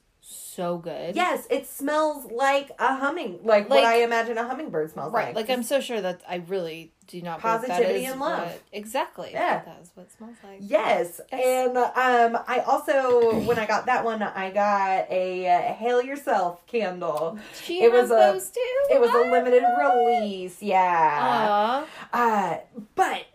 so 0.55 0.77
good. 0.77 1.15
Yes, 1.15 1.47
it 1.49 1.67
smells 1.67 2.31
like 2.31 2.71
a 2.79 2.95
humming, 2.95 3.39
like, 3.43 3.69
what 3.69 3.83
I 3.83 4.03
imagine 4.03 4.37
a 4.37 4.47
hummingbird 4.47 4.91
smells 4.91 5.11
Right. 5.13 5.27
like. 5.27 5.47
Like 5.47 5.49
I'm 5.49 5.63
so 5.63 5.79
sure 5.81 5.99
that 6.01 6.21
I 6.27 6.37
really 6.47 6.93
do 7.07 7.21
not 7.21 7.41
believe 7.41 7.61
that 7.61 7.67
Positivity 7.69 8.05
is 8.05 8.11
and 8.13 8.21
love. 8.21 8.39
what- 8.47 8.61
exactly. 8.71 9.29
Yeah. 9.33 9.61
That 9.65 9.79
is 9.81 9.91
what 9.93 10.03
it 10.03 10.11
smells 10.13 10.35
like. 10.43 10.59
Yes, 10.61 11.19
Yes. 11.31 11.67
and 11.67 11.77
um, 11.77 12.43
I 12.47 12.59
also 12.65 13.39
when 13.45 13.59
I 13.59 13.65
got 13.65 13.87
that 13.87 14.05
one, 14.05 14.21
I 14.23 14.51
got 14.51 15.11
a 15.11 15.47
uh, 15.47 15.73
"Hail 15.73 16.01
Yourself" 16.01 16.65
candle. 16.67 17.37
She 17.61 17.81
It 17.83 17.91
has 17.91 18.09
was 18.09 18.47
a- 18.49 18.53
too. 18.53 18.93
It 18.95 19.01
was 19.01 19.09
a 19.11 19.29
limited 19.31 19.63
release, 19.77 20.61
yeah. 20.61 21.19
Aw. 21.21 21.85
Uh, 22.13 22.57
but 22.95 23.25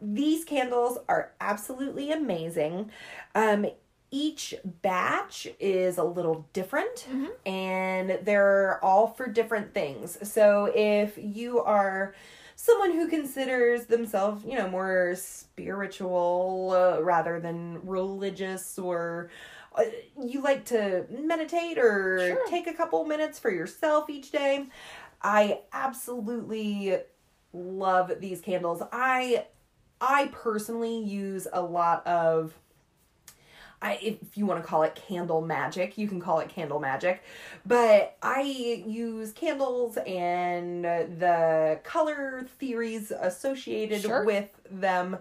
these 0.00 0.44
candles 0.44 0.98
are 1.08 1.32
absolutely 1.40 2.12
amazing. 2.12 2.90
Um, 3.34 3.66
each 4.10 4.54
batch 4.64 5.48
is 5.58 5.98
a 5.98 6.04
little 6.04 6.46
different 6.52 7.06
Mhm. 7.10 7.30
and 7.44 8.18
they're 8.22 8.82
all 8.84 9.08
for 9.08 9.26
different 9.26 9.74
things. 9.74 10.16
So 10.30 10.70
if 10.74 11.18
you 11.18 11.60
are 11.62 12.14
someone 12.54 12.92
who 12.92 13.08
considers 13.08 13.86
themselves, 13.86 14.44
you 14.44 14.56
know, 14.56 14.68
more 14.68 15.14
spiritual 15.16 16.72
uh, 16.72 17.02
rather 17.02 17.40
than 17.40 17.80
religious 17.86 18.78
or 18.78 19.30
uh, 19.74 19.82
you 20.22 20.40
like 20.40 20.64
to 20.64 21.04
meditate 21.10 21.76
or 21.76 22.18
Sure. 22.28 22.46
take 22.48 22.66
a 22.66 22.72
couple 22.72 23.04
minutes 23.04 23.38
for 23.38 23.50
yourself 23.50 24.08
each 24.08 24.30
day, 24.30 24.66
I 25.20 25.60
absolutely 25.72 26.96
love 27.52 28.12
these 28.20 28.40
candles. 28.40 28.82
I 28.92 29.46
I 30.00 30.28
personally 30.32 30.98
use 30.98 31.46
a 31.52 31.62
lot 31.62 32.06
of 32.06 32.54
I 33.82 33.98
if 34.02 34.36
you 34.36 34.46
want 34.46 34.62
to 34.62 34.66
call 34.68 34.82
it 34.82 34.94
candle 34.94 35.40
magic, 35.40 35.98
you 35.98 36.08
can 36.08 36.20
call 36.20 36.40
it 36.40 36.48
candle 36.48 36.80
magic. 36.80 37.22
But 37.64 38.16
I 38.22 38.40
use 38.86 39.32
candles 39.32 39.96
and 40.06 40.84
the 40.84 41.80
color 41.84 42.46
theories 42.58 43.10
associated 43.10 44.02
Sure. 44.02 44.24
with 44.24 44.48
them 44.70 45.18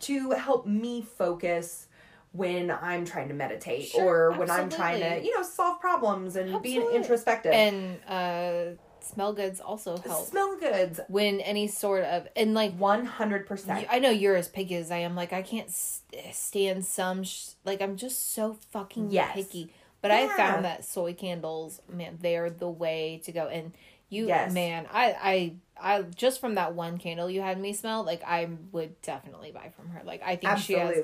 to 0.00 0.30
help 0.32 0.66
me 0.66 1.02
focus 1.02 1.88
when 2.32 2.70
I'm 2.70 3.04
trying 3.06 3.28
to 3.28 3.34
meditate 3.34 3.86
Sure, 3.88 4.30
or 4.30 4.32
when 4.32 4.50
I'm 4.50 4.68
trying 4.68 5.00
to, 5.00 5.24
you 5.24 5.34
know, 5.34 5.42
solve 5.42 5.80
problems 5.80 6.36
and 6.36 6.54
Absolutely. 6.54 6.90
be 6.92 6.96
introspective. 6.96 7.52
And 7.52 7.98
uh 8.06 8.76
smell 9.06 9.32
goods 9.32 9.60
also 9.60 9.96
help. 9.98 10.26
Smell 10.26 10.56
goods. 10.58 11.00
when 11.08 11.40
any 11.40 11.66
sort 11.68 12.04
of 12.04 12.26
and 12.36 12.54
like 12.54 12.76
100%. 12.78 13.80
You- 13.80 13.86
I 13.90 13.98
know 13.98 14.10
you're 14.10 14.36
as 14.36 14.48
picky 14.48 14.74
as 14.76 14.90
I 14.90 14.98
am. 14.98 15.14
Like 15.14 15.32
I 15.32 15.42
can't 15.42 15.70
st- 15.70 16.34
stand 16.34 16.84
some. 16.84 17.22
Sh- 17.24 17.50
like 17.64 17.80
I'm 17.80 17.96
just 17.96 18.32
so 18.34 18.54
fucking 18.72 19.10
Yes. 19.10 19.34
picky. 19.34 19.72
But 20.02 20.10
I 20.10 20.28
found 20.36 20.64
that 20.64 20.84
soy 20.84 21.14
candles, 21.14 21.80
man, 21.92 22.18
they're 22.20 22.50
the 22.50 22.68
way 22.68 23.20
to 23.24 23.32
go. 23.32 23.48
And 23.48 23.72
you, 24.08 24.28
Yes. 24.28 24.52
man, 24.52 24.86
I, 24.92 25.52
I, 25.80 25.96
I 25.98 26.02
just 26.02 26.40
from 26.40 26.54
that 26.54 26.74
one 26.74 26.98
candle 26.98 27.28
you 27.28 27.40
had 27.40 27.58
me 27.58 27.72
smell, 27.72 28.04
like 28.04 28.22
I 28.24 28.48
would 28.70 29.00
definitely 29.02 29.50
buy 29.50 29.70
from 29.74 29.88
her. 29.88 30.02
Like 30.04 30.22
I 30.24 30.36
think 30.36 30.58
she 30.58 30.74
has 30.74 30.94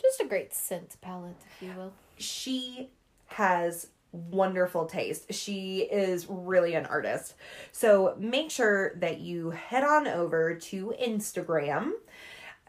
just 0.00 0.20
a 0.20 0.26
great 0.26 0.54
scent 0.54 0.96
palette, 1.00 1.34
if 1.60 1.62
you 1.68 1.74
will. 1.76 1.92
she 2.18 2.90
has 3.28 3.88
wonderful 4.12 4.86
taste. 4.86 5.32
She 5.32 5.80
is 5.80 6.26
really 6.28 6.74
an 6.74 6.86
artist. 6.86 7.34
So 7.72 8.14
make 8.18 8.50
sure 8.50 8.94
that 8.96 9.20
you 9.20 9.50
head 9.50 9.84
on 9.84 10.06
over 10.06 10.54
to 10.54 10.94
Instagram 11.02 11.92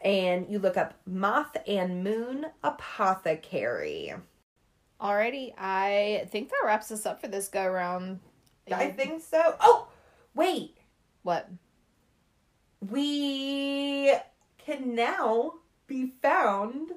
and 0.01 0.49
you 0.49 0.59
look 0.59 0.77
up 0.77 0.95
Moth 1.05 1.55
and 1.67 2.03
Moon 2.03 2.47
Apothecary. 2.63 4.13
Alrighty, 4.99 5.53
I 5.57 6.27
think 6.31 6.49
that 6.49 6.63
wraps 6.65 6.91
us 6.91 7.05
up 7.05 7.21
for 7.21 7.27
this 7.27 7.49
go 7.49 7.67
round. 7.67 8.19
I 8.71 8.89
think 8.91 9.21
so. 9.21 9.55
Oh, 9.59 9.87
wait. 10.33 10.77
What? 11.23 11.49
We 12.79 14.13
can 14.57 14.95
now 14.95 15.55
be 15.87 16.13
found 16.21 16.91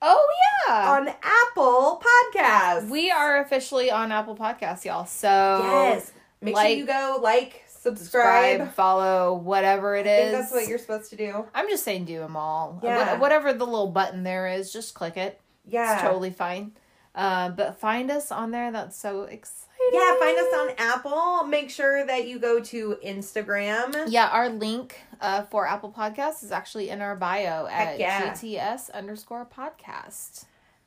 Oh 0.00 0.26
yeah. 0.68 0.90
on 0.92 1.08
Apple 1.08 2.02
Podcasts. 2.34 2.88
we 2.88 3.10
are 3.10 3.40
officially 3.42 3.90
on 3.90 4.12
Apple 4.12 4.36
Podcasts, 4.36 4.84
y'all. 4.84 5.06
So 5.06 5.28
Yes. 5.64 6.12
Make 6.40 6.54
like- 6.54 6.68
sure 6.68 6.76
you 6.76 6.86
go 6.86 7.18
like, 7.20 7.64
subscribe, 7.68 8.58
subscribe. 8.58 8.74
follow, 8.74 9.34
whatever 9.34 9.96
it 9.96 10.06
I 10.06 10.10
is. 10.10 10.30
think 10.30 10.40
that's 10.42 10.52
what 10.52 10.68
you're 10.68 10.78
supposed 10.78 11.10
to 11.10 11.16
do. 11.16 11.46
I'm 11.54 11.68
just 11.68 11.82
saying, 11.84 12.04
do 12.04 12.18
them 12.20 12.36
all. 12.36 12.78
Yeah. 12.82 13.12
What- 13.12 13.20
whatever 13.20 13.52
the 13.52 13.64
little 13.64 13.88
button 13.90 14.22
there 14.22 14.46
is, 14.46 14.72
just 14.72 14.94
click 14.94 15.16
it. 15.16 15.40
Yeah. 15.66 15.94
It's 15.94 16.02
totally 16.02 16.30
fine. 16.30 16.72
Uh, 17.14 17.48
but 17.50 17.80
find 17.80 18.10
us 18.10 18.30
on 18.30 18.52
there. 18.52 18.70
That's 18.70 18.96
so 18.96 19.22
exciting. 19.22 19.64
Yeah, 19.92 20.18
find 20.18 20.38
us 20.38 20.54
on 20.54 20.70
Apple. 20.78 21.44
Make 21.44 21.70
sure 21.70 22.04
that 22.06 22.26
you 22.26 22.38
go 22.38 22.60
to 22.60 22.96
Instagram. 23.04 24.06
Yeah, 24.08 24.28
our 24.28 24.48
link 24.48 25.00
uh, 25.20 25.42
for 25.42 25.66
Apple 25.66 25.92
Podcasts 25.96 26.42
is 26.42 26.52
actually 26.52 26.90
in 26.90 27.00
our 27.00 27.16
bio 27.16 27.66
Heck 27.66 27.88
at 27.88 27.98
yeah. 28.00 28.32
GTS 28.32 28.90
underscore 28.92 29.46
podcast. 29.46 30.44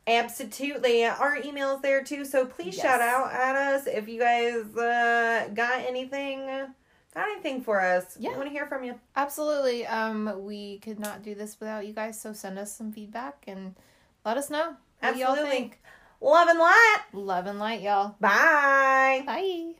Absolutely. 0.07 1.05
Our 1.05 1.37
email 1.37 1.75
is 1.75 1.81
there 1.81 2.03
too, 2.03 2.25
so 2.25 2.45
please 2.45 2.75
Yes. 2.75 2.83
shout 2.85 3.01
out 3.01 3.31
at 3.31 3.55
us 3.55 3.87
if 3.87 4.07
you 4.07 4.19
guys 4.19 4.75
uh, 4.75 5.49
got 5.53 5.79
anything 5.85 6.47
got 7.13 7.27
anything 7.29 7.61
for 7.61 7.81
us. 7.81 8.17
Yeah. 8.19 8.29
We 8.31 8.35
want 8.37 8.47
to 8.47 8.53
hear 8.53 8.67
from 8.67 8.83
you. 8.83 8.99
Absolutely. 9.15 9.85
Um, 9.85 10.43
we 10.45 10.79
could 10.79 10.99
not 10.99 11.23
do 11.23 11.35
this 11.35 11.59
without 11.59 11.85
you 11.85 11.93
guys, 11.93 12.19
so 12.19 12.33
send 12.33 12.57
us 12.57 12.75
some 12.75 12.91
feedback 12.91 13.43
and 13.47 13.75
let 14.25 14.37
us 14.37 14.49
know 14.49 14.75
what 14.99 15.13
Absolutely. 15.15 15.73
Love 16.21 16.49
and 16.49 16.59
light. 16.59 16.97
Love 17.13 17.47
and 17.47 17.57
light, 17.57 17.81
y'all. 17.81 18.15
Bye. 18.19 19.23
Bye. 19.25 19.73